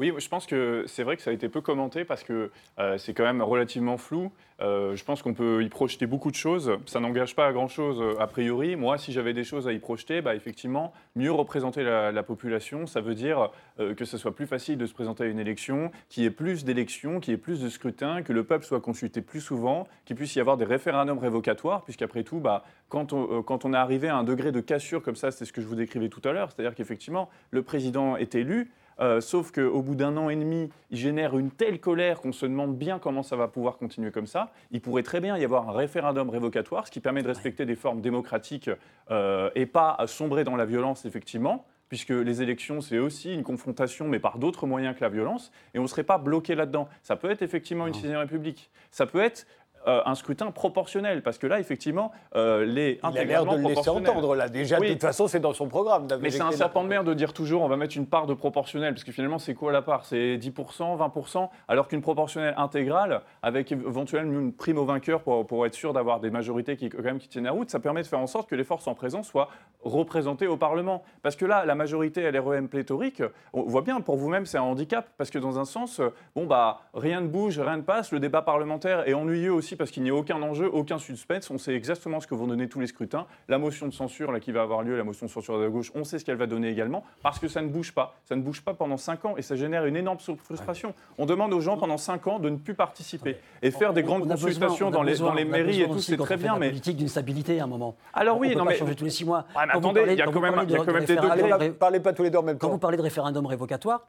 Oui, 0.00 0.12
je 0.18 0.28
pense 0.28 0.46
que 0.46 0.84
c'est 0.88 1.04
vrai 1.04 1.16
que 1.16 1.22
ça 1.22 1.30
a 1.30 1.32
été 1.32 1.48
peu 1.48 1.60
commenté 1.60 2.04
parce 2.04 2.24
que 2.24 2.50
euh, 2.80 2.98
c'est 2.98 3.14
quand 3.14 3.22
même 3.22 3.40
relativement 3.40 3.96
flou. 3.96 4.32
Euh, 4.60 4.96
je 4.96 5.04
pense 5.04 5.22
qu'on 5.22 5.34
peut 5.34 5.62
y 5.62 5.68
projeter 5.68 6.06
beaucoup 6.06 6.32
de 6.32 6.36
choses. 6.36 6.72
Ça 6.86 6.98
n'engage 6.98 7.36
pas 7.36 7.46
à 7.46 7.52
grand-chose 7.52 8.00
euh, 8.00 8.20
a 8.20 8.26
priori. 8.26 8.74
Moi, 8.74 8.98
si 8.98 9.12
j'avais 9.12 9.34
des 9.34 9.44
choses 9.44 9.68
à 9.68 9.72
y 9.72 9.78
projeter, 9.78 10.20
bah, 10.20 10.34
effectivement, 10.34 10.92
mieux 11.14 11.30
représenter 11.30 11.84
la, 11.84 12.10
la 12.10 12.22
population, 12.24 12.86
ça 12.86 13.00
veut 13.00 13.14
dire 13.14 13.50
que 13.96 14.04
ce 14.04 14.18
soit 14.18 14.34
plus 14.34 14.46
facile 14.46 14.78
de 14.78 14.86
se 14.86 14.92
présenter 14.92 15.24
à 15.24 15.26
une 15.26 15.38
élection, 15.38 15.90
qu'il 16.08 16.24
y 16.24 16.26
ait 16.26 16.30
plus 16.30 16.64
d'élections, 16.64 17.20
qu'il 17.20 17.32
y 17.32 17.34
ait 17.34 17.38
plus 17.38 17.60
de 17.60 17.68
scrutins, 17.68 18.22
que 18.22 18.32
le 18.32 18.44
peuple 18.44 18.64
soit 18.64 18.80
consulté 18.80 19.20
plus 19.20 19.40
souvent, 19.40 19.86
qu'il 20.04 20.16
puisse 20.16 20.34
y 20.34 20.40
avoir 20.40 20.56
des 20.56 20.64
référendums 20.64 21.18
révocatoires, 21.18 21.82
puisqu'après 21.82 22.22
tout, 22.22 22.40
bah, 22.40 22.64
quand, 22.88 23.12
on, 23.12 23.42
quand 23.42 23.64
on 23.64 23.72
est 23.72 23.76
arrivé 23.76 24.08
à 24.08 24.16
un 24.16 24.24
degré 24.24 24.52
de 24.52 24.60
cassure 24.60 25.02
comme 25.02 25.16
ça, 25.16 25.30
c'est 25.30 25.44
ce 25.44 25.52
que 25.52 25.60
je 25.60 25.66
vous 25.66 25.74
décrivais 25.76 26.08
tout 26.08 26.22
à 26.24 26.32
l'heure, 26.32 26.50
c'est-à-dire 26.50 26.74
qu'effectivement, 26.74 27.28
le 27.50 27.62
président 27.62 28.16
est 28.16 28.34
élu, 28.34 28.70
euh, 29.00 29.20
sauf 29.20 29.50
qu'au 29.50 29.82
bout 29.82 29.94
d'un 29.94 30.16
an 30.16 30.28
et 30.28 30.36
demi, 30.36 30.70
il 30.90 30.98
génère 30.98 31.36
une 31.38 31.50
telle 31.50 31.80
colère 31.80 32.20
qu'on 32.20 32.32
se 32.32 32.46
demande 32.46 32.76
bien 32.76 32.98
comment 32.98 33.22
ça 33.22 33.36
va 33.36 33.48
pouvoir 33.48 33.76
continuer 33.76 34.10
comme 34.10 34.26
ça. 34.26 34.52
Il 34.70 34.80
pourrait 34.80 35.02
très 35.02 35.20
bien 35.20 35.36
y 35.36 35.44
avoir 35.44 35.68
un 35.68 35.72
référendum 35.72 36.30
révocatoire, 36.30 36.86
ce 36.86 36.92
qui 36.92 37.00
permet 37.00 37.22
de 37.22 37.28
respecter 37.28 37.66
des 37.66 37.76
formes 37.76 38.00
démocratiques 38.00 38.70
euh, 39.10 39.50
et 39.54 39.66
pas 39.66 39.94
à 39.98 40.06
sombrer 40.06 40.44
dans 40.44 40.56
la 40.56 40.64
violence, 40.64 41.04
effectivement. 41.04 41.66
Puisque 41.90 42.10
les 42.10 42.42
élections, 42.42 42.80
c'est 42.80 42.98
aussi 42.98 43.32
une 43.32 43.44
confrontation, 43.44 44.08
mais 44.08 44.18
par 44.18 44.38
d'autres 44.38 44.66
moyens 44.66 44.96
que 44.96 45.02
la 45.02 45.10
violence, 45.10 45.52
et 45.74 45.78
on 45.78 45.82
ne 45.82 45.86
serait 45.86 46.02
pas 46.02 46.18
bloqué 46.18 46.54
là-dedans. 46.54 46.88
Ça 47.02 47.14
peut 47.14 47.30
être 47.30 47.42
effectivement 47.42 47.86
une 47.86 47.94
sixième 47.94 48.18
république. 48.18 48.70
Ça 48.90 49.06
peut 49.06 49.20
être 49.20 49.46
euh, 49.86 50.00
un 50.06 50.14
scrutin 50.14 50.50
proportionnel, 50.50 51.22
parce 51.22 51.38
que 51.38 51.46
là, 51.46 51.60
effectivement, 51.60 52.12
euh, 52.36 52.64
les 52.64 53.00
Il 53.12 53.18
a 53.18 53.24
l'air 53.24 53.44
de 53.44 53.56
le 53.56 53.68
laisser 53.68 53.90
entendre 53.90 54.34
là. 54.34 54.48
Déjà, 54.48 54.78
Oui. 54.78 54.88
de 54.88 54.92
toute 54.92 55.02
façon, 55.02 55.26
c'est 55.28 55.40
dans 55.40 55.52
son 55.52 55.68
programme. 55.68 56.06
Mais 56.20 56.30
c'est 56.30 56.40
un 56.40 56.52
serpent 56.52 56.82
de 56.84 56.88
mer 56.88 57.04
de 57.04 57.14
dire 57.14 57.32
toujours 57.32 57.62
on 57.62 57.68
va 57.68 57.76
mettre 57.76 57.96
une 57.96 58.06
part 58.06 58.26
de 58.26 58.34
proportionnel, 58.34 58.94
parce 58.94 59.04
que 59.04 59.12
finalement, 59.12 59.38
c'est 59.38 59.54
quoi 59.54 59.72
la 59.72 59.82
part? 59.82 60.04
C'est 60.04 60.36
10%, 60.38 60.96
20%, 60.96 61.48
alors 61.68 61.88
qu'une 61.88 62.00
proportionnelle 62.00 62.54
intégrale, 62.56 63.22
avec 63.42 63.72
éventuellement 63.72 64.40
une 64.40 64.52
prime 64.52 64.78
au 64.78 64.84
vainqueur 64.84 65.20
pour, 65.22 65.46
pour 65.46 65.66
être 65.66 65.74
sûr 65.74 65.92
d'avoir 65.92 66.20
des 66.20 66.30
majorités 66.30 66.76
qui, 66.76 66.88
quand 66.88 67.02
même, 67.02 67.18
qui 67.18 67.28
tiennent 67.28 67.44
la 67.44 67.52
route, 67.52 67.70
ça 67.70 67.80
permet 67.80 68.02
de 68.02 68.06
faire 68.06 68.20
en 68.20 68.26
sorte 68.26 68.48
que 68.48 68.54
les 68.54 68.64
forces 68.64 68.86
en 68.86 68.94
présence 68.94 69.28
soient 69.28 69.48
représentées 69.82 70.46
au 70.46 70.56
Parlement. 70.56 71.02
Parce 71.22 71.36
que 71.36 71.44
là, 71.44 71.64
la 71.64 71.74
majorité 71.74 72.30
LREM 72.30 72.68
pléthorique, 72.68 73.22
on 73.52 73.62
voit 73.62 73.82
bien, 73.82 74.00
pour 74.00 74.16
vous-même, 74.16 74.46
c'est 74.46 74.58
un 74.58 74.62
handicap, 74.62 75.08
parce 75.18 75.30
que 75.30 75.38
dans 75.38 75.58
un 75.58 75.64
sens, 75.64 76.00
euh, 76.00 76.08
bon, 76.34 76.46
bah, 76.46 76.80
rien 76.94 77.20
ne 77.20 77.28
bouge, 77.28 77.58
rien 77.58 77.76
ne 77.76 77.82
passe, 77.82 78.12
le 78.12 78.20
débat 78.20 78.42
parlementaire 78.42 79.06
est 79.08 79.14
ennuyeux 79.14 79.52
aussi, 79.52 79.73
parce 79.76 79.90
qu'il 79.90 80.02
n'y 80.02 80.10
a 80.10 80.14
aucun 80.14 80.40
enjeu, 80.42 80.68
aucun 80.72 80.98
suspense, 80.98 81.50
on 81.50 81.58
sait 81.58 81.74
exactement 81.74 82.20
ce 82.20 82.26
que 82.26 82.34
vont 82.34 82.46
donner 82.46 82.68
tous 82.68 82.80
les 82.80 82.86
scrutins. 82.86 83.26
La 83.48 83.58
motion 83.58 83.86
de 83.86 83.92
censure 83.92 84.32
là, 84.32 84.40
qui 84.40 84.52
va 84.52 84.62
avoir 84.62 84.82
lieu, 84.82 84.96
la 84.96 85.04
motion 85.04 85.26
de 85.26 85.30
censure 85.30 85.58
de 85.58 85.64
la 85.64 85.70
gauche, 85.70 85.90
on 85.94 86.04
sait 86.04 86.18
ce 86.18 86.24
qu'elle 86.24 86.36
va 86.36 86.46
donner 86.46 86.68
également, 86.68 87.04
parce 87.22 87.38
que 87.38 87.48
ça 87.48 87.62
ne 87.62 87.68
bouge 87.68 87.92
pas. 87.92 88.14
Ça 88.24 88.36
ne 88.36 88.42
bouge 88.42 88.62
pas 88.62 88.74
pendant 88.74 88.96
5 88.96 89.24
ans 89.24 89.34
et 89.36 89.42
ça 89.42 89.56
génère 89.56 89.86
une 89.86 89.96
énorme 89.96 90.18
frustration. 90.18 90.94
On 91.18 91.26
demande 91.26 91.52
aux 91.52 91.60
gens 91.60 91.76
pendant 91.76 91.96
5 91.98 92.26
ans 92.26 92.38
de 92.38 92.50
ne 92.50 92.56
plus 92.56 92.74
participer 92.74 93.36
et 93.62 93.70
faire 93.70 93.92
des 93.92 94.02
grandes 94.02 94.22
besoin- 94.26 94.34
consultations 94.50 94.90
dans 94.90 95.02
les, 95.02 95.12
besoin- 95.12 95.28
dans 95.30 95.34
les 95.34 95.44
on 95.44 95.48
a 95.48 95.50
mairies 95.50 95.82
et 95.82 95.88
tout, 95.88 95.98
c'est 96.00 96.16
quand 96.16 96.24
très 96.24 96.36
bien, 96.36 96.56
mais 96.58 96.68
politique 96.68 96.96
d'une 96.96 97.08
stabilité 97.08 97.60
à 97.60 97.64
un 97.64 97.66
moment. 97.66 97.96
Alors 98.12 98.38
oui, 98.38 98.48
on 98.48 98.52
peut 98.52 98.58
non, 98.58 98.64
pas 98.64 98.70
mais- 98.72 98.76
changer 98.78 98.94
tous 98.94 99.04
les 99.04 99.10
six 99.10 99.24
mois. 99.24 99.38
Ouais, 99.56 99.62
mais 99.66 99.72
Quand 99.72 99.80
vous 99.80 99.86
attendez, 99.86 100.00
parlez- 100.00 100.12
il 100.14 100.18
y 100.18 100.22
a 100.22 100.24
quand 100.26 100.32
quand 100.32 100.40
même- 100.40 100.54
parlez 100.54 100.68
il 100.68 100.72
y 100.72 100.76
a 100.76 100.78
de 100.80 100.84
quand 100.84 100.92
même 100.92 101.04
des 101.04 101.16
degrés. 101.16 101.52
ré- 101.52 101.70
Parlez 101.72 102.00
pas 102.00 102.12
tous 102.12 102.22
les 102.22 102.30
deux 102.30 102.38
en 102.38 102.42
même 102.42 102.58
Quand 102.58 102.66
temps. 102.68 102.72
vous 102.72 102.78
parlez 102.78 102.96
de 102.96 103.02
référendum 103.02 103.46
révocatoire, 103.46 104.06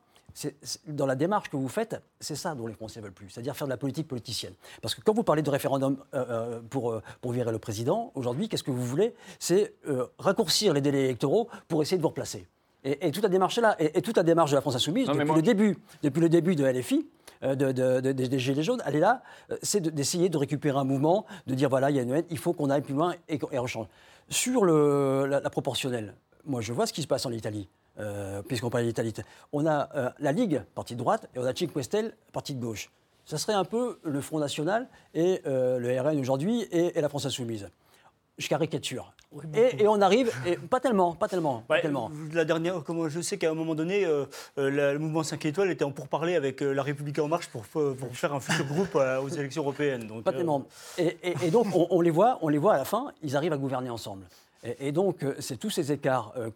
dans 0.87 1.05
la 1.05 1.15
démarche 1.15 1.49
que 1.49 1.57
vous 1.57 1.67
faites, 1.69 2.01
c'est 2.19 2.35
ça 2.35 2.55
dont 2.55 2.67
les 2.67 2.73
Français 2.73 2.99
veulent 3.01 3.13
plus, 3.13 3.29
c'est-à-dire 3.29 3.55
faire 3.55 3.67
de 3.67 3.71
la 3.73 3.77
politique 3.77 4.07
politicienne. 4.07 4.53
Parce 4.81 4.93
que 4.95 5.01
quand 5.01 5.13
vous 5.13 5.23
parlez 5.23 5.41
de 5.41 5.49
référendum 5.49 5.97
euh, 6.13 6.25
euh, 6.29 6.61
pour, 6.69 6.91
euh, 6.91 7.01
pour 7.21 7.31
virer 7.31 7.51
le 7.51 7.59
président, 7.59 8.11
aujourd'hui, 8.15 8.49
qu'est-ce 8.49 8.63
que 8.63 8.71
vous 8.71 8.83
voulez? 8.85 9.13
C'est 9.39 9.73
euh, 9.87 10.07
raccourcir 10.17 10.73
les 10.73 10.81
délais 10.81 11.05
électoraux 11.05 11.47
pour 11.67 11.81
essayer 11.81 11.97
de 11.97 12.01
vous 12.01 12.09
replacer. 12.09 12.47
Et, 12.83 13.07
et 13.07 13.11
toute 13.11 13.23
la 13.23 13.29
démarche 13.29 13.57
là, 13.57 13.75
et, 13.79 13.97
et 13.97 14.01
toute 14.01 14.17
la 14.17 14.23
démarche 14.23 14.51
de 14.51 14.55
la 14.55 14.61
France 14.61 14.75
Insoumise, 14.75 15.07
Non, 15.07 15.13
depuis, 15.13 15.25
moi- 15.25 15.35
le 15.37 15.41
début, 15.41 15.77
depuis 16.03 16.19
le 16.21 16.29
début 16.29 16.55
de 16.55 16.65
LFI, 16.65 17.07
euh, 17.43 17.55
de, 17.55 17.71
de- 17.71 17.99
de- 18.01 18.11
des 18.11 18.39
Gilets 18.39 18.61
jaunes, 18.63 18.81
elle 18.85 18.95
est 18.97 18.99
là, 18.99 19.23
c'est 19.63 19.79
de- 19.79 19.89
d'essayer 19.89 20.29
de 20.29 20.37
récupérer 20.37 20.77
un 20.77 20.83
mouvement, 20.83 21.25
de 21.47 21.55
dire 21.55 21.69
voilà, 21.69 21.89
il 21.89 21.95
y 21.95 21.99
a 21.99 22.03
une 22.03 22.11
haine, 22.11 22.25
il 22.29 22.37
faut 22.37 22.53
qu'on 22.53 22.69
aille 22.69 22.81
plus 22.81 22.93
loin 22.93 23.15
et 23.29 23.39
et 23.51 23.59
on 23.59 23.67
change. 23.67 23.87
Sur 24.29 24.65
le, 24.65 25.25
la, 25.27 25.39
la 25.39 25.49
proportionnelle, 25.49 26.13
moi 26.45 26.61
je 26.61 26.73
vois 26.73 26.85
ce 26.87 26.93
qui 26.93 27.01
se 27.01 27.07
passe 27.07 27.25
en 27.25 27.31
Italie, 27.31 27.67
euh, 27.99 28.41
puisqu'on 28.41 28.69
parle 28.69 28.85
d'Italie. 28.85 29.13
On 29.53 29.65
a 29.65 29.89
euh, 29.95 30.09
la 30.19 30.31
Ligue, 30.31 30.61
parti 30.75 30.93
de 30.95 30.99
droite, 30.99 31.29
et 31.35 31.39
on 31.39 31.45
a 31.45 31.55
Cinque 31.55 31.81
Stelle, 31.83 32.13
parti 32.33 32.53
de 32.55 32.61
gauche. 32.61 32.89
Ça 33.25 33.37
serait 33.37 33.53
un 33.53 33.65
peu 33.65 33.99
le 34.03 34.21
Front 34.21 34.39
National 34.39 34.87
et 35.13 35.41
euh, 35.47 35.79
le 35.79 35.99
RN 35.99 36.19
aujourd'hui 36.19 36.61
et, 36.71 36.97
et 36.97 37.01
la 37.01 37.09
France 37.09 37.25
Insoumise. 37.25 37.69
Je 38.37 38.49
caricature. 38.49 39.13
et, 39.53 39.83
et 39.83 39.87
on 39.87 40.01
arrive, 40.01 40.29
et 40.45 40.57
pas 40.57 40.81
tellement, 40.81 41.15
pas 41.15 41.29
tellement, 41.29 41.63
pas 41.67 41.79
tellement. 41.79 42.11
La 42.33 42.43
dernière, 42.43 42.83
comme 42.83 43.07
je 43.07 43.21
sais 43.21 43.37
qu'à 43.37 43.49
un 43.49 43.53
moment 43.53 43.75
donné, 43.75 44.05
la- 44.57 44.91
le 44.93 44.99
mouvement 44.99 45.23
5 45.23 45.45
étoiles 45.45 45.71
était 45.71 45.85
en 45.85 45.91
pourparlers 45.91 46.35
avec 46.35 46.59
La 46.59 46.83
République 46.83 47.17
En 47.19 47.29
Marche 47.29 47.47
pour, 47.47 47.63
pour 47.63 47.95
faire 48.13 48.33
un 48.33 48.41
futur 48.41 48.65
groupe 48.65 48.95
aux 48.95 49.29
élections 49.29 49.61
européennes. 49.63 50.07
Donc, 50.07 50.23
Pas 50.25 50.33
tellement. 50.33 50.65
Et, 50.97 51.17
et- 51.23 51.33
et 51.45 51.49
donc, 51.51 51.67
on, 51.73 51.87
on 51.89 52.01
les 52.01 52.11
voit, 52.11 52.37
on 52.41 52.49
les 52.49 52.57
voit 52.57 52.73
à 52.73 52.77
la 52.77 52.85
fin, 52.85 53.13
ils 53.23 53.37
arrivent 53.37 53.53
à 53.53 53.57
gouverner 53.57 53.89
ensemble. 53.89 54.25
Et, 54.79 54.91
donc, 54.91 55.23
euh, 55.23 55.35
c'est 55.39 55.57
tous 55.57 55.69
ces 55.69 55.91
écarts 55.91 56.33
euh, 56.37 56.49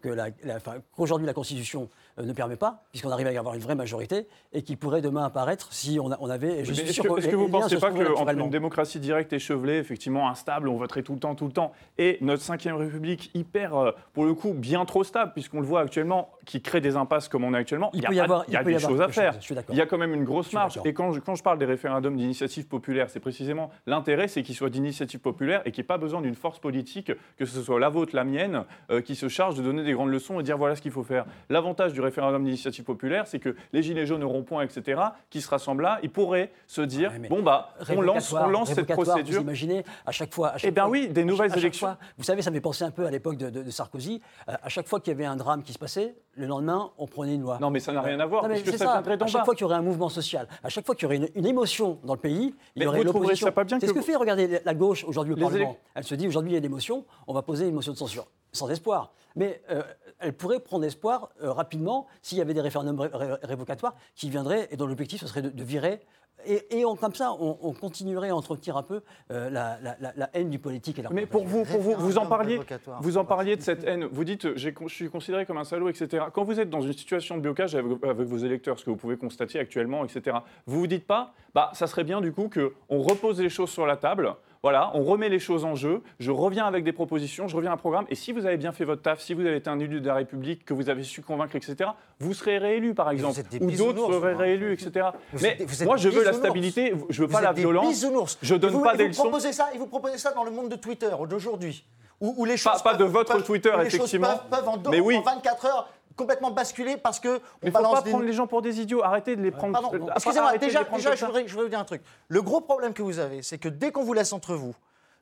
qu'aujourd'hui 0.92 1.26
la 1.26 1.32
Constitution 1.32 1.88
ne 2.18 2.32
permet 2.32 2.56
pas, 2.56 2.82
puisqu'on 2.90 3.10
arrive 3.10 3.26
à 3.26 3.32
y 3.32 3.36
avoir 3.38 3.54
une 3.54 3.60
vraie 3.60 3.74
majorité, 3.74 4.26
et 4.52 4.62
qui 4.62 4.76
pourrait 4.76 5.02
demain 5.02 5.24
apparaître 5.24 5.72
si 5.72 5.98
on, 6.00 6.10
a- 6.12 6.18
on 6.20 6.28
avait. 6.30 6.64
je 6.64 6.72
suis 6.72 6.82
Est-ce 6.84 6.92
sûr 6.94 7.04
que, 7.04 7.18
est-ce 7.20 7.34
vous 7.36 7.46
ne 7.46 7.52
pensez 7.52 7.76
se 7.76 7.80
pas 7.80 7.90
qu'entre 7.90 8.30
une 8.30 8.50
démocratie 8.50 9.00
directe 9.00 9.32
échevelée, 9.32 9.76
effectivement 9.78 10.28
instable, 10.28 10.68
on 10.68 10.76
voterait 10.76 11.02
tout 11.02 11.14
le 11.14 11.20
temps, 11.20 11.34
tout 11.34 11.46
le 11.46 11.52
temps, 11.52 11.72
et 11.98 12.18
notre 12.20 12.42
cinquième 12.42 12.76
République 12.76 13.30
hyper, 13.34 13.74
euh, 13.76 13.92
pour 14.12 14.24
le 14.24 14.34
coup, 14.34 14.52
bien 14.52 14.84
trop 14.84 15.04
stable, 15.04 15.32
puisqu'on 15.32 15.60
le 15.60 15.66
voit 15.66 15.80
actuellement, 15.80 16.30
qui 16.46 16.60
crée 16.62 16.80
des 16.80 16.96
impasses 16.96 17.28
comme 17.28 17.44
on 17.44 17.54
est 17.54 17.58
actuellement, 17.58 17.90
Il 17.94 18.02
y 18.02 18.06
a, 18.06 18.08
peut 18.08 18.14
y 18.14 18.20
avoir- 18.20 18.44
il 18.48 18.54
y 18.54 18.56
a 18.56 18.64
des 18.64 18.78
choses 18.78 19.00
à 19.00 19.06
chose, 19.06 19.14
faire. 19.14 19.34
je 19.34 19.40
suis 19.40 19.54
d'accord. 19.54 19.74
Il 19.74 19.78
y 19.78 19.82
a 19.82 19.86
quand 19.86 19.98
même 19.98 20.14
une 20.14 20.24
grosse 20.24 20.52
marge. 20.52 20.80
Et 20.84 20.92
quand 20.92 21.12
je, 21.12 21.20
quand 21.20 21.34
je 21.34 21.42
parle 21.42 21.58
des 21.58 21.64
référendums 21.66 22.16
d'initiative 22.16 22.66
populaire, 22.66 23.08
c'est 23.10 23.20
précisément 23.20 23.70
l'intérêt, 23.86 24.28
c'est 24.28 24.42
qu'ils 24.42 24.54
soient 24.56 24.70
d'initiative 24.70 25.20
populaire 25.20 25.62
et 25.64 25.70
qu'il 25.72 25.82
n'y 25.82 25.86
ait 25.86 25.88
pas 25.88 25.98
besoin 25.98 26.20
d'une 26.20 26.34
force 26.34 26.58
politique, 26.58 27.12
que 27.38 27.44
ce 27.44 27.62
soit 27.62 27.78
la 27.78 27.88
vôtre, 27.88 28.14
la 28.16 28.24
mienne, 28.24 28.64
euh, 28.90 29.00
qui 29.00 29.14
se 29.14 29.28
charge 29.28 29.54
de 29.54 29.62
donner 29.62 29.84
des 29.84 29.92
grandes 29.92 30.10
leçons 30.10 30.40
et 30.40 30.42
dire 30.42 30.58
voilà 30.58 30.74
ce 30.76 30.82
qu'il 30.82 30.90
faut 30.92 31.02
faire. 31.04 31.24
L'avantage 31.48 31.92
du 31.92 31.99
référendum 32.00 32.44
d'initiative 32.44 32.84
populaire, 32.84 33.26
c'est 33.26 33.38
que 33.38 33.54
les 33.72 33.82
gilets 33.82 34.06
jaunes 34.06 34.22
au 34.24 34.28
rond-point, 34.28 34.62
etc., 34.62 35.00
qui 35.30 35.40
se 35.40 35.48
rassemblent 35.48 35.82
là, 35.82 35.98
ils 36.02 36.10
pourraient 36.10 36.50
se 36.66 36.80
dire 36.82 37.10
Ouais, 37.12 37.18
mais 37.18 37.28
bon 37.28 37.42
bah 37.42 37.74
on 37.90 38.00
lance, 38.00 38.32
on 38.32 38.48
lance 38.48 38.72
cette 38.72 38.86
procédure. 38.92 39.36
Vous 39.36 39.42
imaginez, 39.42 39.84
à 40.06 40.12
chaque 40.12 40.32
fois. 40.34 40.48
à 40.50 40.58
chaque 40.58 40.68
Eh 40.68 40.72
bien 40.72 40.86
oui, 40.88 41.08
des 41.08 41.24
nouvelles 41.24 41.56
élections. 41.56 41.86
fois- 41.88 41.98
vous 42.18 42.24
savez, 42.24 42.42
ça 42.42 42.50
me 42.50 42.54
fait 42.56 42.60
penser 42.60 42.84
un 42.84 42.90
peu 42.90 43.06
à 43.06 43.10
l'époque 43.10 43.36
de, 43.36 43.50
de- 43.50 43.62
de 43.62 43.70
Sarkozy. 43.70 44.20
Euh, 44.48 44.54
à 44.62 44.68
chaque 44.68 44.86
fois 44.88 45.00
qu'il 45.00 45.12
y 45.12 45.14
avait 45.16 45.24
un 45.26 45.36
drame 45.36 45.62
qui 45.62 45.72
se 45.72 45.78
passait, 45.78 46.14
le 46.34 46.46
lendemain, 46.46 46.90
on 46.98 47.06
prenait 47.06 47.34
une 47.34 47.42
loi. 47.42 47.58
Non, 47.60 47.70
mais 47.70 47.80
ça 47.80 47.92
n'a 47.92 48.00
rien 48.02 48.18
à 48.20 48.26
voir, 48.26 48.42
Non, 48.44 48.48
puisque 48.50 48.66
c'est 48.70 48.78
ça 48.78 48.84
ça. 48.86 48.92
À 48.98 49.26
chaque 49.26 49.40
bas. 49.40 49.44
fois 49.44 49.54
qu'il 49.54 49.62
y 49.62 49.64
aurait 49.64 49.76
un 49.76 49.82
mouvement 49.82 50.08
social, 50.08 50.46
à 50.62 50.68
chaque 50.68 50.86
fois 50.86 50.94
qu'il 50.94 51.04
y 51.04 51.06
aurait 51.06 51.16
une, 51.16 51.28
une 51.34 51.46
émotion 51.46 51.98
dans 52.04 52.14
le 52.14 52.20
pays, 52.20 52.54
il 52.76 52.82
y 52.82 52.86
aurait 52.86 53.02
l'opposition. 53.02 53.46
ça 53.46 53.52
pas 53.52 53.64
bien 53.64 53.78
C'est 53.78 53.86
que 53.86 53.88
ce 53.88 53.94
que 53.94 53.98
vous- 54.00 54.04
fait, 54.06 54.16
regardez, 54.16 54.60
la 54.64 54.74
gauche 54.74 55.04
aujourd'hui 55.04 55.34
au 55.34 55.36
Parlement. 55.36 55.76
Elle 55.94 56.04
se 56.04 56.14
dit 56.14 56.26
aujourd'hui 56.26 56.50
il 56.52 56.54
y 56.54 56.56
a 56.56 56.58
une 56.58 56.64
émotion, 56.64 57.04
on 57.26 57.34
va 57.34 57.42
poser 57.42 57.68
une 57.68 57.74
motion 57.74 57.92
de 57.92 57.98
censure. 57.98 58.26
Sans 58.52 58.68
espoir. 58.70 59.12
Mais 59.36 59.62
euh, 59.70 59.82
elle 60.20 60.32
pourrait 60.32 60.60
prendre 60.60 60.84
espoir 60.84 61.30
euh, 61.42 61.52
rapidement 61.52 62.06
s'il 62.22 62.38
y 62.38 62.40
avait 62.40 62.54
des 62.54 62.60
référendums 62.60 63.00
ré- 63.00 63.10
ré- 63.12 63.34
révocatoires 63.42 63.94
qui 64.14 64.30
viendraient 64.30 64.68
et 64.70 64.76
dont 64.76 64.86
l'objectif 64.86 65.20
ce 65.20 65.26
serait 65.26 65.42
de, 65.42 65.50
de 65.50 65.64
virer. 65.64 66.00
Et, 66.46 66.78
et 66.78 66.84
on- 66.86 66.96
comme 66.96 67.14
ça, 67.14 67.32
on, 67.38 67.58
on 67.60 67.72
continuerait 67.74 68.30
à 68.30 68.34
entretenir 68.36 68.78
un 68.78 68.82
peu 68.82 69.02
euh, 69.30 69.50
la, 69.50 69.78
la- 69.82 69.96
la- 70.00 70.12
la 70.16 70.30
haine 70.32 70.48
du 70.48 70.58
politique 70.58 70.98
et 70.98 71.02
la 71.02 71.10
Mais 71.10 71.26
pour 71.26 71.44
vous, 71.44 71.64
pour 71.66 71.80
vous, 71.80 71.92
vous 71.98 72.16
en 72.16 72.24
parliez, 72.24 72.58
vous 73.02 73.18
en 73.18 73.26
parliez 73.26 73.56
de 73.56 73.60
cette 73.62 73.84
haine. 73.84 74.06
Vous 74.10 74.24
dites, 74.24 74.56
j'ai 74.56 74.72
con- 74.72 74.88
je 74.88 74.94
suis 74.94 75.10
considéré 75.10 75.44
comme 75.44 75.58
un 75.58 75.64
salaud, 75.64 75.90
etc. 75.90 76.24
Quand 76.32 76.44
vous 76.44 76.58
êtes 76.58 76.70
dans 76.70 76.80
une 76.80 76.94
situation 76.94 77.36
de 77.36 77.42
blocage 77.42 77.74
avec, 77.74 78.02
avec 78.02 78.26
vos 78.26 78.38
électeurs, 78.38 78.78
ce 78.78 78.86
que 78.86 78.90
vous 78.90 78.96
pouvez 78.96 79.18
constater 79.18 79.58
actuellement, 79.58 80.02
etc. 80.02 80.38
Vous 80.66 80.78
vous 80.80 80.86
dites 80.86 81.06
pas, 81.06 81.34
bah, 81.54 81.70
ça 81.74 81.86
serait 81.86 82.04
bien 82.04 82.22
du 82.22 82.32
coup 82.32 82.48
que 82.48 82.72
on 82.88 83.02
repose 83.02 83.38
les 83.40 83.50
choses 83.50 83.68
sur 83.70 83.84
la 83.86 83.98
table. 83.98 84.34
Voilà, 84.62 84.90
on 84.92 85.02
remet 85.04 85.30
les 85.30 85.38
choses 85.38 85.64
en 85.64 85.74
jeu. 85.74 86.02
Je 86.18 86.30
reviens 86.30 86.66
avec 86.66 86.84
des 86.84 86.92
propositions, 86.92 87.48
je 87.48 87.56
reviens 87.56 87.70
à 87.70 87.74
un 87.74 87.78
programme. 87.78 88.04
Et 88.10 88.14
si 88.14 88.30
vous 88.32 88.44
avez 88.44 88.58
bien 88.58 88.72
fait 88.72 88.84
votre 88.84 89.00
taf, 89.00 89.18
si 89.20 89.32
vous 89.32 89.40
avez 89.40 89.56
été 89.56 89.70
un 89.70 89.78
élu 89.78 90.02
de 90.02 90.06
la 90.06 90.14
République, 90.14 90.66
que 90.66 90.74
vous 90.74 90.90
avez 90.90 91.02
su 91.02 91.22
convaincre, 91.22 91.56
etc., 91.56 91.90
vous 92.18 92.34
serez 92.34 92.58
réélu, 92.58 92.92
par 92.94 93.10
exemple, 93.10 93.40
ou 93.58 93.70
d'autres 93.70 94.12
seraient 94.12 94.34
réélus, 94.34 94.74
etc. 94.74 95.08
Vous 95.32 95.40
Mais 95.42 95.56
êtes 95.58 95.84
moi, 95.86 95.96
je 95.96 96.10
veux 96.10 96.22
la 96.22 96.34
stabilité, 96.34 96.92
je 97.08 97.22
veux 97.22 97.26
Vous 97.26 97.32
pas 97.32 97.40
la 97.40 97.52
violence. 97.52 98.38
Je 98.42 98.54
donne 98.54 98.72
vous- 98.72 98.82
pas 98.82 98.96
des 98.96 99.04
vous 99.04 99.08
leçons. 99.08 99.22
proposez 99.22 99.52
ça, 99.54 99.70
et 99.74 99.78
vous 99.78 99.86
proposez 99.86 100.18
ça 100.18 100.32
dans 100.32 100.44
le 100.44 100.50
monde 100.50 100.68
de 100.68 100.76
Twitter 100.76 101.08
d'aujourd'hui. 101.28 101.84
où, 102.22 102.34
où 102.36 102.44
les 102.44 102.52
Pas- 102.52 102.72
choses 102.74 102.82
pas 102.82 102.92
de 102.92 102.98
peuvent- 102.98 103.12
votre 103.12 103.32
peuvent- 103.32 103.44
Twitter, 103.44 103.70
choses 103.70 103.86
effectivement. 103.94 104.26
peuvent, 104.50 104.60
peuvent 104.60 104.68
en, 104.68 104.90
Mais 104.90 105.00
oui. 105.00 105.16
en 105.16 105.22
24 105.22 105.64
heures 105.64 105.88
complètement 106.20 106.50
basculer 106.50 106.96
parce 106.96 107.18
que 107.18 107.40
il 107.62 107.66
ne 107.66 107.70
faut 107.72 107.82
pas 107.82 108.02
des- 108.02 108.10
prendre 108.10 108.24
les 108.24 108.32
gens 108.32 108.46
pour 108.46 108.62
des 108.62 108.80
idiots. 108.80 109.02
Arrêtez 109.02 109.36
de 109.36 109.42
les 109.42 109.50
prendre. 109.50 109.72
Pardon, 109.72 110.08
excusez-moi, 110.14 110.58
déjà, 110.58 110.84
je, 110.84 111.24
voudrais, 111.26 111.46
je 111.46 111.52
voudrais 111.52 111.64
vous 111.64 111.68
dire 111.70 111.78
un 111.80 111.84
truc. 111.84 112.02
Le 112.28 112.42
gros 112.42 112.60
problème 112.60 112.92
que 112.92 113.02
vous 113.02 113.18
avez, 113.18 113.42
c'est 113.42 113.58
que 113.58 113.68
dès 113.68 113.90
qu'on 113.90 114.04
vous 114.04 114.12
laisse 114.12 114.32
entre 114.32 114.54
vous, 114.54 114.74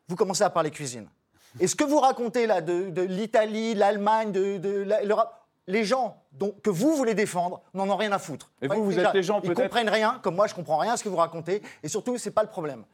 vous 0.08 0.16
commencez 0.16 0.42
à 0.42 0.50
parler 0.50 0.70
cuisine. 0.70 1.08
Et 1.60 1.66
ce 1.66 1.74
que 1.76 1.84
vous 1.84 1.98
racontez 2.00 2.46
là 2.46 2.60
de, 2.60 2.90
de 2.90 3.02
l'Italie, 3.02 3.74
l'Allemagne, 3.74 4.32
de, 4.32 4.84
l'Europe, 5.04 5.32
les 5.66 5.84
gens 5.84 6.22
dont, 6.32 6.54
que 6.62 6.70
vous 6.70 6.94
voulez 6.94 7.14
défendre 7.14 7.62
n'en 7.74 7.88
ont 7.88 7.96
rien 7.96 8.12
à 8.12 8.18
foutre. 8.18 8.50
Et 8.60 8.68
vous, 8.68 8.84
vous 8.84 8.92
Déjà, 8.92 9.08
êtes 9.08 9.14
les 9.14 9.22
gens, 9.22 9.40
Ils 9.42 9.54
comprennent 9.54 9.88
rien, 9.88 10.18
comme 10.22 10.34
moi 10.34 10.46
je 10.46 10.54
comprends 10.54 10.78
rien 10.78 10.92
à 10.94 10.96
ce 10.96 11.04
que 11.04 11.08
vous 11.08 11.16
racontez. 11.16 11.62
Et 11.82 11.88
surtout, 11.88 12.16
c'est 12.18 12.30
pas 12.30 12.42
le 12.42 12.48
problème. 12.48 12.84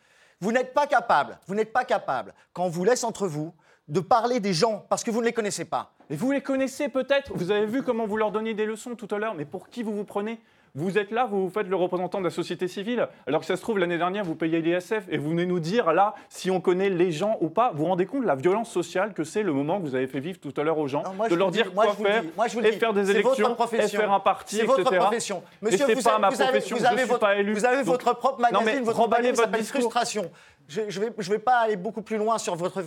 Vous 0.40 0.52
n'êtes 0.52 0.74
pas 0.74 0.86
capable, 0.86 1.38
vous 1.46 1.54
n'êtes 1.54 1.72
pas 1.72 1.84
capable, 1.84 2.34
quand 2.52 2.64
on 2.64 2.68
vous 2.68 2.84
laisse 2.84 3.04
entre 3.04 3.26
vous, 3.26 3.54
de 3.88 4.00
parler 4.00 4.40
des 4.40 4.52
gens 4.52 4.84
parce 4.88 5.04
que 5.04 5.10
vous 5.10 5.20
ne 5.20 5.26
les 5.26 5.32
connaissez 5.32 5.64
pas. 5.64 5.92
Mais 6.10 6.16
vous 6.16 6.30
les 6.32 6.40
connaissez 6.40 6.88
peut-être. 6.88 7.32
Vous 7.34 7.50
avez 7.50 7.66
vu 7.66 7.82
comment 7.82 8.06
vous 8.06 8.16
leur 8.16 8.30
donniez 8.30 8.54
des 8.54 8.66
leçons 8.66 8.94
tout 8.94 9.08
à 9.14 9.18
l'heure. 9.18 9.34
Mais 9.34 9.44
pour 9.44 9.68
qui 9.68 9.82
vous 9.82 9.92
vous 9.94 10.04
prenez? 10.04 10.38
Vous 10.76 10.98
êtes 10.98 11.12
là, 11.12 11.24
vous 11.30 11.44
vous 11.44 11.50
faites 11.50 11.68
le 11.68 11.76
représentant 11.76 12.18
de 12.18 12.24
la 12.24 12.30
société 12.30 12.66
civile. 12.66 13.06
Alors 13.28 13.38
que 13.42 13.46
ça 13.46 13.54
se 13.54 13.62
trouve, 13.62 13.78
l'année 13.78 13.96
dernière, 13.96 14.24
vous 14.24 14.34
payez 14.34 14.60
l'ISF 14.60 15.04
et 15.08 15.18
vous 15.18 15.30
venez 15.30 15.46
nous 15.46 15.60
dire 15.60 15.92
là 15.92 16.16
si 16.28 16.50
on 16.50 16.60
connaît 16.60 16.90
les 16.90 17.12
gens 17.12 17.38
ou 17.40 17.48
pas. 17.48 17.70
Vous 17.70 17.78
vous 17.78 17.84
rendez 17.84 18.06
compte 18.06 18.22
de 18.22 18.26
la 18.26 18.34
violence 18.34 18.72
sociale 18.72 19.14
que 19.14 19.22
c'est 19.22 19.44
le 19.44 19.52
moment 19.52 19.78
que 19.80 19.86
vous 19.86 19.94
avez 19.94 20.08
fait 20.08 20.18
vivre 20.18 20.40
tout 20.40 20.52
à 20.56 20.64
l'heure 20.64 20.78
aux 20.78 20.88
gens 20.88 21.04
moi, 21.16 21.28
De 21.28 21.36
leur 21.36 21.52
dire 21.52 21.66
dis- 21.66 21.70
quoi 21.74 21.92
faire 21.94 22.24
moi, 22.36 22.46
et 22.48 22.72
dis, 22.72 22.78
faire 22.78 22.92
des 22.92 23.04
c'est 23.04 23.10
élections 23.12 23.56
et 23.72 23.86
faire 23.86 24.12
un 24.12 24.18
parti, 24.18 24.56
C'est 24.56 24.62
etc. 24.64 24.78
votre 24.82 24.96
profession. 24.96 25.44
Monsieur, 25.62 25.76
et 25.76 25.86
c'est 25.86 25.94
vous 25.94 26.02
pas 26.02 26.10
avez- 26.14 26.20
ma 26.22 26.30
profession. 26.32 26.76
vous 26.76 26.84
avez 26.86 26.94
je 26.96 27.00
suis 27.02 27.08
votre- 27.08 27.20
pas 27.20 27.36
élu. 27.36 27.52
Vous 27.54 27.64
avez 27.64 27.82
votre 27.84 28.12
propre 28.16 28.40
Non, 28.42 28.58
magazine, 28.58 28.80
mais 28.80 28.84
votre 28.84 28.98
remballez 28.98 29.22
magazine 29.30 29.44
votre 29.46 29.58
discours. 29.58 29.80
Frustration. 29.82 30.30
Je 30.68 30.80
ne 30.82 31.10
vais, 31.30 31.38
pas 31.38 31.58
aller 31.58 31.76
beaucoup 31.76 32.02
plus 32.02 32.16
loin 32.16 32.38
sur 32.38 32.56
votre 32.56 32.78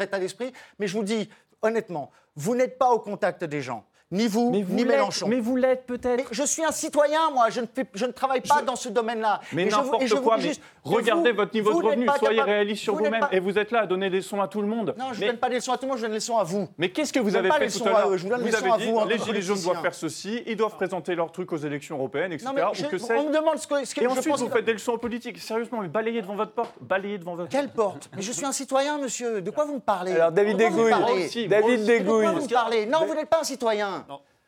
état 0.00 0.18
d'esprit, 0.18 0.52
mais 0.78 0.86
je 0.86 0.96
vous 0.96 1.04
dis 1.04 1.28
honnêtement, 1.62 2.10
vous 2.36 2.54
n'êtes 2.54 2.78
pas 2.78 2.90
au 2.90 3.00
contact 3.00 3.44
des 3.44 3.60
gens. 3.60 3.84
Ni 4.10 4.26
vous, 4.26 4.50
Mais 4.50 4.62
vous 4.62 4.74
ni 4.74 4.86
Mélenchon. 4.86 5.28
mais 5.28 5.38
vous 5.38 5.54
l'êtes 5.54 5.84
peut-être. 5.84 6.24
Je 6.30 6.42
suis 6.44 6.64
un 6.64 6.72
citoyen, 6.72 7.28
moi. 7.34 7.50
Je 7.50 7.60
ne, 7.60 7.66
fais- 7.66 7.84
je 7.92 8.06
ne 8.06 8.12
travaille 8.12 8.40
pas 8.40 8.62
dans 8.62 8.74
ce 8.74 8.88
domaine-là. 8.88 9.40
Mais 9.52 9.66
n'importe 9.66 10.08
quoi, 10.22 10.38
mais 10.38 10.52
regardez 10.82 11.30
vous- 11.32 11.36
votre 11.36 11.52
niveau 11.52 11.72
vous 11.72 11.82
de 11.82 11.86
revenu, 11.88 12.06
soyez 12.18 12.36
capable- 12.36 12.50
réaliste 12.50 12.82
sur 12.84 12.94
vous-même. 12.96 13.20
pas- 13.20 13.28
Et 13.32 13.38
vous 13.40 13.58
êtes 13.58 13.70
là 13.70 13.80
à 13.80 13.86
donner 13.86 14.08
des 14.08 14.16
leçons 14.16 14.40
à 14.40 14.48
tout 14.48 14.62
le 14.62 14.66
monde. 14.66 14.94
Non, 14.98 15.08
je 15.12 15.16
ne 15.16 15.20
Mais- 15.20 15.26
donne 15.26 15.36
pas 15.36 15.50
des 15.50 15.56
leçons 15.56 15.72
à 15.72 15.76
tout 15.76 15.82
le 15.84 15.88
monde, 15.88 15.98
je 15.98 16.02
donne 16.04 16.12
des 16.12 16.16
leçons 16.16 16.38
à 16.38 16.44
vous. 16.44 16.68
Mais 16.78 16.88
qu'est-ce 16.90 17.12
que 17.12 17.18
vous 17.20 17.36
avez 17.36 17.50
pas 17.50 17.58
fait 17.58 17.68
tout 17.68 17.84
à 17.84 17.90
l'heure 17.90 18.08
vous 18.08 18.16
donne 18.16 18.38
des 18.42 18.44
Vous 18.44 18.46
leçons 18.46 18.56
avez 18.64 18.70
à 18.70 18.76
dit 19.06 19.12
les 19.12 19.18
gilets 19.18 19.42
jaunes 19.42 19.60
doivent 19.60 19.82
faire 19.82 19.94
ceci, 19.94 20.42
ils 20.46 20.56
doivent 20.56 20.76
présenter 20.76 21.14
leurs 21.14 21.30
trucs 21.30 21.52
aux 21.52 21.58
élections 21.58 21.96
européennes, 21.98 22.32
etc. 22.32 22.48
Ou 22.50 22.88
que 22.88 23.12
on 23.18 23.28
me 23.28 23.34
demande 23.34 23.58
ce 23.58 23.66
que, 23.66 23.74
Et 24.02 24.06
ensuite, 24.06 24.36
vous 24.38 24.48
faites 24.48 24.64
des 24.64 24.72
leçons 24.72 24.92
aux 24.92 24.98
politiques. 24.98 25.36
Sérieusement, 25.38 25.80
mais 25.82 25.88
balayez 25.88 26.22
devant 26.22 26.34
votre 26.34 26.52
porte. 26.52 26.72
Balayez 26.80 27.18
devant 27.18 27.34
votre 27.34 27.50
Quelle 27.50 27.68
porte? 27.68 28.08
Mais 28.16 28.22
je 28.22 28.32
suis 28.32 28.46
un 28.46 28.52
citoyen, 28.52 28.96
monsieur. 28.96 29.42
De 29.42 29.50
quoi 29.50 29.66
vous 29.66 29.74
me 29.74 29.80
parlez? 29.80 30.12
Alors, 30.12 30.32
David 30.32 30.56
Dégouille. 30.56 30.92
David 31.46 31.84
Dégouille. 31.84 32.26
vous 32.26 32.40
me 32.44 32.48
parlez? 32.54 32.86
Non, 32.86 33.04
vous 33.06 33.14
n'êtes 33.14 33.28
pas 33.28 33.40
un 33.40 33.44
citoyen. 33.44 33.97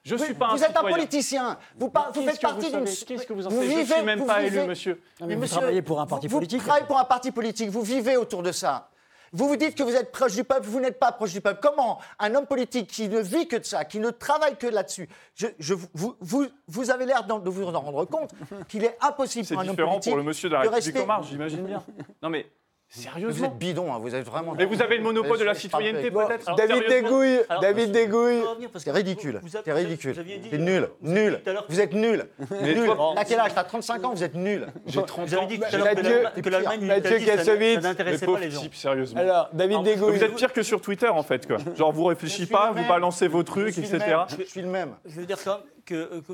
Je 0.03 0.15
vous, 0.15 0.25
suis 0.25 0.35
pas 0.35 0.47
un 0.49 0.55
vous 0.57 0.65
êtes 0.65 0.75
un 0.77 0.83
politicien. 0.83 1.59
Vous, 1.77 1.91
par- 1.91 2.11
vous 2.13 2.21
Qu'est-ce 2.23 2.33
faites 2.33 2.41
partie 2.41 2.71
d'une. 2.73 2.85
Qu'est-ce 2.85 3.27
que 3.27 3.33
vous 3.35 3.47
en 3.47 3.51
vous 3.51 3.57
savez 3.57 3.71
Je 3.71 3.77
vivez- 3.81 3.95
suis 3.97 4.03
même 4.03 4.19
vous 4.21 4.25
pas 4.27 4.41
vivez- 4.41 4.59
élu, 4.61 4.67
monsieur. 4.69 5.01
mais 5.27 5.35
vous 5.35 5.47
travaillez 5.47 5.83
pour 5.83 6.01
un 6.01 6.07
parti 6.07 6.27
vous- 6.27 6.37
politique. 6.37 6.59
Vous 6.61 6.65
travaillez 6.67 6.87
pour 6.87 6.99
un 6.99 7.05
parti 7.05 7.31
politique. 7.31 7.69
Vous 7.69 7.83
vivez 7.83 8.17
autour 8.17 8.43
de 8.43 8.51
ça. 8.51 8.89
Vous 9.33 9.47
vous 9.47 9.55
dites 9.57 9.77
que 9.77 9.83
vous 9.85 9.95
êtes 9.95 10.11
proche 10.11 10.33
du 10.35 10.43
peuple, 10.43 10.67
vous 10.67 10.81
n'êtes 10.81 10.99
pas 10.99 11.13
proche 11.13 11.33
du 11.33 11.41
peuple. 11.41 11.61
Comment 11.63 12.01
un 12.19 12.35
homme 12.35 12.47
politique 12.47 12.89
qui 12.89 13.09
ne 13.09 13.21
vit 13.21 13.47
que 13.47 13.57
de 13.57 13.65
ça, 13.65 13.85
qui 13.85 14.01
ne 14.01 14.11
travaille 14.11 14.57
que 14.57 14.67
là-dessus, 14.67 15.09
je, 15.37 15.47
je- 15.61 15.75
vous, 15.95 16.17
vous, 16.21 16.47
vous 16.67 16.91
avez 16.91 17.05
l'air 17.07 17.23
de 17.25 17.49
vous 17.51 17.63
en 17.65 17.79
rendre 17.81 18.05
compte 18.07 18.31
qu'il 18.69 18.83
est 18.85 18.97
impossible 19.03 19.45
C'est 19.47 19.55
pour 19.55 19.63
un 19.63 19.67
homme 19.69 19.71
différent 19.77 19.91
politique 19.93 20.11
pour 20.13 20.17
le 20.19 20.25
monsieur 20.25 20.49
de 20.49 20.55
la 20.55 20.61
République 20.63 20.97
en 21.03 21.07
marche, 21.07 21.29
j'imagine 21.29 21.63
bien. 21.65 21.81
Non 22.23 22.29
mais 22.31 22.51
Vous 22.93 23.03
sérieusement. 23.03 23.47
êtes 23.47 23.57
bidon, 23.59 23.95
hein, 23.95 23.99
vous 24.01 24.13
êtes 24.17 24.27
vraiment. 24.27 24.53
Mais 24.59 24.65
vous 24.65 24.83
avez 24.83 24.97
le 24.97 25.05
monopole 25.05 25.39
de 25.39 25.45
la 25.45 25.55
citoyenneté 25.55 26.11
peut-être 26.11 26.57
David 26.57 26.89
Dégouille, 26.89 27.39
David 27.61 27.93
Dégouille. 27.93 28.43
C'est 28.79 28.91
ridicule. 28.91 29.39
vous- 29.41 29.49
vous 29.49 29.59
C'est 29.65 29.73
ridicule. 29.73 30.13
vous 30.13 30.49
C'est 30.51 30.59
nul. 30.59 30.89
vous 31.01 31.13
Nul. 31.13 31.41
à 31.47 31.51
Vous 31.69 31.81
êtes 31.81 31.93
nul. 31.93 32.27
Nul. 32.51 32.91
T'as 33.15 33.25
quel 33.25 33.39
âge? 33.39 33.53
T'as 33.55 33.63
35 33.63 34.05
ans, 34.05 34.13
vous 34.13 34.25
êtes 34.25 34.35
nul. 34.35 34.67
J'ai 34.87 35.03
30 35.05 35.29
Vous 35.29 35.35
avez 35.35 35.43
ans. 35.45 35.47
à 35.47 35.71
que 35.71 35.79
Mathieu- 35.79 35.79
l'Allemagne- 35.85 36.43
que 36.43 36.49
l'Allemagne 36.49 36.83
et 36.83 36.87
Mathieu 36.87 37.19
ça 37.21 37.25
Kassovitz. 37.37 37.75
ça 37.75 37.81
n'intéressait 37.81 38.27
pas 38.27 38.39
les 38.41 38.51
gens. 38.51 38.63
sérieusement. 38.73 39.21
Alors, 39.21 39.49
David 39.53 39.83
Dégouille. 39.85 40.17
Vous 40.19 40.25
êtes 40.25 40.35
pire 40.35 40.53
que 40.53 40.63
sur 40.65 40.81
Twitter 40.81 41.09
en 41.09 41.23
fait 41.23 41.47
quoi. 41.47 41.59
Genre 41.77 41.93
vous 41.93 42.05
réfléchissez 42.07 42.51
pas, 42.51 42.73
vous 42.73 42.89
balancez 42.89 43.29
vos 43.29 43.45
trucs, 43.45 43.79
etc. 43.79 43.99
Je 44.37 44.45
suis 44.45 44.63
le 44.63 44.69
même. 44.69 44.97
Je 45.07 45.21
veux 45.21 45.27
dire 45.27 45.39
quand 45.45 45.61
que, 45.85 45.95
euh, 45.95 46.21
que- 46.21 46.33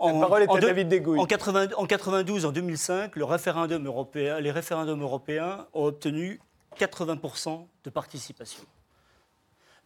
La 0.00 0.20
parole 0.20 0.42
est 0.42 0.50
à 0.50 0.54
deux- 0.60 0.66
David. 0.66 1.04
En, 1.18 1.26
80 1.26 1.68
en 1.76 1.86
92, 1.86 2.44
en 2.46 2.52
2005, 2.52 3.16
le 3.16 3.24
référendum 3.24 3.84
européen, 3.86 4.40
les 4.40 4.50
référendums 4.50 5.02
européens 5.02 5.66
ont 5.74 5.84
obtenu 5.86 6.40
80% 6.78 7.66
de 7.84 7.90
participation. 7.90 8.62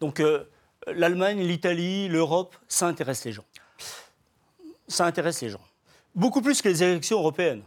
Donc 0.00 0.20
euh, 0.20 0.44
l'Allemagne, 0.86 1.40
l'Italie, 1.40 2.08
l'Europe, 2.08 2.54
ça 2.68 2.86
intéresse 2.86 3.24
les 3.24 3.32
gens. 3.32 3.44
Ça 4.88 5.06
intéresse 5.06 5.40
les 5.40 5.48
gens. 5.48 5.60
Beaucoup 6.14 6.42
plus 6.42 6.60
que 6.60 6.68
les 6.68 6.82
élections 6.82 7.18
européennes. 7.18 7.62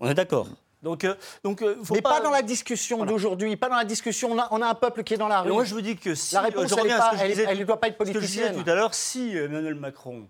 On 0.00 0.08
est 0.08 0.14
d'accord. 0.14 0.48
Donc, 0.82 1.02
euh, 1.04 1.14
donc 1.42 1.62
euh, 1.62 1.76
faut 1.82 1.94
Mais 1.94 2.02
pas, 2.02 2.20
dans 2.20 2.30
la 2.30 2.42
discussion 2.42 3.04
d'aujourd'hui, 3.04 3.56
pas 3.56 3.68
dans 3.68 3.76
la 3.76 3.84
discussion. 3.84 4.30
On 4.32 4.38
a, 4.38 4.48
on 4.52 4.62
a 4.62 4.68
un 4.68 4.74
peuple 4.74 5.02
qui 5.02 5.14
est 5.14 5.16
dans 5.16 5.26
la 5.26 5.40
rue. 5.40 5.48
Et 5.48 5.52
moi, 5.52 5.64
je 5.64 5.74
vous 5.74 5.80
dis 5.80 5.96
que 5.96 6.14
si. 6.14 6.34
La 6.34 6.42
réponse, 6.42 6.68
je 6.68 6.74
elle 6.78 7.48
à 7.48 7.54
ne 7.54 7.64
doit 7.64 7.80
pas 7.80 7.88
être 7.88 7.96
Ce 8.06 8.12
que 8.12 8.20
je 8.20 8.26
disais 8.26 8.40
politicienne. 8.42 8.64
tout 8.64 8.70
à 8.70 8.74
l'heure, 8.74 8.94
si 8.94 9.36
Emmanuel 9.36 9.74
Macron 9.74 10.28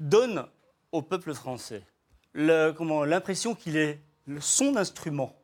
donne 0.00 0.46
au 0.92 1.02
peuple 1.02 1.34
français 1.34 1.82
l'impression 2.34 3.54
qu'il 3.54 3.76
est 3.76 4.00
son 4.40 4.76
instrument 4.76 5.36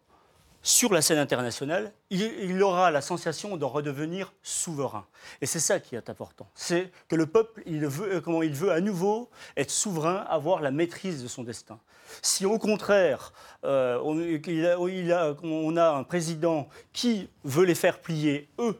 sur 0.62 0.92
la 0.92 1.00
scène 1.00 1.18
internationale, 1.18 1.92
il, 2.10 2.60
aura 2.60 2.90
la 2.90 3.00
sensation 3.00 3.56
d'en 3.56 3.68
redevenir 3.68 4.32
souverain. 4.42 5.06
Et 5.40 5.46
c'est 5.46 5.60
ça 5.60 5.78
qui 5.78 5.94
est 5.94 6.10
important. 6.10 6.48
C'est 6.54 6.90
que 7.06 7.14
le 7.14 7.26
peuple, 7.26 7.62
il 7.66 7.86
veut, 7.86 8.16
euh, 8.16 8.20
comment, 8.20 8.42
il 8.42 8.52
veut 8.52 8.72
à 8.72 8.80
nouveau 8.80 9.30
être 9.56 9.70
souverain, 9.70 10.24
avoir 10.28 10.60
la 10.60 10.72
maîtrise 10.72 11.22
de 11.22 11.28
son 11.28 11.44
destin. 11.44 11.78
Si 12.20 12.46
au 12.46 12.58
contraire, 12.58 13.32
euh, 13.64 14.00
on, 14.02 14.18
a- 14.18 15.36
on 15.44 15.76
a 15.76 15.90
un 15.90 16.02
président 16.02 16.68
qui 16.92 17.28
veut 17.44 17.64
les 17.64 17.76
faire 17.76 18.00
plier, 18.00 18.48
eux, 18.58 18.76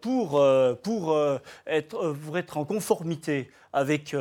pour, 0.00 0.40
euh, 0.40 0.74
pour, 0.74 1.12
euh, 1.12 1.38
être, 1.66 1.96
euh, 1.96 2.12
pour 2.14 2.38
être 2.38 2.56
en 2.56 2.64
conformité 2.64 3.50
avec 3.72 4.14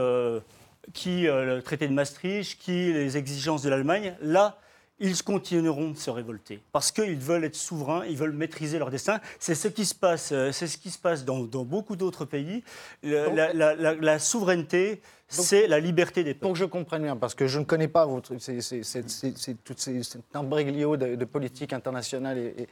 qui, 0.93 1.21
le 1.23 1.59
traité 1.61 1.87
de 1.87 1.93
Maastricht, 1.93 2.57
qui 2.59 2.91
les 2.93 3.17
exigences 3.17 3.61
de 3.63 3.69
l'Allemagne, 3.69 4.15
là, 4.21 4.57
ils 5.01 5.23
continueront 5.23 5.91
de 5.91 5.97
se 5.97 6.09
révolter 6.09 6.61
parce 6.73 6.91
qu'ils 6.91 7.19
veulent 7.19 7.45
être 7.45 7.55
souverains, 7.55 8.03
ils 8.05 8.17
veulent 8.17 8.33
maîtriser 8.33 8.79
leur 8.79 8.89
destin. 8.89 9.21
C'est 9.39 9.55
ce 9.55 9.69
qui 9.69 9.85
se 9.85 9.95
passe, 9.95 10.33
c'est 10.51 10.67
ce 10.67 10.77
qui 10.77 10.89
se 10.89 10.99
passe 10.99 11.23
dans, 11.23 11.39
dans 11.39 11.63
beaucoup 11.63 11.95
d'autres 11.95 12.25
pays. 12.25 12.63
Le- 13.01 13.33
la, 13.33 13.53
la- 13.53 13.75
la- 13.75 13.95
la 13.95 14.19
souveraineté, 14.19 15.01
c'est 15.29 15.67
la 15.67 15.79
liberté 15.79 16.23
des 16.23 16.33
peuples. 16.33 16.41
Pour 16.47 16.53
que 16.53 16.59
je 16.59 16.65
comprenne 16.65 17.03
bien, 17.03 17.15
parce 17.15 17.33
que 17.33 17.47
je 17.47 17.59
ne 17.59 17.63
connais 17.63 17.87
pas 17.87 18.05
votre, 18.05 18.33
tout 18.35 19.73
cet 19.77 20.17
imbroglio 20.33 20.97
de, 20.97 21.15
de 21.15 21.25
politique 21.25 21.71
internationale. 21.71 22.37
Et, 22.37 22.63
et 22.63 22.69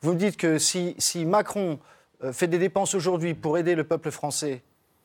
vous 0.00 0.12
me 0.14 0.18
dites 0.18 0.36
que 0.36 0.58
si, 0.58 0.94
si 0.98 1.24
Macron 1.26 1.78
fait 2.32 2.48
des 2.48 2.58
dépenses 2.58 2.94
aujourd'hui 2.94 3.34
pour 3.34 3.58
aider 3.58 3.74
le 3.74 3.84
peuple 3.84 4.10
français 4.10 4.62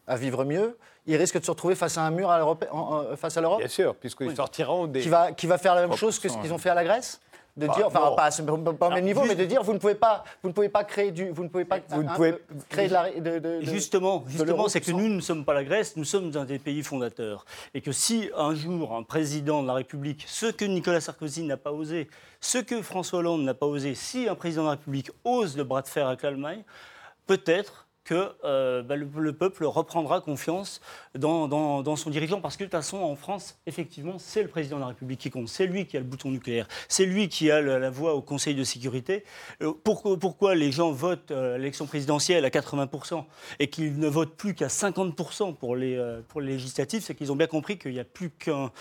à 0.07 0.16
vivre 0.16 0.43
mieux, 0.45 0.78
il 1.07 1.16
risque 1.16 1.39
de 1.39 1.45
se 1.45 1.51
retrouver 1.51 1.76
face 1.76 1.97
à 1.97 2.01
un 2.01 2.12
mur 2.12 2.30
à 2.30 2.38
l'Europe, 2.38 2.66
en- 2.72 2.78
en- 3.12 3.16
face 3.16 3.38
à 3.38 3.41
l'Europe 3.41 3.59
Bien 3.59 3.68
sûr, 3.68 3.95
puisqu'ils 3.95 4.36
sortiront 4.36 4.88
des. 4.88 5.01
qui 5.01 5.09
va, 5.09 5.32
qui 5.32 5.47
va 5.47 5.57
faire 5.57 5.76
la 5.76 5.88
même 5.88 5.95
chose 5.97 6.20
que 6.20 6.28
ce 6.30 6.34
3%, 6.36 6.41
qu'ils 6.41 6.53
ont 6.53 6.57
fait 6.57 6.70
à 6.70 6.76
la 6.76 6.84
Grèce 6.84 7.20
de 7.57 7.68
Bah, 7.68 7.74
dire, 7.76 7.88
enfin 7.88 7.99
non. 8.12 8.16
pas, 8.16 8.26
à 8.26 8.32
ce- 8.32 8.41
pas 8.43 8.88
au 8.88 8.91
même 8.91 9.03
niveau, 9.03 9.24
mais 9.26 9.36
de 9.36 9.43
dire 9.43 9.62
vous 9.62 9.74
ne 9.74 9.78
pouvez 9.78 9.95
pas, 9.95 10.24
vous 10.41 10.49
ne 10.49 10.53
pouvez 10.53 10.70
pas 10.70 10.84
créer 10.86 11.12
du, 11.12 11.30
vous 11.32 11.43
ne 11.43 11.49
pouvez 11.49 11.66
pas, 11.66 11.80
Vous 11.89 12.01
ne 12.03 12.07
un- 12.07 12.14
pouvez- 12.14 12.32
euh, 12.32 12.38
créer 12.70 12.88
de 12.88 12.93
la, 12.93 13.12
de, 13.12 13.20
de- 13.20 13.39
de- 13.39 13.62
Justement, 13.62 14.24
justement 14.28 14.70
c'est 14.70 14.80
que 14.80 14.91
nous 14.91 15.09
ne 15.09 15.20
sommes 15.20 15.43
pas 15.43 15.53
la 15.53 15.64
Grèce, 15.66 15.97
nous 15.97 16.05
sommes 16.05 16.32
un 16.36 16.45
des 16.45 16.59
pays 16.59 16.82
fondateurs. 16.82 17.45
Et 17.74 17.82
que 17.82 17.91
si 17.91 18.30
un 18.38 18.55
jour 18.55 18.95
un 18.95 19.03
président 19.03 19.62
de 19.64 19.68
la 19.68 19.74
République, 19.74 20.24
ce 20.28 20.45
que 20.45 20.64
Nicolas 20.66 21.01
Sarkozy 21.01 21.43
n'a 21.43 21.57
pas 21.57 21.72
osé, 21.74 22.09
ce 22.39 22.57
que 22.57 22.82
François 22.82 23.20
Hollande 23.20 23.43
n'a 23.43 23.53
pas 23.53 23.66
osé, 23.68 23.95
si 23.95 24.30
un 24.30 24.36
président 24.36 24.62
de 24.64 24.68
la 24.68 24.72
République 24.72 25.12
ose 25.26 25.57
le 25.57 25.64
bras 25.66 25.82
de 25.82 25.88
fer 25.89 26.07
avec 26.07 26.22
l'Allemagne, 26.22 26.64
peut-être 27.32 27.88
que 28.03 28.34
euh, 28.43 28.84
bah, 28.84 28.97
le, 28.97 29.07
le 29.15 29.32
peuple 29.32 29.63
reprendra 29.63 30.19
confiance 30.19 30.82
dans, 31.15 31.95
son 31.95 32.09
dirigeant. 32.09 32.41
Parce 32.41 32.57
que 32.57 32.65
de 32.65 32.69
toute 32.69 32.77
façon, 32.77 32.97
en 32.97 33.15
France, 33.15 33.57
effectivement, 33.67 34.19
c'est 34.19 34.43
le 34.43 34.49
président 34.49 34.75
de 34.75 34.82
la 34.82 34.88
République 34.88 35.21
qui 35.21 35.29
compte. 35.29 35.47
C'est 35.47 35.65
lui 35.65 35.86
qui 35.86 35.95
a 35.95 36.01
le 36.01 36.05
bouton 36.05 36.29
nucléaire. 36.29 36.67
C'est 36.89 37.05
lui 37.05 37.29
qui 37.29 37.49
a 37.51 37.61
la, 37.61 37.89
voix 37.89 38.15
au 38.15 38.21
Conseil 38.21 38.53
de 38.53 38.65
sécurité. 38.65 39.23
Euh, 39.61 39.71
pourquoi, 39.82 40.55
les 40.55 40.73
gens 40.73 40.91
votent 40.91 41.32
euh, 41.32 41.57
l'élection 41.57 41.86
présidentielle 41.86 42.43
à 42.43 42.49
80% 42.49 43.23
et 43.59 43.69
qu'ils 43.69 43.97
ne 43.97 44.09
votent 44.09 44.36
plus 44.36 44.55
qu'à 44.55 44.67
50% 44.67 45.55
pour 45.55 45.77
les, 45.77 45.95
euh, 45.95 46.19
pour 46.27 46.41
les 46.41 46.53
législatives 46.53 47.03
C'est 47.03 47.15
qu'ils 47.15 47.32
ont 47.32 47.38
bien 47.38 47.47
compris 47.47 47.77
qu'il 47.77 47.93
n'y 47.93 47.99
a 48.01 48.03
plus 48.03 48.29
qu'un 48.29 48.71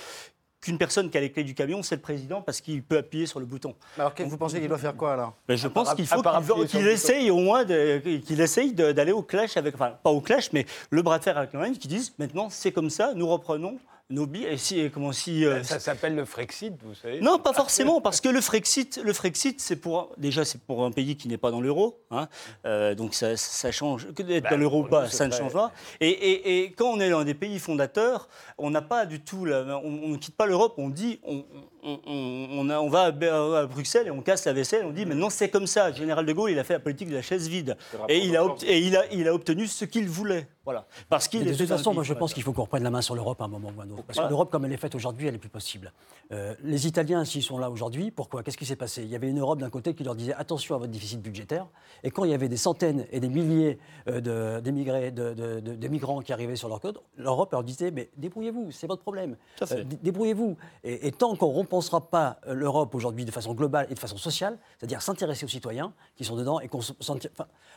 qu'une 0.60 0.78
personne 0.78 1.10
qui 1.10 1.16
a 1.16 1.20
les 1.20 1.30
clés 1.30 1.44
du 1.44 1.54
camion, 1.54 1.82
c'est 1.82 1.94
le 1.94 2.00
président, 2.00 2.42
parce 2.42 2.60
qu'il 2.60 2.82
peut 2.82 2.98
appuyer 2.98 3.26
sur 3.26 3.40
le 3.40 3.46
bouton. 3.46 3.74
Alors 3.98 4.14
que 4.14 4.22
vous 4.22 4.36
pensez 4.36 4.60
qu'il 4.60 4.68
doit 4.68 4.78
faire 4.78 4.96
quoi 4.96 5.14
alors 5.14 5.34
Ben, 5.48 5.56
je 5.56 5.68
pense 5.68 5.94
qu'il 5.94 6.06
faut 6.06 6.22
qu'il 6.66 6.86
essaye 6.86 7.30
au 7.30 7.38
moins 7.38 7.64
qu'il 7.64 8.40
essaye 8.40 8.72
d'aller 8.72 9.12
au 9.12 9.22
clash 9.22 9.56
avec, 9.56 9.74
enfin 9.74 9.94
pas 10.02 10.10
au 10.10 10.20
clash, 10.20 10.52
mais 10.52 10.66
le 10.90 11.02
bras 11.02 11.18
de 11.18 11.24
fer 11.24 11.36
avec 11.38 11.52
l'Allemagne, 11.52 11.76
qui 11.76 11.88
disent 11.88 12.12
maintenant 12.18 12.48
c'est 12.50 12.72
comme 12.72 12.90
ça, 12.90 13.12
nous 13.14 13.26
reprenons 13.26 13.78
nos 14.10 14.26
billets. 14.26 14.52
Et 14.52 14.56
si, 14.56 14.78
et 14.80 14.90
comment 14.90 15.12
si, 15.12 15.44
euh, 15.46 15.62
Ça 15.62 15.78
s'appelle 15.78 16.14
le 16.14 16.24
Frexit, 16.24 16.74
vous 16.82 16.94
savez. 16.94 17.20
Non, 17.20 17.38
pas 17.38 17.52
forcément, 17.52 18.00
parce 18.00 18.20
que 18.20 18.28
le 18.28 18.40
Frexit, 18.40 19.00
le 19.02 19.12
Frexit, 19.12 19.60
c'est 19.60 19.76
pour 19.76 20.12
déjà 20.18 20.44
c'est 20.44 20.60
pour 20.60 20.84
un 20.84 20.90
pays 20.90 21.16
qui 21.16 21.28
n'est 21.28 21.38
pas 21.38 21.50
dans 21.50 21.60
l'euro, 21.60 22.00
hein. 22.10 22.28
Euh, 22.66 22.94
donc 22.94 23.14
ça, 23.14 23.36
ça 23.36 23.70
change. 23.72 24.12
Que 24.14 24.22
d'être 24.22 24.44
Bah, 24.44 24.50
dans 24.50 24.56
l'euro 24.58 24.82
ou 24.82 24.88
pas, 24.88 25.08
c'est 25.08 25.16
ça 25.16 25.26
ne 25.28 25.32
change 25.32 25.52
pas. 25.52 25.72
Et, 26.00 26.08
et- 26.10 26.62
et 26.64 26.72
quand 26.72 26.90
on 26.90 27.00
est 27.00 27.10
dans 27.10 27.24
des 27.24 27.34
pays 27.34 27.58
fondateurs, 27.58 28.28
on 28.58 28.70
n'a 28.70 28.82
pas 28.82 29.06
du 29.06 29.20
tout, 29.20 29.44
la- 29.44 29.78
on 29.84 30.00
on 30.02 30.08
ne 30.08 30.16
quitte 30.16 30.36
pas 30.36 30.46
l'Europe. 30.46 30.74
On 30.78 30.88
dit, 30.88 31.20
on, 31.22 31.36
on- 31.36 31.79
on- 31.82 32.48
on 32.52 32.70
a- 32.70 32.80
on 32.80 32.88
va 32.88 33.04
à, 33.04 33.66
Bruxelles 33.66 34.06
et 34.08 34.10
on 34.10 34.20
casse 34.22 34.44
la 34.46 34.52
vaisselle. 34.52 34.84
On 34.86 34.90
dit, 34.92 35.06
maintenant 35.06 35.30
c'est 35.30 35.48
comme 35.48 35.66
ça. 35.66 35.90
Le 35.90 35.96
général 35.96 36.26
de 36.26 36.32
Gaulle, 36.32 36.50
il 36.50 36.58
a 36.58 36.64
fait 36.64 36.74
la 36.74 36.80
politique 36.80 37.08
de 37.08 37.14
la 37.14 37.22
chaise 37.22 37.48
vide, 37.48 37.76
et 38.08 38.18
il 38.18 38.36
a, 38.36 38.42
de 38.42 38.48
obt- 38.48 38.64
et 38.66 38.78
il 38.80 38.96
a, 38.96 39.04
il 39.12 39.26
a 39.28 39.34
obtenu 39.34 39.66
ce 39.66 39.84
qu'il 39.84 40.08
voulait. 40.08 40.46
Voilà, 40.64 40.86
parce 41.08 41.26
qu'il 41.26 41.42
de 41.44 41.52
toute 41.54 41.66
façon, 41.66 41.94
moi, 41.94 42.04
je 42.04 42.14
pense 42.14 42.32
qu'il 42.34 42.42
faut 42.42 42.52
qu'on 42.52 42.62
reprenne 42.62 42.82
la 42.84 42.90
main 42.90 43.00
sur 43.00 43.14
l'Europe 43.14 43.40
à 43.40 43.44
un 43.44 43.48
moment 43.48 43.72
ou 43.76 43.80
à 43.80 43.84
un 43.84 43.90
autre. 43.90 44.02
Parce 44.04 44.16
Voilà. 44.18 44.28
que 44.28 44.32
l'Europe, 44.32 44.50
comme 44.50 44.64
elle 44.66 44.72
est 44.72 44.76
faite 44.76 44.94
aujourd'hui, 44.94 45.26
elle 45.26 45.34
est 45.34 45.38
plus 45.38 45.48
possible. 45.48 45.92
Euh, 46.32 46.54
les 46.62 46.86
Italiens, 46.86 47.24
s'ils 47.24 47.42
sont 47.42 47.58
là 47.58 47.70
aujourd'hui, 47.70 48.10
pourquoi? 48.12 48.42
Qu'est-ce 48.42 48.58
qui 48.58 48.66
s'est 48.66 48.76
passé? 48.76 49.02
Il 49.02 49.08
y 49.08 49.16
avait 49.16 49.28
une 49.28 49.40
Europe 49.40 49.58
d'un 49.58 49.70
côté 49.70 49.94
qui 49.94 50.04
leur 50.04 50.14
disait 50.14 50.34
attention 50.34 50.74
à 50.76 50.78
votre 50.78 50.92
déficit 50.92 51.20
budgétaire. 51.20 51.66
Et 52.04 52.10
quand 52.12 52.24
il 52.24 52.30
y 52.30 52.34
avait 52.34 52.48
des 52.48 52.56
centaines 52.58 53.06
et 53.10 53.18
des 53.18 53.28
milliers 53.30 53.78
euh, 54.08 54.20
de- 54.20 54.60
d'émigrés, 54.60 55.10
de, 55.10 55.32
de- 55.34 55.60
de- 55.60 55.74
de 55.74 55.88
migrants 55.88 56.20
qui 56.20 56.32
arrivaient 56.32 56.54
sur 56.56 56.68
leur 56.68 56.80
côte, 56.80 57.02
l'Europe 57.16 57.50
leur 57.52 57.64
disait 57.64 57.90
mais 57.90 58.10
débrouillez-vous, 58.16 58.70
c'est 58.70 58.86
votre 58.86 59.02
problème. 59.02 59.36
Tout 59.56 59.64
à 59.64 59.66
fait. 59.66 59.78
Euh, 59.80 59.84
dé- 59.84 59.98
débrouillez-vous. 60.02 60.56
Et, 60.84 61.08
et 61.08 61.12
tant 61.12 61.34
qu'on 61.34 61.50
repensera 61.70 62.00
pas 62.10 62.38
euh, 62.48 62.54
l'Europe 62.54 62.94
aujourd'hui 62.96 63.24
de 63.24 63.30
façon 63.30 63.54
globale 63.54 63.86
et 63.90 63.94
de 63.94 63.98
façon 63.98 64.16
sociale, 64.16 64.58
c'est-à-dire 64.78 65.00
s'intéresser 65.02 65.44
aux 65.44 65.48
citoyens 65.48 65.92
qui 66.16 66.24
sont 66.24 66.34
dedans 66.34 66.58
et 66.58 66.66
qu'on 66.68 66.78
enfin, 66.80 67.14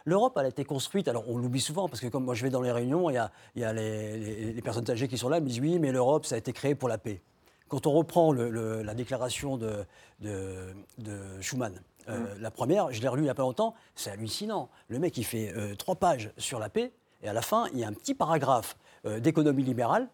l'Europe, 0.06 0.36
elle 0.40 0.46
a 0.46 0.50
été 0.50 0.66
construite, 0.66 1.08
alors 1.08 1.30
on 1.30 1.38
l'oublie 1.38 1.62
souvent, 1.62 1.88
parce 1.88 2.02
que 2.02 2.08
comme 2.08 2.26
moi 2.26 2.34
je 2.34 2.44
vais 2.44 2.50
dans 2.50 2.62
les 2.62 2.72
réunions, 2.72 3.10
il 3.12 3.14
y 3.14 3.18
a, 3.18 3.32
il 3.56 3.62
y 3.62 3.66
a 3.66 3.72
les, 3.72 4.18
les- 4.18 4.54
les 4.54 4.62
personnes 4.64 4.90
âgées 4.90 5.08
qui 5.08 5.18
sont 5.20 5.30
là, 5.30 5.40
me 5.40 5.48
disent 5.48 5.60
oui, 5.60 5.78
mais 5.78 5.92
l'Europe, 5.92 6.26
ça 6.26 6.34
a 6.36 6.38
été 6.40 6.54
créé 6.54 6.74
pour 6.74 6.90
la 6.90 6.98
paix. 6.98 7.22
Quand 7.68 7.86
on 7.88 7.92
reprend 7.92 8.32
le- 8.32 8.50
le- 8.50 8.82
la 8.82 8.94
déclaration 8.96 9.58
de, 9.58 9.86
de, 10.22 10.74
de 10.98 11.40
Schuman, 11.42 11.74
euh, 12.10 12.36
la 12.40 12.50
première, 12.52 12.92
je 12.92 13.00
l'ai 13.02 13.08
relue 13.08 13.22
il 13.22 13.26
n'y 13.26 13.30
a 13.30 13.36
pas 13.36 13.44
longtemps, 13.44 13.76
c'est 13.96 14.10
hallucinant. 14.12 14.70
Le 14.90 14.98
mec, 15.00 15.18
il 15.18 15.24
fait 15.24 15.54
euh, 15.56 15.76
trois 15.76 15.96
pages 15.96 16.32
sur 16.38 16.60
la 16.60 16.70
paix, 16.70 16.92
et 17.22 17.30
à 17.30 17.34
la 17.34 17.42
fin, 17.42 17.68
il 17.74 17.80
y 17.80 17.84
a 17.84 17.88
un 17.88 17.94
petit 17.94 18.14
paragraphe 18.16 18.76
euh, 19.06 19.20
d'économie 19.20 19.64
libérale, 19.64 20.08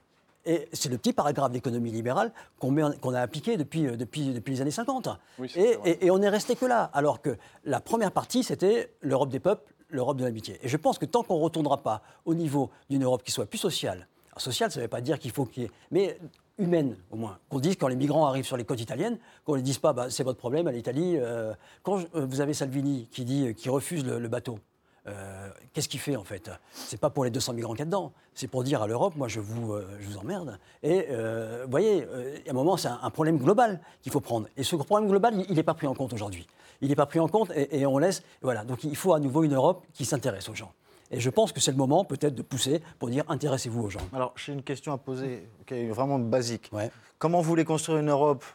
et 0.46 0.68
c'est 0.74 0.90
le 0.90 0.98
petit 0.98 1.14
paragraphe 1.14 1.52
d'économie 1.52 1.92
libérale 1.92 2.32
qu'on 2.60 2.78
a 3.14 3.20
appliqué 3.22 3.58
depuis, 3.58 3.88
euh, 3.88 3.96
depuis, 3.98 4.34
depuis 4.34 4.54
les 4.54 4.62
années 4.62 4.72
50. 4.72 5.10
Oui, 5.38 5.50
c'est 5.54 5.60
et, 5.60 5.76
vrai. 5.76 5.92
et- 5.92 6.06
et 6.06 6.12
on 6.12 6.22
est 6.22 6.30
resté 6.30 6.56
que 6.56 6.66
là. 6.66 6.90
Alors 6.94 7.22
que 7.22 7.38
la 7.66 7.80
première 7.80 8.12
partie, 8.12 8.44
c'était 8.44 8.92
l'Europe 9.02 9.30
des 9.30 9.40
peuples, 9.40 9.74
l'Europe 9.90 10.18
de 10.18 10.24
l'amitié. 10.24 10.60
Et 10.64 10.68
je 10.68 10.78
pense 10.78 10.98
que 10.98 11.06
tant 11.06 11.24
qu'on 11.24 11.38
ne 11.38 11.44
retournera 11.44 11.78
pas 11.78 12.02
au 12.26 12.34
niveau 12.34 12.70
d'une 12.90 13.04
Europe 13.04 13.24
qui 13.24 13.32
soit 13.32 13.46
plus 13.46 13.58
sociale, 13.58 14.08
alors 14.32 14.42
sociale, 14.42 14.72
ça 14.72 14.80
ne 14.80 14.86
veut 14.86 14.90
pas 14.90 15.02
dire 15.02 15.20
qu'il 15.20 15.32
faut 15.32 15.46
qu'il 15.46 15.64
y 15.64 15.66
ait. 15.66 15.72
Mais 15.92 16.18
humaine, 16.58 16.96
au 17.12 17.16
moins. 17.16 17.38
Qu'on 17.50 17.60
dise 17.60 17.76
quand 17.78 17.88
les 17.88 17.96
migrants 17.96 18.26
arrivent 18.28 18.46
sur 18.46 18.58
les 18.58 18.66
côtes 18.66 18.82
italiennes, 18.82 19.18
qu'on 19.46 19.54
ne 19.54 19.58
les 19.58 19.64
dise 19.64 19.78
pas, 19.80 19.94
bah, 19.94 20.10
c'est 20.10 20.24
votre 20.24 20.38
problème 20.40 20.68
à 20.68 20.72
l'Italie. 20.72 21.16
euh, 21.18 21.54
quand 21.84 21.98
je- 22.00 22.08
euh, 22.16 22.26
vous 22.26 22.42
avez 22.42 22.54
Salvini 22.54 23.08
qui 23.12 23.24
dit, 23.26 23.56
qui 23.56 23.70
refuse 23.70 24.06
le, 24.06 24.20
le 24.20 24.28
bateau, 24.28 24.60
euh, 25.08 25.50
qu'est-ce 25.74 25.90
qu'il 25.90 26.00
fait 26.00 26.16
en 26.16 26.24
fait? 26.24 26.50
C'est 26.72 27.00
pas 27.00 27.10
pour 27.10 27.24
les 27.24 27.32
200 27.32 27.54
migrants 27.54 27.74
qu'il 27.74 27.80
y 27.80 27.84
a 27.84 27.86
dedans, 27.86 28.12
c'est 28.34 28.48
pour 28.48 28.64
dire 28.64 28.82
à 28.82 28.88
l'Europe, 28.88 29.16
moi 29.16 29.28
je 29.28 29.40
vous, 29.40 29.74
euh, 29.74 29.88
je 30.00 30.08
vous 30.08 30.18
emmerde. 30.18 30.60
Et 30.84 31.08
euh, 31.10 31.64
vous 31.66 31.72
voyez, 31.72 32.04
à 32.48 32.52
un 32.52 32.54
moment, 32.54 32.78
c'est 32.78 32.88
un, 32.88 33.00
un 33.02 33.10
problème 33.10 33.38
global 33.38 33.80
qu'il 34.02 34.12
faut 34.12 34.20
prendre. 34.20 34.48
Et 34.58 34.64
ce 34.64 34.76
problème 34.76 35.10
global, 35.10 35.34
il 35.50 35.56
n'est 35.56 35.64
pas 35.64 35.74
pris 35.74 35.88
en 35.88 35.94
compte 35.94 36.14
aujourd'hui. 36.14 36.48
Il 36.82 36.90
n'est 36.90 36.96
pas 36.96 37.06
pris 37.06 37.20
en 37.20 37.28
compte 37.28 37.52
et, 37.56 37.80
et 37.80 37.86
on 37.86 37.98
laisse. 37.98 38.24
Voilà, 38.42 38.64
donc 38.64 38.84
il 38.84 38.96
faut 38.96 39.14
à 39.14 39.20
nouveau 39.20 39.44
une 39.44 39.56
Europe 39.56 39.86
qui 39.94 40.06
s'intéresse 40.06 40.48
aux 40.50 40.56
gens. 40.56 40.72
Et 41.12 41.20
je 41.20 41.30
pense 41.30 41.52
que 41.52 41.60
c'est 41.60 41.72
le 41.72 41.78
moment 41.78 42.06
peut-être 42.06 42.36
de 42.36 42.44
pousser 42.44 42.82
pour 43.00 43.10
dire 43.10 43.24
intéressez-vous 43.30 43.82
aux 43.82 43.90
gens. 43.90 44.08
Alors, 44.14 44.34
j'ai 44.36 44.54
une 44.54 44.62
question 44.64 44.94
à 44.94 44.98
poser, 44.98 45.50
qui 45.66 45.74
est 45.74 45.88
vraiment 45.88 46.20
basique. 46.20 46.70
Ouais. 46.72 46.92
Comment 47.18 47.42
vous 47.42 47.50
voulez 47.50 47.66
construire 47.66 48.00
une 48.00 48.10
Europe 48.10 48.46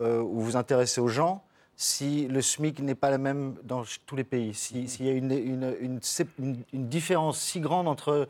où 0.00 0.04
vous 0.04 0.40
vous 0.42 0.56
intéressez 0.56 1.00
aux 1.00 1.06
gens 1.06 1.44
si 1.76 2.28
le 2.28 2.40
SMIC 2.42 2.80
n'est 2.80 2.94
pas 2.94 3.10
la 3.10 3.18
même 3.18 3.56
dans 3.64 3.82
tous 4.06 4.16
les 4.16 4.24
pays. 4.24 4.54
Si- 4.54 4.88
S'il 4.88 5.06
y 5.06 5.08
a 5.08 5.12
une, 5.12 5.32
une- 5.32 5.76
une 5.80 5.98
sép- 5.98 6.28
une- 6.38 6.62
une 6.72 6.88
différence 6.88 7.38
si 7.40 7.60
grande 7.60 7.88
entre 7.88 8.28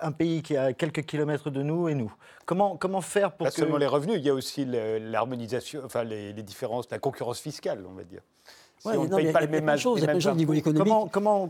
un 0.00 0.12
pays 0.12 0.42
qui 0.42 0.54
est 0.54 0.58
à 0.58 0.72
quelques 0.72 1.04
kilomètres 1.04 1.50
de 1.50 1.62
nous 1.62 1.88
et 1.88 1.94
nous. 1.94 2.12
Comment, 2.44 2.76
comment 2.76 3.00
faire 3.00 3.32
pour 3.32 3.44
Pas 3.46 3.50
que... 3.50 3.56
seulement 3.56 3.76
les 3.76 3.86
revenus, 3.86 4.16
il 4.18 4.24
y 4.24 4.30
a 4.30 4.34
aussi 4.34 4.64
le- 4.64 4.98
l'harmonisation, 4.98 5.82
enfin 5.84 6.02
les, 6.04 6.32
les 6.32 6.42
différences, 6.42 6.90
la 6.90 6.98
concurrence 6.98 7.40
fiscale, 7.40 7.84
on 7.88 7.92
va 7.94 8.04
dire. 8.04 8.20
Si 8.82 8.88
Ouais, 8.88 8.96
on 8.96 9.04
ne 9.04 9.14
paye 9.14 9.30
pas 9.30 9.38
a- 9.38 9.42
le 9.42 9.46
même 9.48 9.62
il 9.62 10.00
y 10.00 10.02
a 10.02 10.06
plein 10.06 10.14
de 10.14 10.18
choses 10.18 10.32
au 10.32 10.34
niveau 10.34 10.54
économique. 10.54 10.92
Comment, 11.12 11.46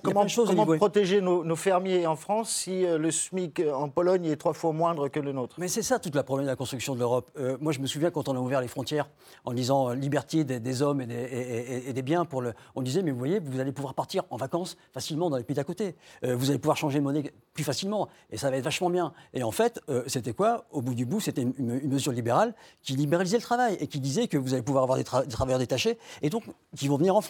protéger 0.77 1.23
nos, 1.23 1.43
nos 1.45 1.57
fermiers 1.57 2.07
en 2.07 2.15
France 2.15 2.51
si 2.51 2.85
euh, 2.85 2.99
le 2.99 3.11
SMIC 3.11 3.63
en 3.73 3.89
Pologne 3.89 4.27
est 4.27 4.37
trois 4.37 4.53
fois 4.53 4.73
moindre 4.73 5.09
que 5.09 5.19
le 5.19 5.33
nôtre? 5.33 5.57
Mais 5.59 5.69
c'est 5.69 5.81
ça 5.81 5.99
toute 5.99 6.15
la 6.15 6.25
problème 6.25 6.45
de 6.45 6.51
la 6.51 6.57
construction 6.57 6.93
de 6.95 6.99
l'Europe. 6.99 7.31
Euh, 7.39 7.57
moi, 7.59 7.73
je 7.73 7.81
me 7.81 7.87
souviens 7.87 8.11
quand 8.11 8.29
on 8.29 8.37
a 8.37 8.39
ouvert 8.39 8.61
les 8.61 8.69
frontières 8.69 9.09
en 9.47 9.55
disant 9.55 9.89
euh, 9.89 9.95
liberté 9.95 10.45
des, 10.45 10.61
des 10.61 10.83
hommes 10.83 11.01
et 11.01 11.07
des, 11.07 11.15
et- 11.15 11.73
et- 11.87 11.89
et 11.89 11.93
des 11.95 12.03
biens 12.03 12.27
pour 12.27 12.43
le. 12.43 12.53
On 12.75 12.83
disait, 12.83 13.03
mais 13.03 13.13
vous 13.13 13.19
voyez, 13.19 13.39
vous 13.41 13.61
allez 13.61 13.73
pouvoir 13.73 13.95
partir 13.95 14.25
en 14.29 14.37
vacances 14.37 14.77
facilement 14.93 15.31
dans 15.31 15.39
les 15.39 15.45
pays 15.45 15.57
d'à 15.57 15.65
côté. 15.65 15.97
Euh, 16.25 16.37
vous 16.37 16.51
allez 16.51 16.59
pouvoir 16.59 16.77
changer 16.77 16.99
de 16.99 17.05
monnaie 17.05 17.33
plus 17.55 17.65
facilement 17.65 18.09
et 18.31 18.37
ça 18.37 18.51
va 18.51 18.59
être 18.59 18.65
vachement 18.65 18.91
bien. 18.91 19.15
Et 19.33 19.43
en 19.43 19.53
fait, 19.53 19.81
euh, 19.89 20.03
c'était 20.07 20.35
quoi? 20.35 20.67
Au 20.71 20.83
bout 20.83 20.95
du 20.95 21.07
bout, 21.07 21.21
c'était 21.21 21.41
une, 21.41 21.55
une- 21.57 21.81
une 21.83 21.93
mesure 21.93 22.13
libérale 22.13 22.55
qui 22.83 22.93
libéralisait 22.95 23.39
le 23.39 23.43
travail 23.43 23.79
et 23.81 23.87
qui 23.87 24.01
disait 24.01 24.29
que 24.29 24.37
vous 24.37 24.53
allez 24.53 24.63
pouvoir 24.63 24.83
avoir 24.85 24.99
des, 24.99 25.05
tra- 25.05 25.23
des 25.25 25.33
travailleurs 25.33 25.59
détachés 25.61 25.97
et 26.21 26.29
donc 26.29 26.45
qui 26.77 26.89
vont 26.89 26.99
venir 26.99 27.17
en 27.17 27.22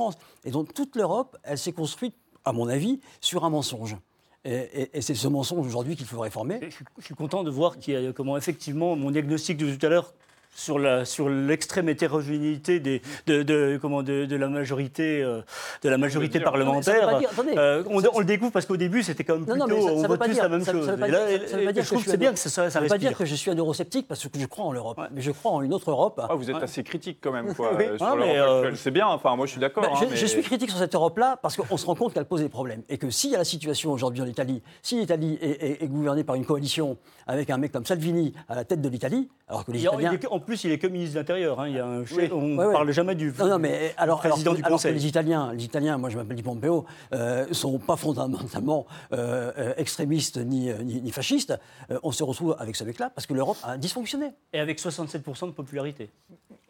Et 0.44 0.50
donc 0.50 0.74
toute 0.74 0.96
l'Europe, 0.96 1.36
elle 1.42 1.58
s'est 1.58 1.72
construite, 1.72 2.14
à 2.44 2.52
mon 2.52 2.68
avis, 2.68 3.00
sur 3.20 3.44
un 3.44 3.50
mensonge. 3.50 3.96
Et, 4.44 5.00
c'est 5.00 5.14
ce 5.14 5.28
mensonge 5.28 5.64
aujourd'hui 5.64 5.94
qu'il 5.94 6.06
faut 6.06 6.18
réformer. 6.18 6.58
Je 6.98 7.04
suis, 7.04 7.14
content 7.14 7.44
de 7.44 7.50
voir 7.50 7.76
a 7.88 8.12
comment 8.12 8.36
effectivement 8.36 8.96
mon 8.96 9.12
diagnostic 9.12 9.56
de 9.56 9.72
tout 9.72 9.86
à 9.86 9.88
l'heure 9.88 10.14
sur 10.54 10.78
la 10.78 11.04
sur 11.04 11.28
l'extrême 11.28 11.88
hétérogénéité 11.88 12.78
des 12.80 13.00
de, 13.26 13.42
de- 13.42 13.78
comment 13.80 14.02
de, 14.02 14.26
de 14.26 14.36
la 14.36 14.48
majorité 14.48 15.22
euh, 15.22 15.40
de 15.82 15.88
la 15.88 15.98
majorité 15.98 16.38
dire. 16.38 16.44
parlementaire. 16.44 17.10
Non, 17.10 17.18
dire-. 17.18 17.30
Euh, 17.58 17.82
on, 17.88 18.02
on 18.12 18.18
le 18.18 18.24
découvre 18.24 18.52
parce 18.52 18.66
qu'au 18.66 18.76
début 18.76 19.02
c'était 19.02 19.24
quand 19.24 19.34
même 19.38 19.44
Non, 19.46 19.54
plutôt 19.54 19.66
non, 19.68 19.74
mais 19.76 19.80
ça, 19.82 19.92
on 19.92 19.96
ça 19.96 20.02
veut 20.02 20.08
vote 20.08 20.18
pas 20.18 20.26
tous 20.26 20.32
dire, 20.34 20.42
la 20.42 20.48
même 20.50 20.60
ça, 20.62 20.72
chose. 20.72 20.86
ça 20.86 20.92
veut 20.92 20.98
pas 20.98 21.08
Et 21.08 21.10
dire- 21.10 21.18
là, 21.20 21.26
ça- 21.40 21.48
ça 21.48 21.56
veut 21.56 21.64
pas 21.64 21.72
dire 21.72 21.82
je 21.82 21.88
que 21.88 21.94
trouve 21.94 22.04
que 22.04 22.10
c'est 22.10 22.16
bien 22.16 22.32
que 22.32 22.38
ça, 22.38 22.48
ça 22.50 22.70
Ça 22.70 22.78
ne 22.80 22.84
veut 22.84 22.88
pas 22.90 22.98
dire 22.98 23.16
que 23.16 23.24
je 23.24 23.34
suis 23.34 23.50
un 23.50 23.54
eurosceptique 23.56 24.06
parce 24.08 24.26
que 24.28 24.38
je 24.38 24.46
crois 24.46 24.64
en 24.66 24.72
l'Europe. 24.72 25.00
Mais 25.12 25.20
je 25.22 25.30
crois 25.30 25.52
en 25.52 25.62
une 25.62 25.72
autre 25.74 25.90
Europe. 25.90 26.20
Ah, 26.28 26.34
vous 26.34 26.48
êtes 26.50 26.56
Ouais. 26.56 26.62
assez 26.62 26.82
critique 26.82 27.18
quand 27.22 27.32
même 27.32 27.54
quoi, 27.54 27.72
Oui. 27.78 27.84
sur 27.96 28.06
Ah, 28.06 28.14
l'Europe 28.14 28.18
mais, 28.32 28.38
euh, 28.38 28.54
actuelle. 28.58 28.76
C'est 28.76 28.90
bien, 28.90 29.06
enfin 29.08 29.34
moi 29.36 29.46
je 29.46 29.52
suis 29.52 29.60
d'accord. 29.60 29.82
Ben, 29.84 29.90
hein, 29.92 29.98
je, 30.02 30.04
mais- 30.10 30.16
je 30.16 30.26
suis 30.26 30.42
critique 30.42 30.70
sur 30.70 30.78
cette 30.78 30.94
Europe-là 30.94 31.38
parce 31.42 31.56
qu'on 31.56 31.76
se 31.76 31.86
rend 31.86 31.94
compte 31.94 32.12
qu'elle 32.14 32.24
pose 32.26 32.40
des 32.42 32.48
problèmes. 32.48 32.82
Et 32.88 32.98
que 32.98 33.08
s'il 33.10 33.30
y 33.30 33.34
a 33.34 33.38
la 33.38 33.44
situation 33.44 33.90
aujourd'hui 33.92 34.20
en 34.22 34.26
Italie, 34.26 34.62
si 34.82 34.96
l'Italie 34.98 35.38
est, 35.40 35.86
gouvernée 35.86 36.24
par 36.24 36.36
une 36.36 36.44
coalition 36.44 36.96
avec 37.26 37.50
un 37.50 37.56
mec 37.58 37.72
comme 37.72 37.86
Salvini 37.86 38.34
à 38.48 38.54
la 38.54 38.64
tête 38.64 38.80
de 38.80 38.88
l'Italie, 38.88 39.28
alors 39.48 39.64
que 39.64 39.72
les 39.72 39.82
Italiens. 39.82 40.10
Que- 40.42 40.46
plus, 40.46 40.64
il 40.64 40.72
est 40.72 40.78
que 40.78 40.86
ministre 40.86 41.14
de 41.14 41.20
l'Intérieur. 41.20 41.58
hein. 41.60 41.68
Il 41.68 41.74
y 41.74 41.78
a 41.78 41.86
un 41.86 42.04
chef- 42.04 42.30
on 42.32 42.42
ne 42.42 42.56
Ouais, 42.58 42.66
ouais. 42.66 42.72
parle 42.72 42.90
jamais 42.92 43.14
du, 43.14 43.32
Non, 43.38 43.46
non, 43.48 43.58
mais 43.58 43.94
alors, 43.96 44.18
président 44.18 44.40
alors, 44.42 44.54
du 44.54 44.62
que- 44.62 44.66
alors 44.66 44.78
que 44.78 44.82
Conseil. 44.82 44.94
les 44.94 45.06
Italiens, 45.06 45.52
les 45.54 45.64
Italiens, 45.64 45.96
moi 45.98 46.10
je 46.10 46.16
m'appelle 46.18 46.36
Di 46.36 46.42
Pompeo, 46.42 46.84
euh, 47.14 47.46
sont 47.52 47.78
pas 47.78 47.96
fondamentalement 47.96 48.86
euh, 49.12 49.72
extrémistes 49.76 50.36
ni, 50.38 50.70
euh, 50.70 50.78
ni, 50.82 51.00
ni 51.00 51.10
fascistes. 51.10 51.58
Euh, 51.90 51.98
on 52.02 52.12
se 52.12 52.22
retrouve 52.22 52.56
avec 52.58 52.76
ce 52.76 52.84
mec-là 52.84 53.10
parce 53.14 53.26
que 53.26 53.34
l'Europe 53.34 53.56
a 53.62 53.76
dysfonctionné. 53.78 54.32
Et 54.52 54.60
avec 54.60 54.78
67% 54.78 55.46
de 55.46 55.52
popularité. 55.52 56.10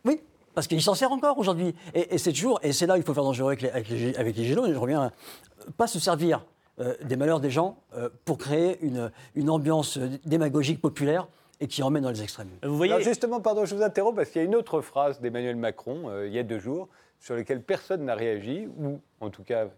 Oui, 0.05 0.21
parce 0.55 0.67
qu'il 0.67 0.83
s'en 0.83 0.95
sert 0.95 1.13
encore 1.13 1.39
aujourd'hui. 1.39 1.75
Et, 1.95 2.15
et 2.15 2.19
c'est 2.19 2.33
toujours, 2.33 2.61
et 2.63 2.73
c'est 2.73 2.87
là 2.87 2.95
où 2.95 2.97
il 2.99 3.03
faut 3.03 3.15
faire 3.15 3.25
dangereux 3.25 3.49
avec 3.53 3.63
les, 3.63 3.71
avec 3.71 3.89
les, 3.89 4.15
avec 4.17 4.37
les 4.37 4.43
et 4.43 4.55
je 4.55 4.79
reviens, 4.79 5.11
pas 5.77 5.87
se 5.87 5.99
servir 5.99 6.45
euh, 6.81 6.95
des 7.05 7.17
malheurs 7.17 7.41
des 7.41 7.51
gens 7.51 7.77
euh, 7.97 8.09
pour 8.25 8.39
créer 8.39 8.79
une, 8.85 9.11
une 9.35 9.51
ambiance 9.51 9.99
démagogique 10.25 10.81
populaire 10.81 11.29
et 11.63 11.69
qui 11.69 11.83
emmène 11.83 12.03
dans 12.03 12.11
les 12.11 12.23
extrêmes. 12.23 12.49
Vous 12.65 12.77
voyez, 12.77 12.93
Alors 12.93 13.05
justement, 13.05 13.41
pardon, 13.41 13.65
je 13.65 13.75
vous 13.75 13.83
interromps 13.83 14.17
parce 14.17 14.31
qu'il 14.31 14.41
y 14.41 14.45
a 14.45 14.47
une 14.47 14.57
autre 14.57 14.81
phrase 14.81 15.21
d'Emmanuel 15.21 15.57
Macron 15.57 16.09
euh, 16.11 16.27
il 16.27 16.33
y 16.35 16.39
a 16.39 16.43
deux 16.43 16.59
jours 16.59 16.89
sur 17.21 17.37
laquelle 17.37 17.63
personne 17.63 18.05
n'a 18.05 18.17
réagi, 18.17 18.67
ou 18.79 19.01
en 19.21 19.31
tout 19.31 19.45
cas, 19.45 19.69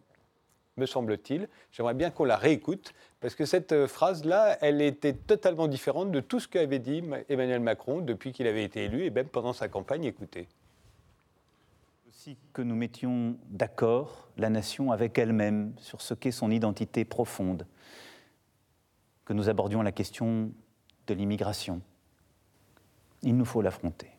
me 0.78 0.86
semble-t-il. 0.86 1.46
J'aimerais 1.72 1.92
bien 1.94 2.10
qu'on 2.10 2.24
la 2.24 2.36
réécoute 2.38 2.94
parce 3.20 3.34
que 3.34 3.44
cette 3.44 3.72
euh, 3.72 3.86
phrase-là, 3.86 4.56
elle 4.62 4.80
était 4.80 5.12
totalement 5.12 5.68
différente 5.68 6.10
de 6.10 6.20
tout 6.20 6.40
ce 6.40 6.48
qu'avait 6.48 6.78
dit 6.78 7.02
Ma- 7.02 7.18
Emmanuel 7.28 7.60
Macron 7.60 8.00
depuis 8.00 8.32
qu'il 8.32 8.46
avait 8.46 8.64
été 8.64 8.84
élu 8.84 9.04
et 9.04 9.10
même 9.10 9.28
pendant 9.28 9.52
sa 9.52 9.68
campagne. 9.68 10.04
Écoutez. 10.04 10.48
aussi 12.08 12.36
que 12.54 12.62
nous 12.62 12.74
mettions 12.76 13.36
d'accord 13.50 14.30
la 14.38 14.48
nation 14.48 14.90
avec 14.90 15.18
elle-même 15.18 15.74
sur 15.76 16.00
ce 16.00 16.14
qu'est 16.14 16.30
son 16.32 16.50
identité 16.50 17.04
profonde, 17.04 17.66
que 19.26 19.32
nous 19.34 19.48
abordions 19.50 19.82
la 19.82 19.92
question 19.92 20.50
de 21.06 21.14
l'immigration. 21.14 21.80
Il 23.22 23.36
nous 23.36 23.44
faut 23.44 23.62
l'affronter. 23.62 24.10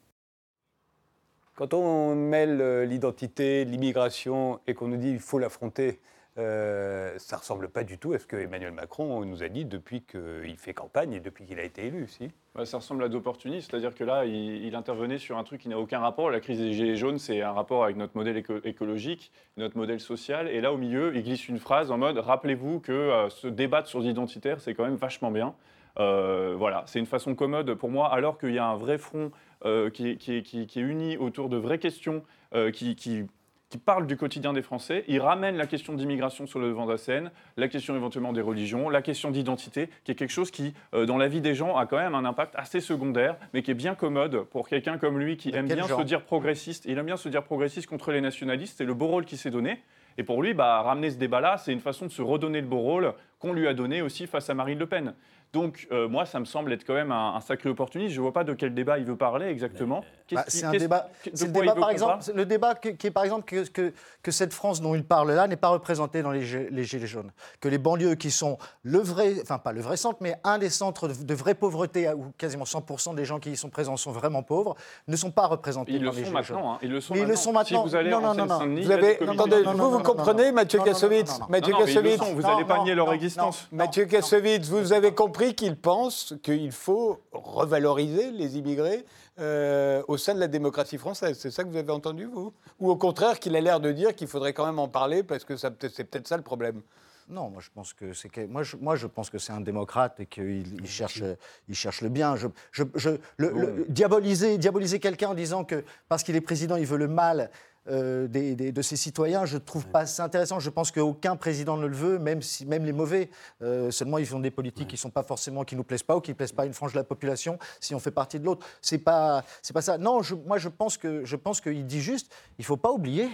Quand 1.56 1.74
on 1.74 2.16
mêle 2.16 2.60
euh, 2.60 2.86
l'identité, 2.86 3.64
l'immigration 3.64 4.60
et 4.68 4.74
qu'on 4.74 4.88
nous 4.88 4.98
dit 4.98 5.12
il 5.12 5.20
faut 5.20 5.40
l'affronter, 5.40 6.00
euh, 6.38 7.14
ça 7.18 7.38
ne 7.38 7.40
ressemble 7.40 7.70
pas 7.70 7.86
du 7.86 7.98
tout 7.98 8.12
à 8.12 8.20
ce 8.20 8.28
que 8.28 8.36
Emmanuel 8.36 8.74
Macron 8.74 9.24
nous 9.24 9.42
a 9.42 9.48
dit 9.48 9.64
depuis 9.64 10.02
qu'il 10.02 10.58
fait 10.58 10.74
campagne 10.74 11.14
et 11.14 11.22
depuis 11.22 11.46
qu'il 11.46 11.58
a 11.60 11.64
été 11.64 11.86
élu. 11.86 12.10
Si? 12.10 12.30
Ouais, 12.56 12.66
ça 12.66 12.78
ressemble 12.78 13.06
à 13.06 13.10
d'opportunisme, 13.10 13.70
c'est-à-dire 13.70 13.96
que 13.96 14.04
là, 14.04 14.26
il, 14.26 14.66
il 14.66 14.76
intervenait 14.76 15.18
sur 15.18 15.38
un 15.38 15.46
truc 15.46 15.62
qui 15.62 15.70
n'a 15.70 15.80
aucun 15.80 16.00
rapport. 16.00 16.30
La 16.30 16.42
crise 16.42 16.60
des 16.60 16.74
Gilets 16.74 16.98
jaunes, 16.98 17.20
c'est 17.20 17.42
un 17.42 17.54
rapport 17.54 17.86
avec 17.86 17.96
notre 17.96 18.18
modèle 18.18 18.36
éco- 18.36 18.60
écologique, 18.66 19.32
notre 19.56 19.78
modèle 19.78 20.02
social. 20.02 20.50
Et 20.50 20.60
là, 20.60 20.74
au 20.74 20.78
milieu, 20.78 21.16
il 21.16 21.24
glisse 21.24 21.48
une 21.48 21.60
phrase 21.60 21.90
en 21.90 21.98
mode 21.98 22.18
Rappelez-vous 22.18 22.82
que 22.82 22.92
euh, 22.92 23.30
se 23.30 23.48
débattre 23.48 23.88
sur 23.88 24.02
l'identitaire, 24.02 24.60
c'est 24.60 24.74
quand 24.74 24.84
même 24.84 24.96
vachement 24.96 25.32
bien. 25.32 25.56
Euh, 26.00 26.56
voilà, 26.58 26.84
c'est 26.88 27.00
une 27.00 27.06
façon 27.06 27.36
commode 27.36 27.74
pour 27.76 27.90
moi, 27.90 28.12
alors 28.14 28.38
qu'il 28.38 28.54
y 28.54 28.60
a 28.60 28.66
un 28.66 28.76
vrai 28.76 28.98
front 28.98 29.32
euh, 29.66 29.90
qui, 29.90 30.10
est, 30.12 30.16
qui 30.18 30.44
qui 30.44 30.68
qui 30.68 30.82
uni 30.82 31.18
autour 31.18 31.50
de 31.50 31.58
vraies 31.58 31.80
questions 31.80 32.24
euh, 32.54 32.72
qui, 32.72 32.96
qui- 32.96 33.24
qui 33.70 33.80
parlent 33.80 34.06
du 34.06 34.16
quotidien 34.16 34.54
des 34.54 34.62
Français. 34.62 35.04
Il 35.08 35.20
ramène 35.20 35.58
la 35.58 35.66
question 35.66 35.94
d'immigration 35.94 36.46
sur 36.46 36.60
le 36.60 36.68
devant 36.68 36.86
de 36.86 36.92
la 36.92 36.98
scène, 37.00 37.32
la 37.58 37.68
question 37.68 37.96
éventuellement 37.96 38.32
des 38.32 38.40
religions, 38.42 38.90
la 38.90 39.02
question 39.02 39.32
d'identité, 39.32 39.90
qui 40.04 40.12
est 40.12 40.16
quelque 40.16 40.30
chose 40.32 40.52
qui, 40.52 40.76
euh, 40.94 41.08
dans 41.08 41.18
la 41.18 41.28
vie 41.28 41.42
des 41.42 41.56
gens, 41.56 41.76
a 41.76 41.88
quand 41.88 41.98
même 41.98 42.14
un 42.14 42.26
impact 42.26 42.54
assez 42.56 42.80
secondaire, 42.80 43.38
mais 43.54 43.64
qui 43.64 43.72
est 43.72 43.76
bien 43.76 43.96
commode 43.96 44.44
pour 44.52 44.70
quelqu'un 44.70 45.00
comme 45.00 45.18
lui 45.20 45.36
qui 45.36 45.50
aime 45.50 45.66
bien 45.78 45.88
se 45.98 46.04
dire 46.04 46.22
progressiste. 46.26 46.86
Il 46.86 46.98
aime 47.00 47.08
bien 47.08 47.18
se 47.18 47.28
dire 47.28 47.42
progressiste 47.44 47.88
contre 47.90 48.12
les 48.12 48.22
nationalistes. 48.22 48.76
C'est 48.78 48.86
le 48.86 48.94
beau 48.94 49.08
rôle 49.08 49.26
qu'il 49.26 49.40
s'est 49.40 49.52
donné. 49.52 49.82
Et 50.20 50.24
pour 50.24 50.44
lui, 50.44 50.54
bah, 50.54 50.82
ramener 50.84 51.10
ce 51.10 51.18
débat-là, 51.18 51.58
c'est 51.58 51.74
une 51.74 51.82
façon 51.82 52.06
de 52.06 52.12
se 52.12 52.22
redonner 52.22 52.62
le 52.62 52.68
beau 52.68 52.78
rôle 52.80 53.14
qu'on 53.40 53.52
lui 53.52 53.68
a 53.68 53.74
donné 53.74 54.02
aussi 54.04 54.28
face 54.28 54.50
à 54.50 54.54
Marine 54.54 54.80
Le 54.80 54.86
Pen. 54.86 55.16
Donc, 55.56 55.88
euh, 55.92 56.08
moi, 56.08 56.26
ça 56.26 56.40
me 56.40 56.46
semble 56.46 56.72
être 56.74 56.86
quand 56.86 56.94
même 56.94 57.12
un, 57.12 57.36
un 57.36 57.40
sacré 57.42 57.70
opportuniste. 57.70 58.12
Je 58.14 58.20
ne 58.20 58.24
vois 58.24 58.34
pas 58.34 58.44
de 58.44 58.54
quel 58.54 58.74
débat 58.74 59.00
il 59.00 59.06
veut 59.06 59.16
parler 59.16 59.48
exactement. 59.48 60.04
Bah, 60.32 60.44
c'est 60.48 60.66
un 60.66 60.72
débat. 60.72 61.08
c'est 61.34 61.46
le 61.48 61.52
débat, 61.54 61.76
par 61.76 61.90
exemple, 61.92 62.24
le 62.34 62.46
débat 62.46 62.74
que- 62.76 62.90
qui 62.90 63.08
est 63.08 63.12
par 63.12 63.24
exemple 63.24 63.46
que, 63.46 63.68
que, 63.70 63.94
que 64.24 64.32
cette 64.32 64.54
France 64.54 64.82
dont 64.82 64.96
il 64.96 65.04
parle 65.04 65.32
là 65.32 65.48
n'est 65.48 65.56
pas 65.56 65.68
représentée 65.70 66.24
dans 66.24 66.32
les, 66.32 66.42
gi- 66.42 66.68
les 66.72 66.84
gilets 66.84 67.06
jaunes. 67.06 67.32
Que 67.62 67.70
les 67.70 67.78
banlieues 67.78 68.16
qui 68.16 68.32
sont 68.32 68.58
le 68.82 68.98
vrai, 69.00 69.36
enfin 69.44 69.60
pas 69.60 69.72
le 69.72 69.82
vrai 69.82 69.98
centre, 69.98 70.18
mais 70.22 70.36
un 70.44 70.58
des 70.58 70.72
centres 70.72 71.08
de, 71.08 71.14
de 71.24 71.34
vraie 71.36 71.54
pauvreté 71.54 72.10
où 72.12 72.34
quasiment 72.40 72.64
100% 72.66 73.14
des 73.14 73.24
gens 73.24 73.40
qui 73.40 73.52
y 73.52 73.56
sont 73.56 73.70
présents 73.70 73.98
sont 73.98 74.12
vraiment 74.12 74.42
pauvres, 74.42 74.76
ne 75.08 75.16
sont 75.16 75.30
pas 75.30 75.46
représentés 75.46 75.92
Ils 75.92 76.00
dans 76.04 76.12
le 76.12 76.18
les 76.18 76.24
sont 76.26 76.30
gilets 76.32 76.44
jaunes. 76.44 76.56
maintenant. 76.58 76.74
hein. 76.74 76.80
Ils 76.82 76.92
le 76.92 77.02
sont 77.02 77.14
Mais 77.14 77.20
ils 77.20 77.22
le 77.22 77.28
maintenant. 77.28 77.42
sont 77.44 77.54
maintenant. 77.54 77.84
Si 77.84 77.90
vous 77.90 77.96
allez 77.96 78.10
Non, 78.10 78.18
en 78.18 78.34
non, 78.34 78.46
non, 78.48 78.66
Vous 78.82 78.92
avez, 78.92 79.20
attendez, 79.30 79.62
vous, 79.64 79.92
vous 79.92 80.00
comprenez, 80.00 80.52
Mathieu 80.52 80.80
Kassovitz. 80.80 81.40
Mathieu 81.50 81.74
Kassovitz. 81.78 82.20
Vous 82.34 82.46
allez 82.48 82.66
pas 82.66 82.84
nier 82.84 82.96
leur 82.96 83.14
existence. 83.14 83.68
Mathieu 83.72 84.06
Kassovitz, 84.06 84.68
vous 84.70 84.92
avez 84.92 85.14
compris 85.14 85.45
qu'il 85.54 85.76
pense 85.78 86.34
qu'il 86.42 86.72
faut 86.72 87.20
revaloriser 87.32 88.32
les 88.32 88.58
immigrés 88.58 89.06
euh, 89.40 90.02
au 90.08 90.18
sein 90.18 90.34
de 90.34 90.40
la 90.40 90.48
démocratie 90.48 90.98
française. 90.98 91.38
C'est 91.40 91.52
ça 91.52 91.64
que 91.64 91.70
vous 91.70 91.78
avez 91.78 91.92
entendu, 91.92 92.26
vous? 92.26 92.54
Ou 92.80 92.90
au 92.90 92.96
contraire, 92.96 93.40
qu'il 93.40 93.56
a 93.56 93.62
l'air 93.62 93.80
de 93.80 93.92
dire 93.92 94.16
qu'il 94.16 94.28
faudrait 94.28 94.54
quand 94.54 94.66
même 94.66 94.80
en 94.80 94.88
parler 94.88 95.24
parce 95.24 95.44
que 95.44 95.56
c'est 95.58 95.70
peut-être 95.78 96.28
ça 96.28 96.38
le 96.38 96.44
problème? 96.44 96.82
Non, 97.28 97.50
moi 97.50 97.60
je 97.60 97.70
pense 97.74 97.92
que 97.94 98.14
c'est 98.14 98.30
que- 98.30 98.46
moi 98.46 98.62
je, 98.62 98.76
moi 98.78 98.96
je 98.96 99.08
pense 99.08 99.32
que 99.32 99.40
c'est 99.40 99.52
un 99.52 99.60
démocrate 99.62 100.20
et 100.20 100.28
qu'il 100.28 100.76
il 100.80 100.86
cherche 100.88 101.24
il 101.68 101.74
cherche 101.74 102.02
le 102.02 102.10
bien. 102.10 102.36
Je, 102.36 102.48
je, 102.72 102.84
je- 102.94 103.10
le- 103.38 103.50
le- 103.50 103.86
diaboliser 103.90 104.60
diaboliser 104.60 105.00
quelqu'un 105.00 105.30
en 105.30 105.34
disant 105.34 105.64
que 105.64 105.84
parce 106.08 106.22
qu'il 106.22 106.36
est 106.36 106.42
président 106.42 106.76
il 106.76 106.86
veut 106.86 106.98
le 106.98 107.08
mal. 107.08 107.50
Euh, 107.88 108.28
des- 108.28 108.56
des- 108.56 108.72
de 108.72 108.82
ses 108.82 108.96
citoyens, 108.96 109.46
je 109.46 109.56
ne 109.56 109.60
trouve 109.62 109.86
pas 109.88 110.06
ça 110.06 110.24
intéressant. 110.24 110.60
Je 110.60 110.70
pense 110.70 110.92
qu'aucun 110.92 111.36
président 111.36 111.78
ne 111.78 111.86
le 111.86 111.96
veut, 111.96 112.20
même, 112.20 112.42
si, 112.42 112.66
même 112.66 112.86
les 112.86 112.94
mauvais. 112.94 113.30
Euh, 113.62 113.92
seulement, 113.92 114.18
ils 114.18 114.26
font 114.26 114.40
des 114.40 114.52
politiques 114.52 114.88
qui 114.88 114.98
sont 114.98 115.10
pas 115.12 115.24
forcément, 115.24 115.64
qui 115.64 115.76
nous 115.76 115.84
plaisent 115.84 116.04
pas 116.04 116.16
ou 116.16 116.22
qui 116.22 116.32
ne 116.32 116.36
plaisent 116.36 116.52
pas 116.52 116.64
à 116.64 116.66
une 116.66 116.74
frange 116.74 116.94
de 116.94 116.98
la 116.98 117.04
population 117.04 117.60
si 117.80 117.94
on 117.94 118.00
fait 118.00 118.12
partie 118.12 118.40
de 118.40 118.46
l'autre. 118.46 118.66
C'est 118.82 118.98
pas, 118.98 119.44
c'est 119.62 119.74
pas 119.74 119.82
ça. 119.82 119.98
Non, 119.98 120.22
je- 120.22 120.36
moi, 120.36 120.58
je 120.58 120.70
pense 120.70 120.98
que, 120.98 121.24
je 121.26 121.36
pense 121.36 121.62
qu'il 121.62 121.86
dit 121.86 122.02
juste, 122.02 122.32
il 122.58 122.66
faut 122.66 122.78
pas 122.78 122.92
oublier, 122.92 123.30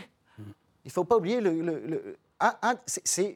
il 0.85 0.91
faut 0.91 1.03
pas 1.03 1.17
oublier 1.17 1.39
le, 1.41 1.61
le- 1.61 1.79
le- 1.85 2.17
un- 2.39 2.55
un- 2.61 2.75
c'est- 2.85 3.01
c'est, 3.05 3.35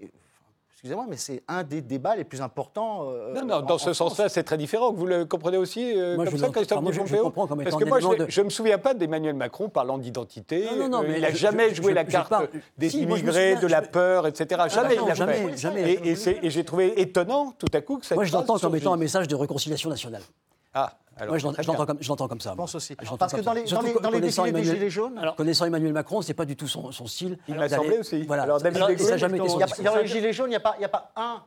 excusez-moi, 0.85 1.05
mais 1.09 1.17
c'est 1.17 1.41
un 1.47 1.63
des 1.63 1.81
débats 1.81 2.15
les 2.15 2.23
plus 2.23 2.41
importants. 2.43 3.09
euh, 3.09 3.33
Non, 3.33 3.43
non, 3.45 3.55
en- 3.55 3.61
dans 3.63 3.75
en 3.75 3.77
ce 3.79 3.91
senslà, 3.93 4.29
c'est 4.29 4.43
très 4.43 4.57
différent. 4.57 4.93
Vous 4.93 5.07
le 5.07 5.25
comprenez 5.25 5.57
aussi 5.57 5.81
euh, 5.99 6.15
Moi, 6.15 6.25
comme 6.25 6.33
je 6.35 6.37
ça, 6.39 6.49
Christophe 6.49 6.77
enfin, 6.77 6.83
moi, 6.83 6.91
je- 6.91 7.15
je 7.15 7.21
comprends 7.21 7.47
comme 7.47 7.63
Parce 7.63 7.75
que 7.75 7.85
moi, 7.85 7.99
je 7.99 8.39
ne 8.41 8.45
me 8.45 8.49
souviens 8.51 8.77
pas 8.77 8.93
d'Emmanuel 8.93 9.33
Macron 9.35 9.67
parlant 9.67 9.97
d'identité. 9.97 10.65
Non, 10.65 10.77
non, 10.83 10.89
non, 10.89 11.03
Euh, 11.03 11.07
mais 11.07 11.15
il 11.15 11.21
n'a 11.21 11.31
jamais 11.31 11.71
je- 11.71 11.75
joué 11.81 11.89
je- 11.89 11.95
la 11.95 12.03
carte 12.05 12.33
des 12.77 12.89
Si, 12.91 12.99
immigrés, 13.01 13.53
souviens, 13.55 13.59
de 13.61 13.67
la 13.67 13.83
je- 13.83 13.89
peur, 13.89 14.27
etc. 14.27 14.61
Jamais 14.69 14.95
non, 14.95 15.05
il 15.09 15.15
jamais, 15.15 15.33
fait. 15.33 15.57
jamais. 15.57 15.93
Et, 15.93 16.11
et 16.45 16.49
j'ai 16.51 16.63
trouvé 16.63 17.01
étonnant, 17.01 17.53
tout 17.57 17.65
à 17.73 17.81
coup, 17.81 17.97
que 17.97 18.05
cette 18.05 18.15
Moi, 18.15 18.25
je 18.25 18.33
l'entends 18.33 18.59
comme 18.59 18.75
étant 18.75 18.93
un 18.93 18.97
message 18.97 19.27
de 19.27 19.35
réconciliation 19.35 19.89
nationale. 19.89 20.21
Ah, 20.77 20.91
alors, 21.17 21.29
Moi, 21.29 21.37
je 21.37 21.45
l'entends- 21.45 21.85
comme, 21.85 22.27
comme 22.29 22.41
ça. 22.41 22.51
Je 22.51 22.55
pense 22.57 22.75
aussi. 22.75 22.95
Je 23.01 23.15
Parce 23.15 23.33
que 23.33 23.41
dans 23.41 23.53
ça. 23.53 23.53
les, 23.53 23.63
dans 23.63 23.81
les, 23.81 23.93
dans 23.93 24.09
les 24.09 24.19
connaissant 24.19 24.43
défilés 24.43 24.61
des 24.61 24.67
Emmanuel- 24.67 24.75
Gilets 24.79 24.89
jaunes, 24.89 25.17
Alors, 25.17 25.35
connaissant 25.35 25.65
Emmanuel 25.65 25.93
Macron, 25.93 26.21
c'est 26.21 26.33
pas 26.33 26.45
du 26.45 26.55
tout 26.55 26.67
son, 26.67 26.91
son 26.91 27.07
style. 27.07 27.37
Il 27.47 27.55
m'a 27.55 27.67
d'aller- 27.67 27.83
semblé 27.83 27.97
aussi. 27.99 28.23
Voilà. 28.23 28.43
Alors, 28.43 28.59
David 28.59 28.77
Alors, 28.77 28.89
Degoul, 28.89 29.05
ça 29.05 29.11
n'a 29.11 29.17
jamais 29.17 29.37
été 29.37 29.47
son 29.49 29.59
a- 29.61 29.83
dans 29.83 29.95
les 29.97 30.07
Gilets 30.07 30.33
jaunes, 30.33 30.47
il 30.47 30.49
n'y 30.51 30.55
a, 30.55 30.59
pas- 30.59 30.75
y 30.79 30.83
a 30.85 30.89
pas 30.89 31.11
un, 31.15 31.41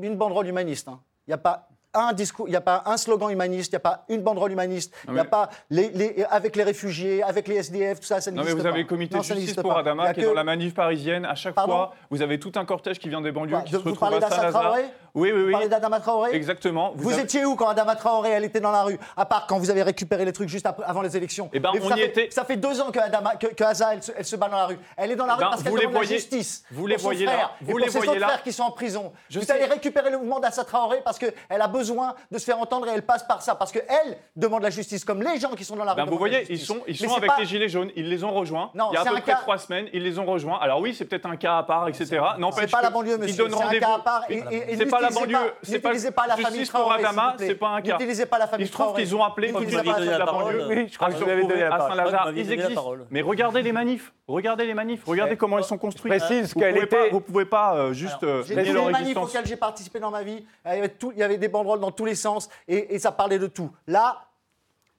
une 0.00 0.16
banderole 0.16 0.46
humaniste. 0.46 0.88
hein. 0.88 1.00
Il 1.26 1.30
n'y 1.30 1.34
a 1.34 1.38
pas 1.38 1.68
un 1.96 2.12
discours, 2.12 2.48
il 2.48 2.50
n'y 2.50 2.56
a 2.56 2.60
pas 2.60 2.82
un 2.86 2.96
slogan 2.96 3.30
humaniste, 3.30 3.70
il 3.70 3.74
n'y 3.76 3.76
a 3.76 3.80
pas 3.80 4.04
une 4.08 4.20
banderole 4.20 4.50
humaniste, 4.50 4.92
il 5.06 5.12
n'y 5.14 5.20
a 5.20 5.22
mais- 5.22 5.28
pas 5.28 5.48
les, 5.70 5.90
les- 5.90 6.24
avec 6.28 6.56
les 6.56 6.64
réfugiés, 6.64 7.22
avec 7.22 7.46
les 7.46 7.54
SDF, 7.54 8.00
tout 8.00 8.06
ça, 8.06 8.20
ça 8.20 8.32
Non, 8.32 8.38
n'existe 8.38 8.56
mais 8.56 8.62
pas. 8.64 8.68
vous 8.70 8.72
avez 8.74 8.82
le 8.82 8.88
comité 8.88 9.14
Non, 9.14 9.20
de 9.20 9.24
ça 9.26 9.34
justice 9.36 9.54
pour 9.54 9.72
pas. 9.72 9.78
Adama 9.78 10.02
a 10.02 10.12
qui 10.12 10.18
est 10.18 10.22
que- 10.24 10.28
dans 10.28 10.34
la 10.34 10.42
manif 10.42 10.74
parisienne. 10.74 11.24
À 11.24 11.36
chaque 11.36 11.54
Pardon 11.54 11.72
fois, 11.74 11.94
vous 12.10 12.20
avez 12.20 12.40
tout 12.40 12.50
un 12.56 12.64
cortège 12.64 12.98
qui 12.98 13.08
vient 13.08 13.20
des 13.20 13.30
banlieues 13.30 13.52
Quoi, 13.52 13.60
qui 13.62 13.72
de- 13.72 13.78
se 13.78 13.82
vous 13.82 13.90
retrouve 13.90 14.10
parlez 14.10 14.24
à 14.24 14.28
Saint-Lazare. 14.28 14.76
Traoré 15.14 15.30
Oui, 15.32 15.32
oui, 15.32 15.40
Vous 15.40 15.46
oui. 15.46 15.52
parlez 15.52 15.68
d'Adama 15.68 16.00
Traoré 16.00 16.34
Exactement. 16.34 16.92
Vous, 16.96 17.12
avez- 17.12 17.22
étiez 17.22 17.44
où 17.44 17.54
quand 17.54 17.68
Adama 17.68 17.94
Traoré 17.94 18.30
elle 18.30 18.44
était 18.44 18.60
dans 18.60 18.72
la 18.72 18.82
rue 18.82 18.98
À 19.16 19.24
part 19.24 19.46
quand 19.46 19.58
vous 19.58 19.70
avez 19.70 19.82
récupéré 19.82 20.24
les 20.24 20.32
trucs 20.32 20.48
juste 20.48 20.66
après- 20.66 20.84
avant 20.84 21.02
les 21.02 21.16
élections. 21.16 21.48
Eh 21.52 21.60
ben, 21.60 21.70
on 21.80 21.88
ça 21.88 21.96
y 21.96 22.00
fait, 22.00 22.06
était. 22.06 22.28
Ça 22.30 22.44
fait 22.44 22.56
deux 22.56 22.80
ans 22.80 22.90
que, 22.90 22.98
Adama, 22.98 23.36
que, 23.36 23.46
que 23.46 23.62
elle, 23.92 24.02
se- 24.02 24.12
elle 24.16 24.24
se 24.24 24.36
bat 24.36 24.48
dans 24.48 24.56
la 24.56 24.66
rue. 24.66 24.78
Elle 24.96 25.12
est 25.12 25.16
dans 25.16 25.26
la 25.26 25.34
Eh 25.34 25.36
rue 25.36 25.40
ben, 25.44 25.50
parce 25.50 25.62
qu'elle 25.62 25.70
vous 25.70 25.76
les 25.76 25.82
demande 25.86 25.94
la 25.94 26.06
voyez- 26.06 26.16
justice. 26.18 26.64
vous 26.70 26.86
les 26.86 26.96
voyez 26.96 27.26
là, 27.26 27.32
frère 27.32 27.50
vous 27.60 27.66
et 27.68 27.70
pour 27.70 27.78
les 27.78 27.88
voyez 27.88 28.18
là. 28.18 28.26
frères 28.28 28.42
qui 28.42 28.52
sont 28.52 28.64
en 28.64 28.70
prison. 28.72 29.12
Je 29.30 29.38
vous 29.38 29.44
sais. 29.46 29.52
allez 29.52 29.66
récupérer 29.66 30.10
le 30.10 30.18
mouvement 30.18 30.40
d'Assa 30.40 30.64
Traoré 30.64 31.00
parce 31.04 31.18
qu'elle 31.18 31.32
a 31.48 31.68
besoin 31.68 32.14
de 32.30 32.38
se 32.38 32.44
faire 32.44 32.58
entendre 32.58 32.88
et 32.88 32.92
elle 32.92 33.02
passe 33.02 33.22
par 33.22 33.40
ça. 33.42 33.54
Parce 33.54 33.70
qu'elle 33.70 34.18
demande 34.34 34.62
la 34.62 34.70
justice, 34.70 35.04
comme 35.04 35.22
les 35.22 35.38
gens 35.38 35.50
qui 35.50 35.64
sont 35.64 35.76
dans 35.76 35.84
la 35.84 35.92
rue. 35.92 36.02
Ben, 36.02 36.10
vous 36.10 36.18
voyez, 36.18 36.44
ils 36.50 36.58
sont, 36.58 36.78
ils 36.88 36.96
sont 36.96 37.14
avec 37.14 37.30
pas- 37.30 37.36
les 37.38 37.46
Gilets 37.46 37.68
jaunes, 37.68 37.90
ils 37.94 38.08
les 38.08 38.24
ont 38.24 38.32
rejoints. 38.32 38.70
Non, 38.74 38.88
Il 38.90 38.94
y 38.94 38.96
a 38.96 39.02
à 39.02 39.04
peu 39.04 39.20
près 39.20 39.34
trois 39.34 39.58
semaines, 39.58 39.86
ils 39.92 40.02
les 40.02 40.18
ont 40.18 40.24
rejoints. 40.26 40.58
Alors 40.60 40.80
oui, 40.80 40.92
c'est 40.92 41.04
peut-être 41.04 41.26
un 41.26 41.36
cas 41.36 41.58
à 41.58 41.62
part, 41.62 41.88
etc. 41.88 42.20
C'est 42.56 42.70
pas 42.70 42.82
la 42.82 42.90
banlieue, 42.90 43.16
monsieur. 43.18 43.48
C'est 43.48 43.62
un 43.62 43.78
cas 43.80 43.94
à 43.94 43.98
part. 44.00 44.22
C'est 44.28 44.86
pas 44.86 45.03
la 45.04 45.10
banlieue, 45.10 45.52
c'est 45.62 45.78
pas 45.80 45.90
pas 46.12 46.26
la 46.26 46.36
famille 46.36 46.58
justice 46.60 46.70
pour 46.70 46.80
Traoré, 46.80 47.04
Adama, 47.04 47.34
plaît. 47.36 47.46
c'est 47.48 47.54
pas 47.54 47.68
un 47.68 47.82
cas. 47.82 47.92
N'utilisez 47.92 48.26
pas 48.26 48.38
la 48.38 48.46
famille 48.46 48.66
Il 48.66 48.68
se 48.68 48.72
trouve 48.72 48.94
qu'ils 48.94 49.14
ont 49.16 49.24
appelé, 49.24 49.52
comme 49.52 49.64
pas 49.64 49.82
l'avez 49.82 50.06
la 50.06 50.24
banlieue. 50.24 50.86
Je 50.90 50.96
crois 50.96 51.08
à 51.08 51.12
que 51.12 51.16
vous 51.24 51.30
avez 51.30 51.42
donné 51.42 51.60
la 51.60 51.74
à 51.74 51.78
parole. 51.78 52.38
Ils 52.38 52.52
existent. 52.52 52.74
parole. 52.74 53.06
Mais 53.10 53.22
regardez 53.22 53.62
les 53.62 53.72
manifs, 53.72 54.12
regardez 54.26 54.66
les 54.66 54.74
manifs, 54.74 55.02
regardez 55.06 55.36
comment 55.36 55.58
ils 55.58 55.64
sont 55.64 55.78
construits. 55.78 56.10
Précise 56.10 56.54
Vous 56.54 56.60
qu'elle 56.60 56.74
pouvez 56.74 56.86
pas- 56.86 56.96
était- 57.00 57.10
Vous 57.10 57.20
pouvez 57.20 57.44
pas 57.44 57.76
euh, 57.76 57.92
juste 57.92 58.22
euh, 58.22 58.42
J'ai 58.46 58.54
les 58.54 58.72
manifs 58.72 59.16
auxquels 59.16 59.46
j'ai 59.46 59.56
participé 59.56 60.00
dans 60.00 60.10
ma 60.10 60.22
vie. 60.22 60.44
Il 60.66 60.74
y 60.74 60.78
avait, 60.78 60.88
tout- 60.88 61.12
il 61.12 61.18
y 61.18 61.22
avait 61.22 61.38
des 61.38 61.48
banderoles 61.48 61.80
dans 61.80 61.90
tous 61.90 62.04
les 62.04 62.14
sens 62.14 62.48
et, 62.68 62.98
ça 62.98 63.12
parlait 63.12 63.38
de 63.38 63.46
tout. 63.46 63.70
Là, 63.86 64.26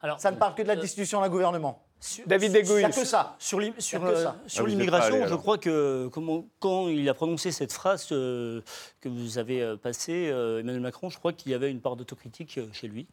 Alors, 0.02 0.20
ça 0.20 0.32
ne 0.32 0.38
parle 0.38 0.54
que 0.56 0.62
de 0.62 0.68
la 0.68 0.74
euh, 0.76 0.82
destitution 0.82 1.22
d'un 1.22 1.30
gouvernement. 1.30 1.85
David 2.28 2.52
Il 2.52 2.56
n'y 2.58 2.62
Degouille. 2.64 2.84
a 2.84 2.90
que 2.90 3.06
ça. 3.06 3.36
Sur 3.40 3.60
l'im- 3.60 3.74
sur, 3.80 4.02
que 4.02 4.06
euh, 4.08 4.24
ça. 4.24 4.36
sur 4.48 4.66
Ah, 4.66 4.68
l'immigration, 4.68 5.28
je 5.28 5.36
crois 5.36 5.58
que 5.58 6.08
comment- 6.12 6.46
quand 6.60 6.88
il 6.90 7.08
a 7.10 7.14
prononcé 7.14 7.52
cette 7.52 7.74
phrase 7.74 8.08
euh, 8.12 8.62
que 9.02 9.10
vous 9.10 9.38
avez 9.38 9.62
euh, 9.62 9.76
passée, 9.78 10.30
euh, 10.32 10.60
Emmanuel 10.60 10.82
Macron, 10.82 11.10
je 11.10 11.18
crois 11.18 11.34
qu'il 11.34 11.52
y 11.52 11.56
avait 11.56 11.72
une 11.72 11.82
part 11.82 11.96
d'autocritique 11.96 12.60
chez 12.74 12.88
lui 12.88 13.08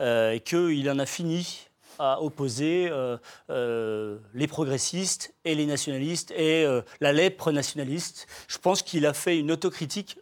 euh, 0.00 0.32
et 0.32 0.40
qu'il 0.40 0.88
en 0.90 0.98
a 0.98 1.06
fini 1.06 1.60
à 2.00 2.22
opposer 2.22 2.88
euh, 2.92 3.16
euh, 3.50 4.18
les 4.32 4.46
progressistes 4.46 5.34
et 5.44 5.56
les 5.56 5.66
nationalistes 5.66 6.30
et 6.30 6.64
euh, 6.64 6.80
la 7.00 7.12
lèpre 7.12 7.50
nationaliste. 7.50 8.28
Je 8.46 8.58
pense 8.58 8.82
qu'il 8.82 9.04
a 9.04 9.12
fait 9.12 9.36
une 9.36 9.50
autocritique. 9.50 10.16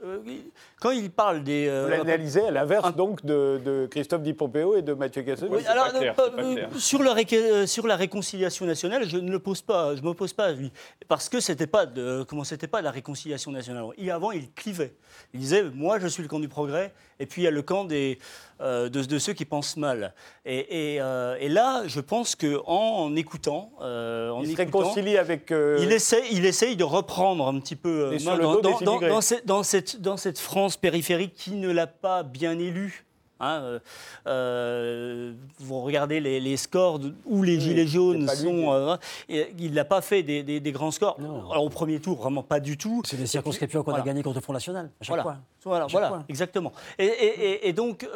Quand 0.81 0.91
il 0.91 1.11
parle 1.11 1.43
des... 1.43 1.67
euh, 1.69 1.85
Vous 1.85 1.91
l'analysez 1.91 2.47
à 2.47 2.51
l'inverse 2.51 2.95
donc 2.95 3.25
de, 3.25 3.61
de 3.65 3.87
Christophe 3.91 4.23
Di 4.23 4.35
Pompeo 4.35 4.77
et 4.77 4.83
de 4.83 4.93
Mathieu 4.93 5.25
oui, 5.51 5.65
alors, 5.67 5.89
clair, 5.93 6.15
euh, 6.19 6.31
euh, 6.39 6.67
sur, 6.79 7.03
la 7.03 7.15
euh, 7.33 7.67
sur 7.67 7.87
la 7.87 7.97
réconciliation 7.97 8.67
nationale, 8.67 9.05
je 9.09 9.17
ne 9.17 9.31
le 9.31 9.39
pose 9.39 9.63
pas, 9.63 9.97
je 9.97 10.03
m'oppose 10.03 10.33
pas 10.35 10.47
à 10.47 10.53
lui, 10.53 10.71
parce 11.09 11.29
que 11.29 11.41
c'était 11.41 11.67
pas 11.67 11.87
de, 11.87 12.25
comment 12.29 12.45
c'était 12.45 12.67
pas 12.67 12.83
la 12.83 12.91
réconciliation 12.91 13.51
nationale. 13.51 13.85
Avant, 14.11 14.33
il 14.33 14.51
clivait. 14.53 14.95
Il 15.33 15.41
disait, 15.41 15.63
moi, 15.75 15.99
je 15.99 16.07
suis 16.09 16.23
le 16.23 16.29
camp 16.29 16.41
du 16.41 16.49
progrès, 16.49 16.93
et 17.19 17.27
puis 17.27 17.43
il 17.43 17.45
y 17.47 17.49
a 17.49 17.51
le 17.51 17.63
camp 17.63 17.85
des, 17.85 18.19
euh, 18.61 18.89
de, 18.91 19.03
de 19.03 19.19
ceux 19.19 19.33
qui 19.33 19.45
pensent 19.47 19.77
mal. 19.79 20.13
Et, 20.45 20.95
et, 20.95 21.01
et 21.41 21.49
là, 21.49 21.83
je 21.87 22.01
pense 22.01 22.35
que 22.37 22.61
en, 22.67 23.07
en 23.07 23.17
écoutant, 23.17 23.73
en 23.81 24.43
Il 24.43 24.53
se 24.53 24.57
réconcilie 24.57 25.17
avec. 25.17 25.51
il 25.51 25.91
essaie, 25.93 26.23
il 26.33 26.45
essaye 26.45 26.77
de 26.77 26.85
reprendre 26.85 27.47
un 27.49 27.59
petit 27.61 27.77
peu 27.77 28.11
main 28.25 28.37
dans, 28.39 28.61
dans- 28.61 29.01
dans- 29.01 29.21
cette, 29.23 29.47
dans, 29.47 29.63
cette, 29.63 29.97
cette 30.17 30.39
France 30.67 30.77
périphérique 30.79 31.35
qui 31.35 31.53
ne 31.53 31.71
l'a 31.71 31.87
pas 31.87 32.25
bien 32.25 32.59
élu. 32.59 33.05
Hein, 33.39 33.61
euh, 33.63 33.79
euh, 34.27 35.33
vous 35.61 35.81
regardez 35.83 36.19
les, 36.19 36.41
les 36.41 36.57
scores 36.57 36.99
de- 36.99 37.15
où 37.25 37.45
les 37.45 37.61
gilets 37.61 37.87
jaunes 37.87 38.27
sont. 38.27 38.73
euh, 38.73 38.97
et 39.29 39.47
il 39.61 39.75
n'a 39.75 39.85
pas 39.85 40.01
fait 40.01 40.25
des, 40.25 40.43
des- 40.43 40.59
des 40.59 40.73
grands 40.73 40.91
scores. 40.91 41.21
Non. 41.21 41.49
Alors 41.53 41.63
au 41.63 41.69
premier 41.69 42.01
tour, 42.01 42.17
vraiment 42.17 42.43
pas 42.43 42.59
du 42.59 42.77
tout. 42.77 43.01
C'est 43.05 43.17
des 43.17 43.27
circonscriptions 43.27 43.85
qu'on 43.85 43.93
Voilà. 43.93 44.03
a 44.03 44.07
gagnées 44.07 44.25
contre 44.25 44.39
le 44.39 44.43
Front 44.43 44.55
National, 44.55 44.87
à 45.01 45.05
chaque 45.05 45.09
Voilà, 45.11 45.23
fois. 45.23 45.37
voilà, 45.65 45.85
Chaque 45.85 45.93
voilà, 45.93 46.09
fois. 46.09 46.25
exactement. 46.29 46.73
Et, 46.99 47.05
et- 47.05 47.51
et- 47.51 47.69
et 47.69 47.73
donc, 47.73 48.09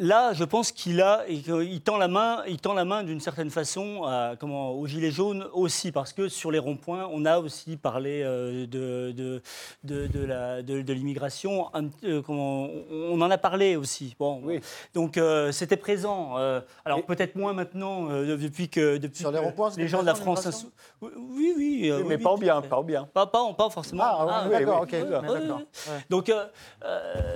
Là, 0.00 0.32
je 0.32 0.44
pense 0.44 0.70
qu'il 0.70 1.00
a, 1.02 1.24
qu'il 1.26 1.80
tend 1.80 1.96
la 1.96 2.06
main, 2.06 2.44
il 2.46 2.58
tend 2.60 2.72
la 2.72 2.84
main 2.84 3.02
d'une 3.02 3.18
certaine 3.18 3.50
façon 3.50 4.04
à, 4.04 4.34
comment, 4.38 4.70
aux 4.70 4.86
gilets 4.86 5.10
jaunes 5.10 5.48
aussi, 5.52 5.90
parce 5.90 6.12
que 6.12 6.28
sur 6.28 6.52
les 6.52 6.60
ronds-points, 6.60 7.08
on 7.12 7.24
a 7.24 7.40
aussi 7.40 7.76
parlé 7.76 8.22
euh, 8.22 8.64
de, 8.68 9.12
de, 9.12 9.42
de, 9.82 10.92
l'immigration. 10.92 11.68
euh, 12.04 12.22
on 12.28 13.20
en 13.20 13.28
a 13.28 13.38
parlé 13.38 13.74
aussi. 13.74 14.14
Bon, 14.20 14.40
donc 14.94 15.16
euh, 15.18 15.50
c'était 15.50 15.76
présent. 15.76 16.36
alors 16.84 17.04
peut-être 17.04 17.34
moins 17.34 17.52
maintenant 17.52 18.08
euh, 18.10 18.36
depuis 18.36 18.68
que 18.68 18.98
depuis 18.98 19.18
Sur 19.18 19.32
les 19.32 19.38
que 19.38 19.44
ronds-points, 19.44 19.70
les 19.76 19.88
gens 19.88 20.02
de 20.02 20.06
la 20.06 20.14
France. 20.14 20.46
insou- 20.46 20.70
Oui, 21.02 21.10
oui. 21.56 21.90
Oui, 21.92 22.04
mais 22.06 22.16
oui, 22.16 22.22
pas 22.22 22.36
bien, 22.36 22.62
pas 22.62 22.76
en 22.76 22.84
bien. 22.84 23.08
Pas, 23.12 23.26
pas, 23.26 23.52
pas 23.52 23.68
forcément. 23.68 24.04
Ah, 24.06 24.44
oui, 24.46 24.52
d'accord, 24.52 24.82
ok. 24.82 24.92
ouais, 24.92 25.02
Ouais, 25.02 25.40
ouais. 25.48 26.04
Donc, 26.08 26.28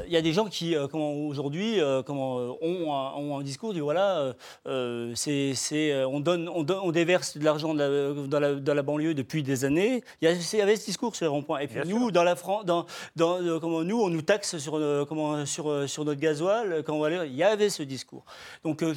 il 0.06 0.12
y 0.12 0.16
a 0.16 0.22
des 0.22 0.32
gens 0.32 0.46
qui, 0.46 0.76
comment 0.92 1.12
aujourd'hui, 1.12 1.80
comment 2.06 2.51
ont, 2.61 2.92
un, 2.94 3.12
ont 3.14 3.38
un 3.38 3.42
discours, 3.42 3.72
disent 3.72 3.82
voilà, 3.82 4.18
euh, 4.18 4.32
euh, 4.66 5.12
c'est, 5.14 5.55
c'est, 5.55 5.92
euh, 5.92 6.07
on 6.09 6.20
donne, 6.20 6.48
on, 6.48 6.66
on 6.68 6.92
déverse 6.92 7.36
de 7.38 7.44
l'argent 7.44 7.74
de 7.74 7.78
la- 7.78 8.26
dans, 8.26 8.40
la, 8.40 8.55
dans 8.55 8.74
la 8.74 8.82
banlieue 8.82 9.14
depuis 9.14 9.42
des 9.42 9.64
années. 9.64 10.03
Il 10.20 10.28
y, 10.28 10.61
avait 10.61 10.76
ce 10.76 10.84
discours 10.84 11.16
sur 11.16 11.24
les 11.24 11.30
ronds-points. 11.30 11.61
Et 11.61 11.66
puis 11.68 11.80
nous, 11.88 12.11
dans 12.11 12.24
la 12.24 12.36
France, 12.36 12.64
dans, 12.64 12.86
dans, 13.16 13.40
euh, 13.42 13.59
comment 13.61 13.82
nous, 13.82 14.00
on 14.00 14.09
nous 14.11 14.22
taxe 14.22 14.59
sur, 14.59 14.76
euh, 14.76 15.05
comment, 15.09 15.44
sur, 15.46 15.68
euh, 15.70 15.86
sur 15.86 16.05
notre 16.05 16.20
gasoil 16.20 16.72
euh, 16.72 16.82
quand 16.82 16.94
on 16.94 17.00
va 17.00 17.09
aller. 17.09 17.20
Il 17.26 17.34
y 17.36 17.42
avait 17.42 17.70
ce 17.70 17.82
discours. 17.82 18.24
Donc, 18.64 18.82
euh, 18.82 18.94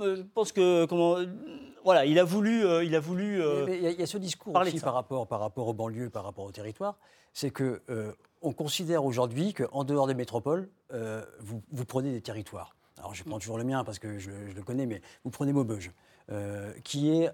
euh, 0.00 0.16
je 0.16 0.22
pense 0.34 0.52
que 0.52 0.84
comment, 0.86 1.16
euh, 1.18 1.26
voilà, 1.84 2.04
il 2.04 2.18
a 2.18 2.24
voulu, 2.24 2.64
euh, 2.64 2.84
il 2.84 2.94
a 2.94 3.00
voulu. 3.00 3.40
euh, 3.42 3.64
Il 3.68 3.82
y, 3.82 3.86
a- 3.86 3.90
il 3.90 4.00
y 4.00 4.02
a 4.02 4.06
ce 4.06 4.18
discours 4.18 4.52
aussi 4.68 4.76
par 4.84 4.94
rapport, 4.94 5.26
par 5.26 5.40
rapport 5.40 5.68
aux 5.68 5.74
banlieues, 5.74 6.10
par 6.10 6.24
rapport 6.24 6.44
au 6.44 6.52
territoire, 6.52 6.96
c'est 7.32 7.50
que 7.50 7.80
euh, 7.90 8.12
on 8.42 8.52
considère 8.52 9.04
aujourd'hui 9.04 9.54
qu'en 9.54 9.82
dehors 9.84 10.06
des 10.06 10.14
métropoles, 10.14 10.68
euh, 10.92 11.24
vous, 11.40 11.62
vous 11.72 11.84
prenez 11.84 12.12
des 12.12 12.20
territoires. 12.20 12.75
Alors 13.06 13.14
je 13.14 13.22
prends 13.22 13.38
toujours 13.38 13.56
le 13.56 13.62
mien 13.62 13.84
parce 13.84 14.00
que 14.00 14.18
je, 14.18 14.30
le 14.32 14.62
connais, 14.62 14.84
mais 14.84 15.00
vous 15.22 15.30
prenez 15.30 15.52
Maubeuge, 15.52 15.92
euh, 16.32 16.72
qui 16.82 17.10
est 17.10 17.30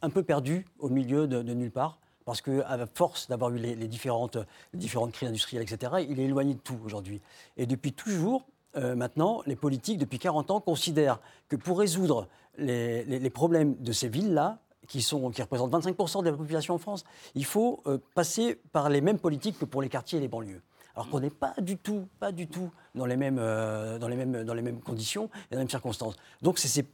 un 0.00 0.08
peu 0.08 0.22
perdu 0.22 0.64
au 0.78 0.88
milieu 0.88 1.26
de, 1.26 1.42
nulle 1.42 1.70
part. 1.70 1.98
Parce 2.24 2.40
qu'à 2.40 2.86
force 2.94 3.28
d'avoir 3.28 3.50
eu 3.50 3.58
les, 3.58 3.76
différentes, 3.88 4.38
crises 5.12 5.28
industrielles, 5.28 5.64
etc., 5.64 6.06
il 6.08 6.18
est 6.18 6.24
éloigné 6.24 6.54
de 6.54 6.60
tout 6.60 6.78
aujourd'hui. 6.82 7.20
Et 7.58 7.66
depuis 7.66 7.92
toujours, 7.92 8.46
euh, 8.76 8.94
maintenant, 8.94 9.42
les 9.44 9.54
politiques, 9.54 9.98
depuis 9.98 10.18
40 10.18 10.50
ans, 10.50 10.60
considèrent 10.60 11.20
que 11.50 11.56
pour 11.56 11.78
résoudre 11.78 12.26
les, 12.56 13.28
problèmes 13.28 13.74
de 13.80 13.92
ces 13.92 14.08
villes-là, 14.08 14.60
qui, 14.88 15.02
sont, 15.02 15.30
qui 15.30 15.42
représentent 15.42 15.72
25% 15.72 16.24
de 16.24 16.30
la 16.30 16.36
population 16.38 16.72
en 16.72 16.78
France, 16.78 17.04
il 17.34 17.44
faut 17.44 17.82
euh, 17.86 17.98
passer 18.14 18.54
par 18.72 18.88
les 18.88 19.02
mêmes 19.02 19.18
politiques 19.18 19.58
que 19.58 19.66
pour 19.66 19.82
les 19.82 19.90
quartiers 19.90 20.18
et 20.18 20.22
les 20.22 20.28
banlieues. 20.28 20.62
Alors 20.94 21.08
qu'on 21.08 21.20
n'est 21.20 21.30
pas 21.30 21.54
du 21.58 21.78
tout, 21.78 22.06
pas 22.20 22.32
du 22.32 22.46
tout 22.46 22.70
dans 22.94 23.06
les 23.06 23.16
mêmes, 23.16 23.38
euh, 23.38 23.98
dans 23.98 24.08
les 24.08 24.16
mêmes, 24.16 24.44
dans 24.44 24.54
les 24.54 24.62
mêmes 24.62 24.80
conditions 24.80 25.24
et 25.24 25.54
dans 25.54 25.58
les 25.58 25.58
mêmes 25.58 25.70
circonstances. 25.70 26.16
Donc 26.42 26.58
c'est 26.58 26.68
ces 26.68 26.86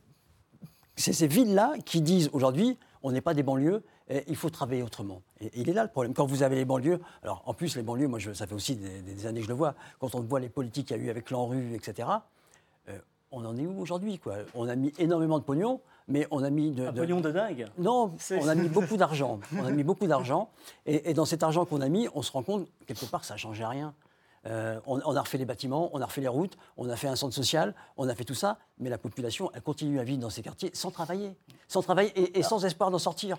ces 0.99 1.27
villes-là 1.29 1.75
qui 1.85 2.01
disent 2.01 2.29
aujourd'hui, 2.33 2.77
on 3.05 3.13
n'est 3.13 3.21
pas 3.21 3.35
des 3.35 3.45
banlieues, 3.45 3.83
il 4.27 4.37
faut 4.37 4.51
travailler 4.51 4.83
autrement. 4.83 5.23
Et 5.41 5.51
il 5.55 5.69
est 5.69 5.73
là 5.73 5.83
le 5.83 5.91
problème. 5.91 6.15
Quand 6.15 6.27
vous 6.27 6.43
avez 6.43 6.57
les 6.57 6.65
banlieues, 6.65 7.01
alors 7.23 7.43
en 7.47 7.55
plus 7.55 7.77
les 7.77 7.83
banlieues, 7.83 8.09
moi 8.09 8.19
ça 8.35 8.47
fait 8.47 8.55
aussi 8.55 8.77
des, 8.77 9.27
années 9.27 9.41
que 9.41 9.47
je 9.47 9.51
le 9.51 9.57
vois, 9.57 9.75
quand 10.01 10.15
on 10.15 10.21
voit 10.21 10.41
les 10.41 10.49
politiques 10.49 10.89
qu'il 10.89 10.97
y 10.97 11.01
a 11.01 11.03
eu 11.05 11.11
avec 11.11 11.31
l'ANRU, 11.31 11.75
etc., 11.75 12.09
euh, 12.89 12.99
on 13.31 13.45
en 13.45 13.57
est 13.57 13.67
où 13.67 13.79
aujourd'hui 13.79 14.21
On 14.55 14.69
a 14.69 14.75
mis 14.75 14.93
énormément 14.99 15.39
de 15.39 15.45
pognon, 15.45 15.81
mais 16.09 16.27
on 16.31 16.43
a 16.43 16.51
mis 16.51 16.73
de, 16.73 16.87
Un 16.87 16.93
pognon 16.93 17.21
de 17.21 17.31
dingue. 17.31 17.67
Non, 17.79 18.13
on 18.33 18.49
a 18.49 18.55
mis 18.55 18.69
beaucoup 18.69 18.97
d'argent. 18.97 19.41
On 19.57 19.65
a 19.65 19.71
mis 19.71 19.85
beaucoup 19.85 20.07
d'argent, 20.07 20.51
et, 20.87 21.11
et 21.11 21.15
dans 21.15 21.27
cet 21.27 21.43
argent 21.43 21.65
qu'on 21.65 21.81
a 21.81 21.89
mis, 21.89 22.09
on 22.15 22.23
se 22.23 22.33
rend 22.33 22.43
compte 22.43 22.67
quelque 22.87 23.07
part 23.07 23.21
que 23.21 23.27
ça 23.27 23.37
changeait 23.37 23.67
rien. 23.67 23.95
Euh, 24.47 24.81
on, 24.87 25.01
on 25.05 25.17
a 25.17 25.21
refait 25.21 25.39
les 25.39 25.45
bâtiments, 25.45 25.91
on 25.93 26.01
a 26.01 26.07
refait 26.07 26.21
les 26.21 26.29
routes, 26.29 26.57
on 26.77 26.89
a 26.89 26.97
fait 26.97 27.09
un 27.09 27.17
centre 27.17 27.35
social, 27.35 27.75
on 27.97 28.09
a 28.09 28.15
fait 28.15 28.25
tout 28.25 28.35
ça, 28.35 28.59
mais 28.81 28.91
la 28.91 28.99
population, 28.99 29.51
elle 29.55 29.63
continue 29.63 29.99
à 30.01 30.05
vivre 30.05 30.19
dans 30.21 30.31
ces 30.31 30.43
quartiers 30.43 30.71
sans 30.75 30.91
travailler, 30.91 31.33
sans 31.67 31.83
travailler 31.83 32.13
et, 32.17 32.39
et 32.39 32.43
sans 32.43 32.65
espoir 32.65 32.91
d'en 32.91 32.99
sortir. 32.99 33.39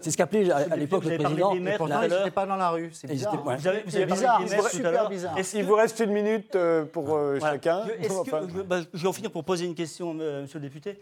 C'est 0.00 0.10
ce 0.10 0.16
qu'appelait 0.16 0.50
à, 0.50 0.56
à 0.70 0.76
l'époque 0.76 1.04
le 1.04 1.10
avez 1.10 1.18
parlé 1.18 1.36
président. 1.36 1.54
des 1.54 1.60
maires 1.60 1.74
Et 1.74 1.78
pourtant, 1.78 2.02
ils 2.26 2.30
pas 2.32 2.46
dans 2.46 2.56
la 2.56 2.70
rue, 2.70 2.90
c'est 2.92 3.08
Et 3.08 3.12
bizarre. 3.12 3.34
ils 3.34 3.38
étaient- 3.38 3.48
ouais. 3.48 3.56
Vous 3.56 3.66
avez, 3.68 3.82
vous 3.82 3.90
C'est 3.90 3.96
avez 3.98 4.06
parlé 4.06 4.20
bizarre, 4.22 4.38
des 4.44 4.50
maires 4.50 4.68
super 4.68 5.08
bizarre. 5.08 5.38
Est-ce 5.38 5.56
Il 5.56 5.62
que- 5.62 5.68
vous 5.68 5.74
reste 5.76 6.00
une 6.00 6.12
minute 6.12 6.56
euh, 6.56 6.84
pour 6.84 7.14
euh, 7.14 7.36
Voilà. 7.38 7.54
chacun. 7.54 7.82
Que- 7.86 8.20
Enfin, 8.20 8.40
je, 8.54 8.62
bah, 8.62 8.80
je 8.92 9.02
vais 9.02 9.08
en 9.08 9.12
finir 9.12 9.30
pour 9.30 9.44
poser 9.44 9.64
une 9.66 9.74
question, 9.74 10.16
euh, 10.20 10.42
monsieur 10.42 10.58
le 10.58 10.64
député. 10.66 10.98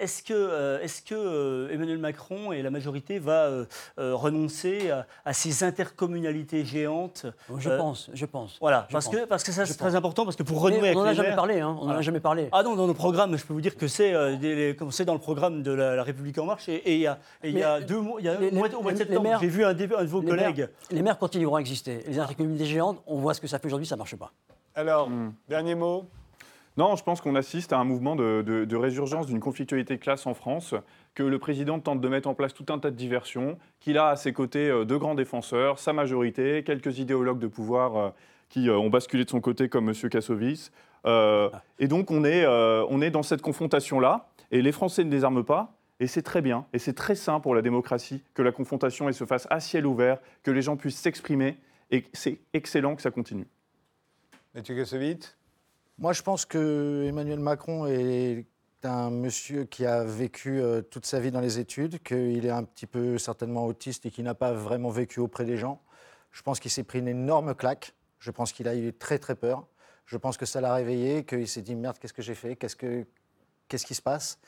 Est-ce 0.00 0.22
que, 0.22 0.80
est-ce 0.82 1.02
que 1.02 1.68
Emmanuel 1.72 1.98
Macron 1.98 2.52
et 2.52 2.62
la 2.62 2.70
majorité 2.70 3.18
va 3.18 3.44
euh, 3.46 3.66
renoncer 3.98 4.90
à, 4.90 5.06
à 5.24 5.32
ces 5.32 5.64
intercommunalités 5.64 6.64
géantes 6.64 7.26
Je 7.58 7.68
euh, 7.70 7.78
pense, 7.78 8.10
je 8.12 8.26
pense. 8.26 8.58
Voilà, 8.60 8.86
Je 8.88 8.92
parce 8.92 9.06
pense. 9.06 9.14
que, 9.14 9.24
parce 9.24 9.42
que 9.44 9.52
ça 9.52 9.66
c'est 9.66 9.74
très 9.76 9.94
important, 9.94 10.24
parce 10.24 10.36
que 10.36 10.42
pour 10.42 10.60
renouer 10.60 10.80
avec 10.88 10.96
on 10.96 11.00
n'en 11.00 11.06
a 11.06 11.14
jamais 11.14 11.34
parlé, 11.34 11.60
hein, 11.60 11.76
on 11.80 11.86
n'en 11.86 11.94
a 11.96 12.02
jamais 12.02 12.20
parlé. 12.20 12.48
Ah 12.52 12.62
non, 12.62 12.76
dans 12.76 12.86
nos 12.86 12.94
programmes, 12.94 13.15
je 13.36 13.44
peux 13.44 13.52
vous 13.54 13.60
dire 13.60 13.76
que 13.76 13.88
c'est 13.88 14.12
euh, 14.14 14.36
dans 15.04 15.14
le 15.14 15.18
programme 15.20 15.62
de 15.62 15.72
la, 15.72 15.96
la 15.96 16.02
République 16.02 16.38
En 16.38 16.46
Marche. 16.46 16.68
Et 16.68 16.94
il 16.94 17.00
y 17.00 17.06
a, 17.06 17.18
et 17.42 17.48
il 17.48 17.52
y 17.52 17.54
Mais 17.56 17.62
a 17.62 17.80
deux 17.80 18.00
mois, 18.00 18.20
il 18.20 18.26
y 18.26 18.28
a 18.28 18.38
les- 18.38 18.50
au 18.50 18.54
mois 18.54 18.68
de- 18.68 18.74
au 18.76 18.82
mois 18.82 18.92
de 18.92 18.98
les- 18.98 19.04
les 19.04 19.10
septembre, 19.10 19.38
j'ai 19.40 19.48
vu 19.48 19.64
un, 19.64 19.74
dé- 19.74 19.88
un 19.96 20.02
de 20.04 20.08
vos 20.08 20.20
les 20.20 20.28
collègues. 20.28 20.58
Maires, 20.58 20.68
les 20.90 21.02
maires 21.02 21.18
continueront 21.18 21.56
à 21.56 21.60
exister. 21.60 22.02
Les 22.06 22.18
intercommunalités 22.18 22.66
géantes, 22.66 23.02
on 23.06 23.18
voit 23.18 23.34
ce 23.34 23.40
que 23.40 23.46
ça 23.46 23.58
fait 23.58 23.66
aujourd'hui, 23.66 23.86
ça 23.86 23.94
ne 23.96 23.98
marche 23.98 24.16
pas. 24.16 24.32
Alors, 24.74 25.08
dernier 25.48 25.74
mot. 25.74 26.04
Non, 26.76 26.94
je 26.94 27.02
pense 27.02 27.22
qu'on 27.22 27.36
assiste 27.36 27.72
à 27.72 27.78
un 27.78 27.84
mouvement 27.84 28.16
de, 28.16 28.42
de- 28.46 28.66
de 28.66 28.76
résurgence 28.76 29.26
d'une 29.26 29.40
conflictualité 29.40 29.96
de 29.96 30.00
classe 30.02 30.26
en 30.26 30.34
France, 30.34 30.74
que 31.14 31.22
le 31.22 31.38
président 31.38 31.80
tente 31.80 32.02
de 32.02 32.08
mettre 32.08 32.28
en 32.28 32.34
place 32.34 32.52
tout 32.52 32.66
un 32.68 32.78
tas 32.78 32.90
de 32.90 32.96
diversions, 32.96 33.56
qu'il 33.80 33.96
a 33.96 34.08
à 34.08 34.16
ses 34.16 34.34
côtés 34.34 34.68
euh, 34.68 34.84
deux 34.84 34.98
grands 34.98 35.14
défenseurs, 35.14 35.78
sa 35.78 35.94
majorité, 35.94 36.62
quelques 36.64 36.98
idéologues 36.98 37.38
de 37.38 37.46
pouvoir 37.46 37.96
euh, 37.96 38.08
qui 38.50 38.68
ont 38.68 38.90
basculé 38.90 39.24
de 39.24 39.30
son 39.30 39.40
côté 39.40 39.70
comme 39.70 39.88
M. 39.88 39.94
Kassovitz. 40.10 40.70
Euh, 41.06 41.50
et 41.78 41.88
donc 41.88 42.10
on 42.10 42.24
est, 42.24 42.44
euh, 42.44 42.84
on 42.88 43.00
est 43.00 43.10
dans 43.10 43.22
cette 43.22 43.42
confrontation-là, 43.42 44.28
et 44.50 44.62
les 44.62 44.72
Français 44.72 45.04
ne 45.04 45.10
désarment 45.10 45.44
pas, 45.44 45.74
et 46.00 46.06
c'est 46.06 46.22
très 46.22 46.42
bien, 46.42 46.66
et 46.72 46.78
c'est 46.78 46.92
très 46.92 47.14
sain 47.14 47.40
pour 47.40 47.54
la 47.54 47.62
démocratie 47.62 48.22
que 48.34 48.42
la 48.42 48.52
confrontation 48.52 49.08
elle, 49.08 49.14
se 49.14 49.24
fasse 49.24 49.46
à 49.50 49.60
ciel 49.60 49.86
ouvert, 49.86 50.18
que 50.42 50.50
les 50.50 50.62
gens 50.62 50.76
puissent 50.76 50.98
s'exprimer, 50.98 51.58
et 51.90 52.04
c'est 52.12 52.40
excellent 52.52 52.96
que 52.96 53.02
ça 53.02 53.10
continue. 53.10 53.46
Mathieu 54.54 54.74
Kassovitz 54.74 55.36
Moi, 55.98 56.12
je 56.12 56.22
pense 56.22 56.44
que 56.44 57.04
Emmanuel 57.06 57.38
Macron 57.38 57.86
est 57.86 58.46
un 58.82 59.10
monsieur 59.10 59.64
qui 59.64 59.84
a 59.84 60.04
vécu 60.04 60.60
euh, 60.60 60.80
toute 60.82 61.06
sa 61.06 61.20
vie 61.20 61.30
dans 61.30 61.40
les 61.40 61.58
études, 61.58 62.02
qu'il 62.02 62.44
est 62.44 62.50
un 62.50 62.64
petit 62.64 62.86
peu 62.86 63.18
certainement 63.18 63.66
autiste 63.66 64.06
et 64.06 64.10
qui 64.10 64.22
n'a 64.22 64.34
pas 64.34 64.52
vraiment 64.52 64.90
vécu 64.90 65.20
auprès 65.20 65.44
des 65.44 65.56
gens. 65.56 65.80
Je 66.32 66.42
pense 66.42 66.60
qu'il 66.60 66.70
s'est 66.70 66.84
pris 66.84 66.98
une 66.98 67.08
énorme 67.08 67.54
claque. 67.54 67.94
Je 68.18 68.30
pense 68.30 68.52
qu'il 68.52 68.68
a 68.68 68.74
eu 68.74 68.92
très 68.92 69.18
très 69.18 69.34
peur. 69.34 69.66
Je 70.06 70.16
pense 70.16 70.36
que 70.36 70.46
ça 70.46 70.60
l'a 70.60 70.72
réveillé, 70.74 71.24
qu'il 71.24 71.48
s'est 71.48 71.62
dit 71.62 71.74
merde, 71.74 71.98
qu'est-ce 71.98 72.12
que 72.14 72.22
j'ai 72.22 72.34
fait? 72.34 72.56
Qu'est-ce 72.56 72.76
que 72.76 73.04
qu'est-ce 73.68 73.84
qui 73.86 73.94
se 73.94 74.02
passe? 74.02 74.38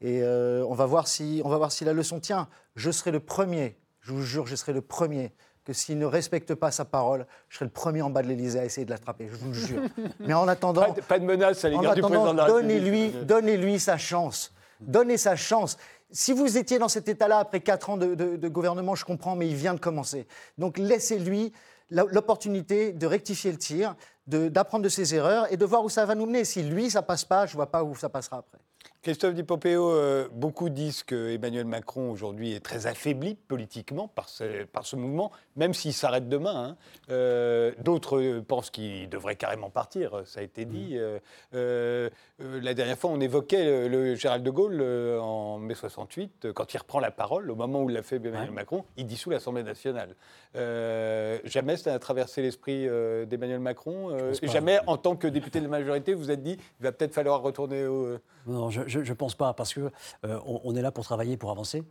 Et 0.00 0.20
euh, 0.22 0.64
on 0.68 0.74
va 0.74 0.86
voir 0.86 1.06
si 1.08 1.40
on 1.44 1.48
va 1.48 1.56
voir 1.56 1.70
si 1.72 1.84
la 1.84 1.92
leçon 1.92 2.18
tient. 2.20 2.48
Je 2.74 2.90
serai 2.90 3.10
le 3.12 3.20
premier. 3.20 3.76
Je 4.00 4.12
vous 4.12 4.22
jure, 4.22 4.46
je 4.46 4.56
serai 4.56 4.72
le 4.72 4.80
premier 4.82 5.32
que 5.64 5.72
s'il 5.72 5.96
ne 5.98 6.04
respecte 6.04 6.54
pas 6.54 6.70
sa 6.70 6.84
parole, 6.84 7.26
je 7.48 7.56
serai 7.56 7.64
le 7.64 7.70
premier 7.70 8.02
en 8.02 8.10
bas 8.10 8.22
de 8.22 8.28
l'Élysée 8.28 8.58
à 8.58 8.64
essayer 8.66 8.84
de 8.84 8.90
l'attraper, 8.90 9.28
je 9.30 9.36
vous 9.36 9.48
le 9.48 9.54
jure. 9.54 9.82
Mais 10.20 10.34
en 10.34 10.46
attendant, 10.46 10.82
Pas 10.82 10.90
de, 10.90 11.00
pas 11.00 11.18
de 11.18 11.24
menace 11.24 11.64
à 11.64 11.70
l'égard 11.70 11.94
du 11.94 12.02
président 12.02 12.32
de 12.34 12.36
la 12.36 12.46
donnez-lui, 12.48 13.10
donnez-lui 13.24 13.80
sa 13.80 13.96
chance. 13.96 14.52
Donnez 14.80 15.16
sa 15.16 15.36
chance. 15.36 15.78
Si 16.10 16.32
vous 16.34 16.58
étiez 16.58 16.78
dans 16.78 16.88
cet 16.90 17.08
état-là 17.08 17.38
après 17.38 17.60
quatre 17.60 17.88
ans 17.88 17.96
de, 17.96 18.14
de- 18.14 18.36
de 18.36 18.48
gouvernement, 18.48 18.94
je 18.94 19.06
comprends, 19.06 19.36
mais 19.36 19.48
il 19.48 19.54
vient 19.54 19.72
de 19.72 19.80
commencer. 19.80 20.26
Donc 20.58 20.76
laissez-lui 20.76 21.44
la- 21.46 21.54
l'opportunité 21.90 22.92
de 22.92 23.06
rectifier 23.06 23.52
le 23.52 23.58
tir, 23.58 23.94
de- 24.26 24.48
d'apprendre 24.48 24.84
de 24.84 24.88
ses 24.88 25.14
erreurs 25.14 25.52
et 25.52 25.56
de 25.56 25.64
voir 25.64 25.84
où 25.84 25.88
ça 25.88 26.04
va 26.06 26.14
nous 26.14 26.26
mener. 26.26 26.44
Si 26.44 26.62
lui, 26.62 26.90
ça 26.90 27.02
passe 27.02 27.24
pas, 27.24 27.46
je 27.46 27.54
vois 27.54 27.70
pas 27.70 27.84
où 27.84 27.94
ça 27.94 28.08
passera 28.08 28.38
après. 28.38 28.58
Christophe 29.04 29.34
Dupopéo, 29.34 29.90
euh, 29.90 30.28
beaucoup 30.32 30.70
disent 30.70 31.02
que 31.02 31.34
Emmanuel 31.34 31.66
Macron 31.66 32.10
aujourd'hui 32.10 32.54
est 32.54 32.64
très 32.64 32.86
affaibli 32.86 33.34
politiquement 33.34 34.08
par 34.08 34.30
ce, 34.30 34.64
par 34.64 34.86
ce 34.86 34.96
mouvement, 34.96 35.30
même 35.56 35.74
s'il 35.74 35.92
s'arrête 35.92 36.26
demain. 36.26 36.68
hein. 36.70 36.76
Euh, 37.10 37.72
D'autres 37.80 38.40
pensent 38.40 38.70
qu'il 38.70 39.10
devrait 39.10 39.36
carrément 39.36 39.68
partir, 39.68 40.22
ça 40.24 40.40
a 40.40 40.42
été 40.42 40.64
dit. 40.64 40.96
Euh, 41.52 42.08
la 42.40 42.72
dernière 42.72 42.96
fois, 42.96 43.10
on 43.10 43.20
évoquait 43.20 43.88
le, 43.88 43.88
le 43.88 44.14
Gérald 44.14 44.42
de 44.42 44.50
Gaulle 44.50 44.80
en 45.20 45.58
mai 45.58 45.74
68, 45.74 46.46
euh, 46.46 46.52
quand 46.54 46.72
il 46.72 46.78
reprend 46.78 46.98
la 46.98 47.10
parole, 47.10 47.50
au 47.50 47.56
moment 47.56 47.82
où 47.82 47.88
l'a 47.88 48.02
fait 48.02 48.16
Emmanuel 48.16 48.52
Macron, 48.52 48.86
il 48.96 49.04
dissout 49.06 49.28
l'Assemblée 49.28 49.64
nationale. 49.64 50.16
Jamais 50.54 51.76
ça 51.76 51.90
n'a 51.90 51.98
traversé 51.98 52.40
l'esprit 52.40 52.88
d'Emmanuel 53.26 53.60
Macron. 53.60 54.16
jamais, 54.42 54.78
en 54.86 54.96
tant 54.96 55.14
que 55.14 55.26
député 55.26 55.58
de 55.58 55.64
la 55.64 55.70
majorité, 55.70 56.14
vous 56.14 56.22
vous 56.22 56.30
êtes 56.30 56.42
dit 56.42 56.56
il 56.80 56.82
va 56.82 56.90
peut-être 56.90 57.12
falloir 57.12 57.42
retourner 57.42 57.84
au. 57.86 58.16
Non, 58.46 58.70
je 58.70 58.98
ne 58.98 59.14
pense 59.14 59.34
pas, 59.34 59.52
parce 59.54 59.74
qu'on 59.74 59.90
on, 60.22 60.60
on 60.64 60.76
est 60.76 60.82
là 60.82 60.92
pour 60.92 61.04
travailler, 61.04 61.36
pour 61.36 61.50
avancer. 61.50 61.82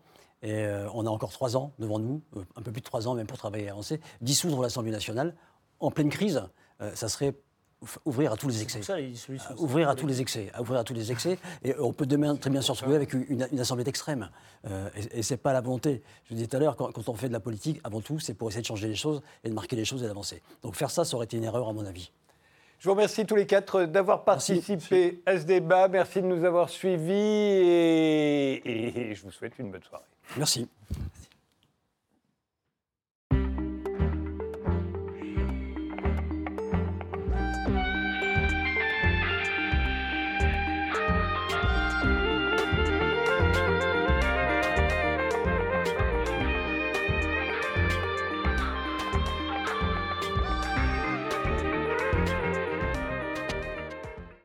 Et 0.42 0.52
euh, 0.52 0.90
on 0.94 1.06
a 1.06 1.10
encore 1.10 1.32
trois 1.32 1.56
ans 1.56 1.72
devant 1.80 2.00
nous, 2.00 2.22
euh, 2.36 2.44
un 2.58 2.62
peu 2.62 2.74
plus 2.74 2.82
de 2.82 2.86
trois 2.86 3.08
ans 3.08 3.14
même 3.14 3.28
pour 3.28 3.38
travailler 3.38 3.66
et 3.66 3.70
avancer. 3.70 4.02
Dissoudre 4.20 4.62
l'Assemblée 4.62 4.92
nationale, 4.92 5.36
en 5.80 5.90
pleine 5.90 6.10
crise, 6.10 6.44
euh, 6.82 6.94
ça 6.96 7.08
serait 7.08 7.34
ouvrir 8.06 8.34
à 8.34 8.38
tous 8.38 8.50
les 8.50 8.62
excès. 8.62 8.82
Ça, 8.82 8.98
ouvrir 9.58 9.88
à 9.88 9.96
tous 9.96 10.06
les 10.06 10.20
excès, 10.22 10.52
ouvrir 10.60 10.80
à 10.80 10.84
tous 10.84 10.94
les 10.94 11.12
excès, 11.14 11.40
et 11.64 11.74
on 11.80 11.94
peut 11.94 12.06
demain 12.06 12.36
très 12.36 12.50
bien 12.50 12.62
se 12.62 12.72
retrouver 12.74 12.96
avec 12.98 13.14
une, 13.14 13.48
une 13.52 13.60
assemblée 13.60 13.86
d'extrêmes. 13.86 14.30
Euh, 14.68 14.90
et 14.96 15.20
et 15.20 15.24
c'est 15.24 15.38
pas 15.38 15.54
la 15.54 15.62
volonté. 15.62 16.04
Je 16.26 16.30
vous 16.30 16.36
disais 16.36 16.48
tout 16.48 16.58
à 16.58 16.60
l'heure, 16.60 16.76
quand, 16.76 16.92
quand 16.92 17.08
on 17.08 17.14
fait 17.14 17.30
de 17.30 17.34
la 17.34 17.40
politique, 17.40 17.80
avant 17.86 18.02
tout, 18.02 18.20
c'est 18.20 18.34
pour 18.34 18.50
essayer 18.50 18.62
de 18.62 18.68
changer 18.68 18.90
les 18.90 18.96
choses 18.96 19.22
et 19.46 19.50
de 19.50 19.54
marquer 19.54 19.78
les 19.78 19.86
choses 19.86 20.04
et 20.04 20.08
d'avancer. 20.08 20.42
Donc 20.62 20.76
faire 20.76 20.92
ça, 20.92 21.06
ça 21.06 21.16
aurait 21.16 21.26
été 21.26 21.38
une 21.38 21.44
erreur 21.46 21.70
à 21.70 21.74
mon 21.74 21.86
avis. 21.86 22.12
Je 22.84 22.90
vous 22.90 22.96
remercie 22.96 23.26
tous 23.26 23.38
les 23.38 23.46
quatre 23.46 23.86
d'avoir 23.86 24.26
participé 24.26 25.22
à 25.26 25.40
ce 25.40 25.46
débat. 25.46 25.88
Merci 25.88 26.22
de 26.22 26.28
nous 26.28 26.44
avoir 26.44 26.70
suivis 26.70 27.14
et, 27.14 29.12
et 29.12 29.16
je 29.16 29.24
vous 29.24 29.32
souhaite 29.32 29.58
une 29.58 29.72
bonne 29.72 29.84
soirée. 29.84 30.04
Merci. 30.36 30.68